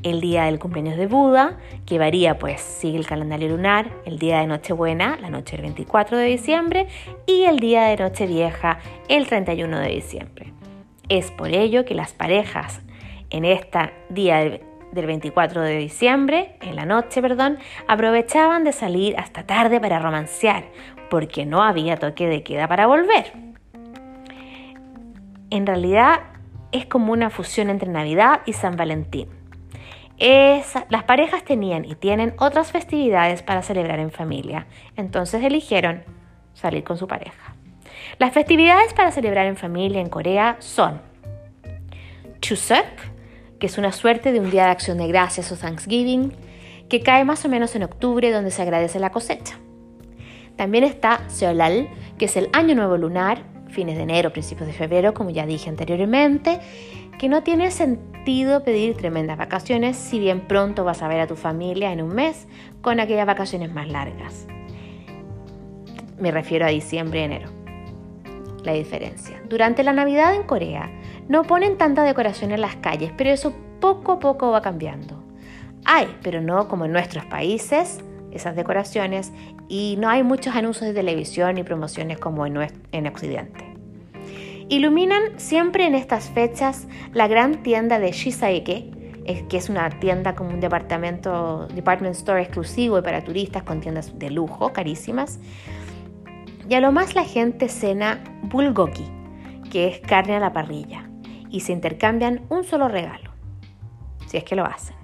El 0.03 0.22
día 0.22 0.43
del 0.43 0.60
cumpleaños 0.60 0.97
de 0.97 1.08
Buda, 1.08 1.58
que 1.86 1.97
varía 1.97 2.38
pues 2.38 2.62
sigue 2.62 2.97
el 2.97 3.08
calendario 3.08 3.49
lunar, 3.49 3.89
el 4.06 4.20
día 4.20 4.39
de 4.39 4.47
Nochebuena, 4.47 5.18
la 5.20 5.30
noche 5.30 5.56
del 5.56 5.64
24 5.64 6.18
de 6.18 6.26
diciembre, 6.26 6.88
y 7.26 7.43
el 7.43 7.60
día 7.60 7.86
de 7.86 7.97
Nochevieja, 7.97 8.80
el 9.08 9.26
31 9.26 9.80
de 9.80 9.88
diciembre. 9.88 10.53
Es 11.10 11.32
por 11.32 11.49
ello 11.49 11.86
que 11.86 11.95
las 11.95 12.14
parejas 12.14 12.82
en 13.30 13.45
este 13.45 13.91
día 14.10 14.38
del 14.38 14.62
del 14.95 15.06
24 15.06 15.62
de 15.62 15.78
diciembre, 15.78 16.56
en 16.62 16.76
la 16.76 16.86
noche, 16.86 17.22
perdón, 17.22 17.60
aprovechaban 17.88 18.64
de 18.64 18.72
salir 18.72 19.16
hasta 19.20 19.45
tarde 19.45 19.80
para 19.80 19.99
romancear, 19.99 20.64
porque 21.16 21.45
no 21.45 21.63
había 21.63 21.95
toque 21.95 22.28
de 22.28 22.43
queda 22.43 22.68
para 22.68 22.88
volver. 22.88 23.32
En 25.49 25.66
realidad 25.66 26.24
es 26.74 26.86
como 26.88 27.13
una 27.13 27.30
fusión 27.30 27.70
entre 27.70 27.89
Navidad 27.89 28.41
y 28.45 28.51
San 28.51 28.76
Valentín. 28.76 29.30
las 30.89 31.03
parejas 31.05 31.45
tenían 31.45 31.86
y 31.86 31.95
tienen 31.95 32.34
otras 32.38 32.74
festividades 32.74 33.43
para 33.43 33.61
celebrar 33.61 33.99
en 33.99 34.11
familia, 34.11 34.68
entonces 34.97 35.41
eligieron 35.41 36.03
salir 36.53 36.84
con 36.84 36.97
su 36.97 37.07
pareja. 37.07 37.55
Las 38.20 38.34
festividades 38.34 38.93
para 38.93 39.11
celebrar 39.11 39.45
en 39.45 39.55
familia 39.55 40.01
en 40.01 40.09
Corea 40.09 40.57
son 40.59 40.99
Chuseok, 42.41 43.57
que 43.57 43.68
es 43.68 43.78
una 43.78 43.93
suerte 43.93 44.34
de 44.34 44.41
un 44.41 44.51
día 44.51 44.66
de 44.66 44.72
acción 44.72 44.97
de 44.97 45.07
gracias 45.07 45.49
o 45.53 45.55
Thanksgiving, 45.55 46.34
que 46.89 46.99
cae 46.99 47.24
más 47.24 47.45
o 47.45 47.47
menos 47.47 47.74
en 47.78 47.84
octubre 47.84 48.34
donde 48.34 48.51
se 48.51 48.63
agradece 48.63 48.99
la 48.99 49.11
cosecha. 49.11 49.59
También 50.56 50.84
está 50.84 51.28
Seolal, 51.28 51.89
que 52.18 52.26
es 52.26 52.38
el 52.38 52.49
año 52.53 52.76
nuevo 52.76 52.97
lunar, 52.97 53.43
fines 53.68 53.97
de 53.97 54.03
enero, 54.03 54.32
principios 54.32 54.68
de 54.68 54.74
febrero, 54.74 55.14
como 55.14 55.30
ya 55.30 55.45
dije 55.45 55.70
anteriormente, 55.70 56.60
que 57.20 57.30
no 57.30 57.43
tiene 57.43 57.72
sentido 57.72 58.64
pedir 58.64 58.95
tremendas 58.95 59.38
vacaciones 59.38 59.97
si 59.97 60.20
bien 60.20 60.47
pronto 60.47 60.84
vas 60.84 61.01
a 61.01 61.08
ver 61.08 61.20
a 61.20 61.28
tu 61.28 61.36
familia 61.36 61.91
en 61.91 62.01
un 62.01 62.14
mes 62.14 62.47
con 62.82 62.99
aquellas 62.99 63.28
vacaciones 63.28 63.74
más 63.74 63.88
largas. 63.89 64.47
Me 66.20 66.32
refiero 66.32 66.66
a 66.66 66.70
diciembre 66.70 67.22
y 67.22 67.24
enero. 67.24 67.49
La 68.64 68.74
diferencia. 68.74 69.41
Durante 69.47 69.84
la 69.84 69.93
Navidad 69.93 70.34
en 70.34 70.43
Corea 70.43 70.89
no 71.28 71.43
ponen 71.43 71.78
tanta 71.78 72.03
decoración 72.03 72.51
en 72.51 72.62
las 72.62 72.78
calles, 72.78 73.12
pero 73.16 73.30
eso 73.30 73.53
poco 73.80 74.14
a 74.14 74.20
poco 74.20 74.51
va 74.51 74.62
cambiando. 74.62 75.24
Hay, 75.84 76.08
pero 76.24 76.41
no 76.41 76.68
como 76.68 76.86
en 76.86 76.91
nuestros 76.91 77.26
países, 77.26 78.03
esas 78.32 78.56
decoraciones, 78.56 79.32
y 79.68 79.95
no 79.99 80.09
hay 80.09 80.24
muchos 80.24 80.55
anuncios 80.55 80.88
de 80.88 80.93
televisión 80.93 81.57
y 81.57 81.63
promociones 81.63 82.20
como 82.20 82.45
en, 82.45 82.57
en 82.91 83.07
Occidente. 83.07 83.66
Iluminan 84.68 85.39
siempre 85.39 85.86
en 85.86 85.95
estas 85.95 86.30
fechas 86.30 86.88
la 87.13 87.28
gran 87.28 87.61
tienda 87.61 87.99
de 87.99 88.11
Shisaeke, 88.11 88.91
que 89.47 89.57
es 89.57 89.70
una 89.70 89.89
tienda 89.99 90.36
como 90.36 90.51
un 90.51 90.59
departamento, 90.59 91.68
department 91.68 92.16
store 92.16 92.41
exclusivo 92.41 92.99
y 92.99 93.01
para 93.01 93.24
turistas 93.24 93.63
con 93.63 93.82
tiendas 93.82 94.18
de 94.18 94.30
lujo, 94.30 94.72
carísimas. 94.74 95.39
Y 96.68 96.74
a 96.74 96.80
lo 96.80 96.91
más 96.91 97.16
la 97.16 97.24
gente 97.24 97.70
cena 97.70 98.24
bulgogi, 98.43 99.05
que 99.72 99.88
es 99.88 99.99
carne 99.99 100.36
a 100.36 100.39
la 100.39 100.53
parrilla, 100.53 101.09
y 101.49 101.59
se 101.59 101.72
intercambian 101.72 102.41
un 102.49 102.63
solo 102.63 102.88
regalo, 102.88 103.32
si 104.28 104.38
es 104.38 104.43
que 104.43 104.55
lo 104.55 104.66
hacen. 104.66 104.95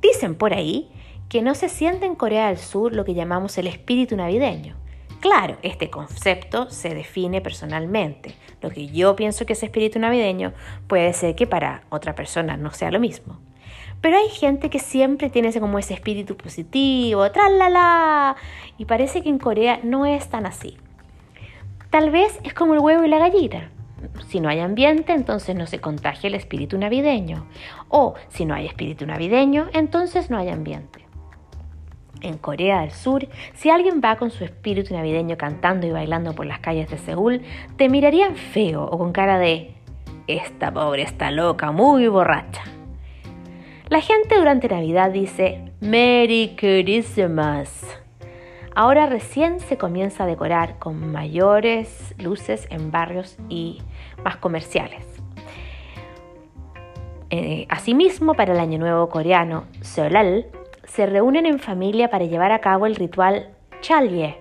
Dicen 0.00 0.36
por 0.36 0.52
ahí 0.52 0.90
que 1.28 1.42
no 1.42 1.54
se 1.54 1.68
siente 1.68 2.06
en 2.06 2.14
Corea 2.14 2.48
del 2.48 2.58
Sur 2.58 2.94
lo 2.94 3.04
que 3.04 3.14
llamamos 3.14 3.58
el 3.58 3.66
espíritu 3.66 4.16
navideño. 4.16 4.76
Claro, 5.20 5.56
este 5.62 5.90
concepto 5.90 6.70
se 6.70 6.94
define 6.94 7.40
personalmente. 7.40 8.34
Lo 8.62 8.70
que 8.70 8.86
yo 8.86 9.16
pienso 9.16 9.46
que 9.46 9.54
es 9.54 9.62
espíritu 9.62 9.98
navideño 9.98 10.52
puede 10.86 11.12
ser 11.12 11.34
que 11.34 11.46
para 11.46 11.82
otra 11.90 12.14
persona 12.14 12.56
no 12.56 12.70
sea 12.70 12.90
lo 12.90 13.00
mismo. 13.00 13.38
Pero 14.00 14.16
hay 14.16 14.28
gente 14.28 14.70
que 14.70 14.78
siempre 14.78 15.28
tiene 15.28 15.48
ese, 15.48 15.60
como 15.60 15.78
ese 15.78 15.94
espíritu 15.94 16.36
positivo, 16.36 17.30
tralala, 17.32 18.36
y 18.78 18.84
parece 18.84 19.22
que 19.22 19.28
en 19.28 19.38
Corea 19.38 19.80
no 19.82 20.06
es 20.06 20.28
tan 20.28 20.46
así. 20.46 20.78
Tal 21.90 22.10
vez 22.10 22.38
es 22.44 22.54
como 22.54 22.74
el 22.74 22.80
huevo 22.80 23.04
y 23.04 23.08
la 23.08 23.18
gallina. 23.18 23.72
Si 24.28 24.38
no 24.38 24.48
hay 24.48 24.60
ambiente, 24.60 25.12
entonces 25.12 25.56
no 25.56 25.66
se 25.66 25.80
contagia 25.80 26.28
el 26.28 26.36
espíritu 26.36 26.78
navideño. 26.78 27.46
O 27.88 28.14
si 28.28 28.44
no 28.44 28.54
hay 28.54 28.66
espíritu 28.66 29.04
navideño, 29.04 29.68
entonces 29.72 30.30
no 30.30 30.38
hay 30.38 30.50
ambiente. 30.50 31.07
En 32.20 32.38
Corea 32.38 32.80
del 32.80 32.90
Sur, 32.90 33.28
si 33.54 33.70
alguien 33.70 34.00
va 34.04 34.16
con 34.16 34.30
su 34.30 34.44
espíritu 34.44 34.94
navideño 34.94 35.36
cantando 35.36 35.86
y 35.86 35.90
bailando 35.90 36.34
por 36.34 36.46
las 36.46 36.60
calles 36.60 36.88
de 36.90 36.98
Seúl, 36.98 37.42
te 37.76 37.88
mirarían 37.88 38.36
feo 38.36 38.84
o 38.84 38.98
con 38.98 39.12
cara 39.12 39.38
de 39.38 39.74
esta 40.26 40.72
pobre 40.72 41.02
está 41.02 41.30
loca, 41.30 41.72
muy 41.72 42.06
borracha. 42.08 42.62
La 43.88 44.02
gente 44.02 44.36
durante 44.36 44.68
Navidad 44.68 45.10
dice 45.10 45.72
Merry 45.80 46.54
Christmas. 46.54 47.86
Ahora 48.74 49.06
recién 49.06 49.58
se 49.60 49.78
comienza 49.78 50.24
a 50.24 50.26
decorar 50.26 50.78
con 50.78 51.10
mayores 51.10 52.14
luces 52.18 52.68
en 52.70 52.90
barrios 52.90 53.38
y 53.48 53.80
más 54.22 54.36
comerciales. 54.36 55.04
Eh, 57.30 57.66
asimismo, 57.70 58.34
para 58.34 58.52
el 58.52 58.60
Año 58.60 58.78
Nuevo 58.78 59.08
coreano, 59.08 59.64
Seolal, 59.80 60.46
se 60.88 61.06
reúnen 61.06 61.46
en 61.46 61.58
familia 61.58 62.10
para 62.10 62.24
llevar 62.24 62.50
a 62.52 62.60
cabo 62.60 62.86
el 62.86 62.96
ritual 62.96 63.50
Chalye, 63.80 64.38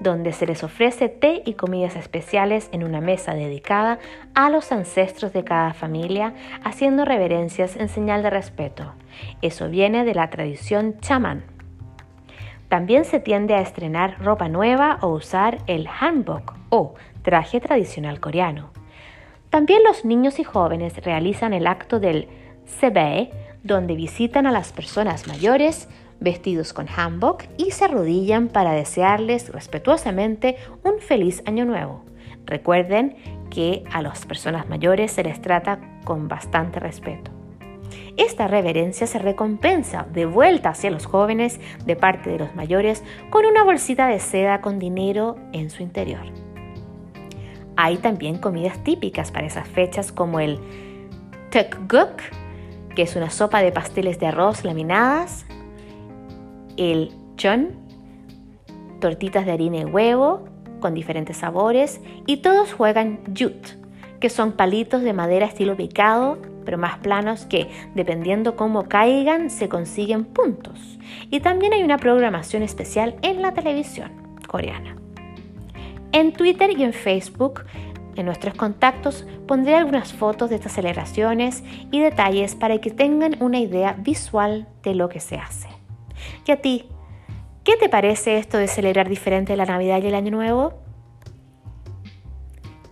donde 0.00 0.32
se 0.32 0.46
les 0.46 0.64
ofrece 0.64 1.08
té 1.08 1.42
y 1.44 1.54
comidas 1.54 1.94
especiales 1.94 2.68
en 2.72 2.82
una 2.82 3.00
mesa 3.00 3.34
dedicada 3.34 3.98
a 4.34 4.50
los 4.50 4.72
ancestros 4.72 5.32
de 5.32 5.44
cada 5.44 5.72
familia, 5.72 6.34
haciendo 6.64 7.04
reverencias 7.04 7.76
en 7.76 7.88
señal 7.88 8.22
de 8.22 8.30
respeto. 8.30 8.94
Eso 9.42 9.68
viene 9.68 10.04
de 10.04 10.14
la 10.14 10.30
tradición 10.30 10.98
chamán. 11.00 11.44
También 12.68 13.04
se 13.04 13.20
tiende 13.20 13.54
a 13.54 13.60
estrenar 13.60 14.20
ropa 14.20 14.48
nueva 14.48 14.98
o 15.00 15.08
usar 15.08 15.58
el 15.66 15.86
hanbok 15.86 16.54
o 16.70 16.94
traje 17.22 17.60
tradicional 17.60 18.18
coreano. 18.20 18.70
También 19.50 19.84
los 19.84 20.04
niños 20.04 20.40
y 20.40 20.44
jóvenes 20.44 20.96
realizan 21.04 21.52
el 21.52 21.68
acto 21.68 22.00
del 22.00 22.26
sebe, 22.64 23.30
donde 23.64 23.96
visitan 23.96 24.46
a 24.46 24.52
las 24.52 24.72
personas 24.72 25.26
mayores 25.26 25.88
vestidos 26.20 26.72
con 26.72 26.86
hanbok 26.86 27.44
y 27.56 27.72
se 27.72 27.86
arrodillan 27.86 28.48
para 28.48 28.72
desearles 28.72 29.50
respetuosamente 29.50 30.56
un 30.84 31.00
feliz 31.00 31.42
año 31.46 31.64
nuevo. 31.64 32.04
Recuerden 32.46 33.16
que 33.50 33.82
a 33.90 34.02
las 34.02 34.26
personas 34.26 34.68
mayores 34.68 35.10
se 35.12 35.24
les 35.24 35.40
trata 35.40 35.80
con 36.04 36.28
bastante 36.28 36.78
respeto. 36.78 37.30
Esta 38.16 38.48
reverencia 38.48 39.06
se 39.06 39.18
recompensa 39.18 40.06
de 40.12 40.26
vuelta 40.26 40.70
hacia 40.70 40.90
los 40.90 41.06
jóvenes 41.06 41.60
de 41.84 41.96
parte 41.96 42.30
de 42.30 42.38
los 42.38 42.54
mayores 42.54 43.02
con 43.30 43.44
una 43.46 43.64
bolsita 43.64 44.06
de 44.08 44.20
seda 44.20 44.60
con 44.60 44.78
dinero 44.78 45.36
en 45.52 45.70
su 45.70 45.82
interior. 45.82 46.24
Hay 47.76 47.96
también 47.96 48.38
comidas 48.38 48.82
típicas 48.84 49.32
para 49.32 49.46
esas 49.46 49.66
fechas 49.66 50.12
como 50.12 50.38
el 50.38 50.60
tukguk, 51.50 52.20
que 52.94 53.02
es 53.02 53.16
una 53.16 53.30
sopa 53.30 53.60
de 53.60 53.72
pasteles 53.72 54.18
de 54.18 54.26
arroz 54.26 54.64
laminadas, 54.64 55.46
el 56.76 57.12
chon, 57.36 57.70
tortitas 59.00 59.46
de 59.46 59.52
harina 59.52 59.78
y 59.78 59.84
huevo 59.84 60.44
con 60.80 60.94
diferentes 60.94 61.38
sabores, 61.38 62.00
y 62.26 62.38
todos 62.38 62.72
juegan 62.72 63.20
yut, 63.32 63.66
que 64.20 64.28
son 64.28 64.52
palitos 64.52 65.02
de 65.02 65.12
madera 65.12 65.46
estilo 65.46 65.76
picado, 65.76 66.38
pero 66.64 66.78
más 66.78 66.98
planos 66.98 67.46
que, 67.46 67.68
dependiendo 67.94 68.56
cómo 68.56 68.88
caigan, 68.88 69.50
se 69.50 69.68
consiguen 69.68 70.24
puntos. 70.24 70.98
Y 71.30 71.40
también 71.40 71.72
hay 71.72 71.82
una 71.82 71.98
programación 71.98 72.62
especial 72.62 73.16
en 73.22 73.42
la 73.42 73.52
televisión 73.52 74.10
coreana. 74.46 74.96
En 76.12 76.32
Twitter 76.32 76.70
y 76.70 76.82
en 76.84 76.92
Facebook 76.92 77.64
en 78.16 78.26
nuestros 78.26 78.54
contactos 78.54 79.26
pondré 79.46 79.74
algunas 79.74 80.12
fotos 80.12 80.50
de 80.50 80.56
estas 80.56 80.72
celebraciones 80.72 81.62
y 81.90 82.00
detalles 82.00 82.54
para 82.54 82.78
que 82.78 82.90
tengan 82.90 83.36
una 83.42 83.58
idea 83.58 83.94
visual 83.98 84.68
de 84.82 84.94
lo 84.94 85.08
que 85.08 85.20
se 85.20 85.36
hace. 85.36 85.68
¿Y 86.46 86.52
a 86.52 86.60
ti? 86.60 86.88
¿Qué 87.64 87.76
te 87.76 87.88
parece 87.88 88.38
esto 88.38 88.58
de 88.58 88.68
celebrar 88.68 89.08
diferente 89.08 89.56
la 89.56 89.64
Navidad 89.64 90.02
y 90.02 90.06
el 90.06 90.14
Año 90.14 90.30
Nuevo? 90.30 90.74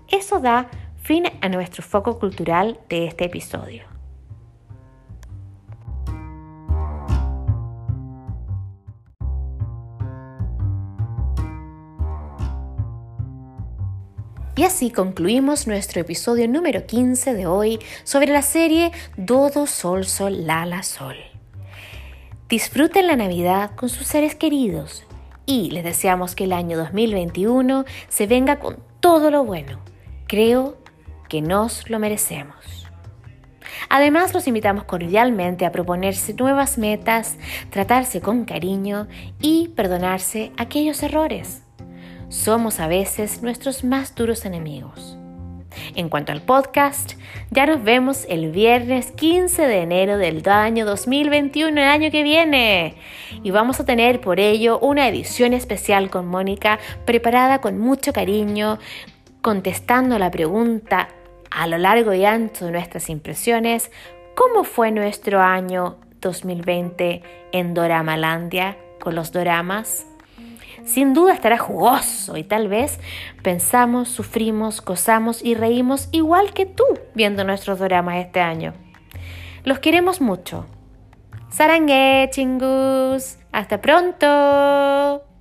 Eso 0.08 0.40
da 0.40 0.68
fin 1.02 1.24
a 1.40 1.48
nuestro 1.48 1.82
foco 1.82 2.18
cultural 2.18 2.78
de 2.88 3.06
este 3.06 3.24
episodio. 3.24 3.91
Y 14.54 14.64
así 14.64 14.90
concluimos 14.90 15.66
nuestro 15.66 16.02
episodio 16.02 16.46
número 16.46 16.84
15 16.84 17.32
de 17.32 17.46
hoy 17.46 17.78
sobre 18.04 18.26
la 18.26 18.42
serie 18.42 18.92
Dodo 19.16 19.66
Sol 19.66 20.04
Sol 20.04 20.46
Lala 20.46 20.82
Sol. 20.82 21.16
Disfruten 22.50 23.06
la 23.06 23.16
Navidad 23.16 23.70
con 23.74 23.88
sus 23.88 24.06
seres 24.06 24.34
queridos 24.34 25.04
y 25.46 25.70
les 25.70 25.84
deseamos 25.84 26.34
que 26.34 26.44
el 26.44 26.52
año 26.52 26.76
2021 26.76 27.86
se 28.10 28.26
venga 28.26 28.58
con 28.58 28.76
todo 29.00 29.30
lo 29.30 29.42
bueno. 29.42 29.80
Creo 30.26 30.76
que 31.30 31.40
nos 31.40 31.88
lo 31.88 31.98
merecemos. 31.98 32.90
Además, 33.88 34.34
los 34.34 34.46
invitamos 34.46 34.84
cordialmente 34.84 35.64
a 35.64 35.72
proponerse 35.72 36.34
nuevas 36.34 36.76
metas, 36.76 37.36
tratarse 37.70 38.20
con 38.20 38.44
cariño 38.44 39.08
y 39.40 39.68
perdonarse 39.68 40.52
aquellos 40.58 41.02
errores 41.02 41.62
somos 42.32 42.80
a 42.80 42.88
veces 42.88 43.42
nuestros 43.42 43.84
más 43.84 44.14
duros 44.14 44.46
enemigos. 44.46 45.18
En 45.94 46.08
cuanto 46.08 46.32
al 46.32 46.40
podcast, 46.40 47.12
ya 47.50 47.66
nos 47.66 47.82
vemos 47.84 48.24
el 48.28 48.50
viernes 48.50 49.12
15 49.12 49.66
de 49.66 49.82
enero 49.82 50.16
del 50.16 50.46
año 50.48 50.86
2021, 50.86 51.80
el 51.80 51.88
año 51.88 52.10
que 52.10 52.22
viene. 52.22 52.96
Y 53.42 53.50
vamos 53.50 53.80
a 53.80 53.84
tener 53.84 54.20
por 54.20 54.40
ello 54.40 54.78
una 54.78 55.08
edición 55.08 55.52
especial 55.52 56.08
con 56.08 56.26
Mónica, 56.26 56.78
preparada 57.04 57.60
con 57.60 57.78
mucho 57.78 58.12
cariño, 58.14 58.78
contestando 59.42 60.18
la 60.18 60.30
pregunta 60.30 61.08
a 61.50 61.66
lo 61.66 61.76
largo 61.76 62.14
y 62.14 62.24
ancho 62.24 62.64
de 62.64 62.72
nuestras 62.72 63.10
impresiones, 63.10 63.90
¿cómo 64.34 64.64
fue 64.64 64.90
nuestro 64.90 65.40
año 65.40 65.98
2020 66.22 67.22
en 67.52 67.74
Doramalandia 67.74 68.78
con 69.00 69.14
los 69.14 69.32
doramas? 69.32 70.06
Sin 70.84 71.14
duda 71.14 71.32
estará 71.32 71.58
jugoso 71.58 72.36
y 72.36 72.44
tal 72.44 72.68
vez 72.68 72.98
pensamos, 73.42 74.08
sufrimos, 74.08 74.84
gozamos 74.84 75.42
y 75.42 75.54
reímos 75.54 76.08
igual 76.12 76.52
que 76.52 76.66
tú 76.66 76.84
viendo 77.14 77.44
nuestros 77.44 77.78
dramas 77.78 78.16
este 78.16 78.40
año. 78.40 78.74
Los 79.64 79.78
queremos 79.78 80.20
mucho. 80.20 80.66
Sarangue, 81.50 82.28
chingus. 82.32 83.38
Hasta 83.52 83.80
pronto. 83.80 85.31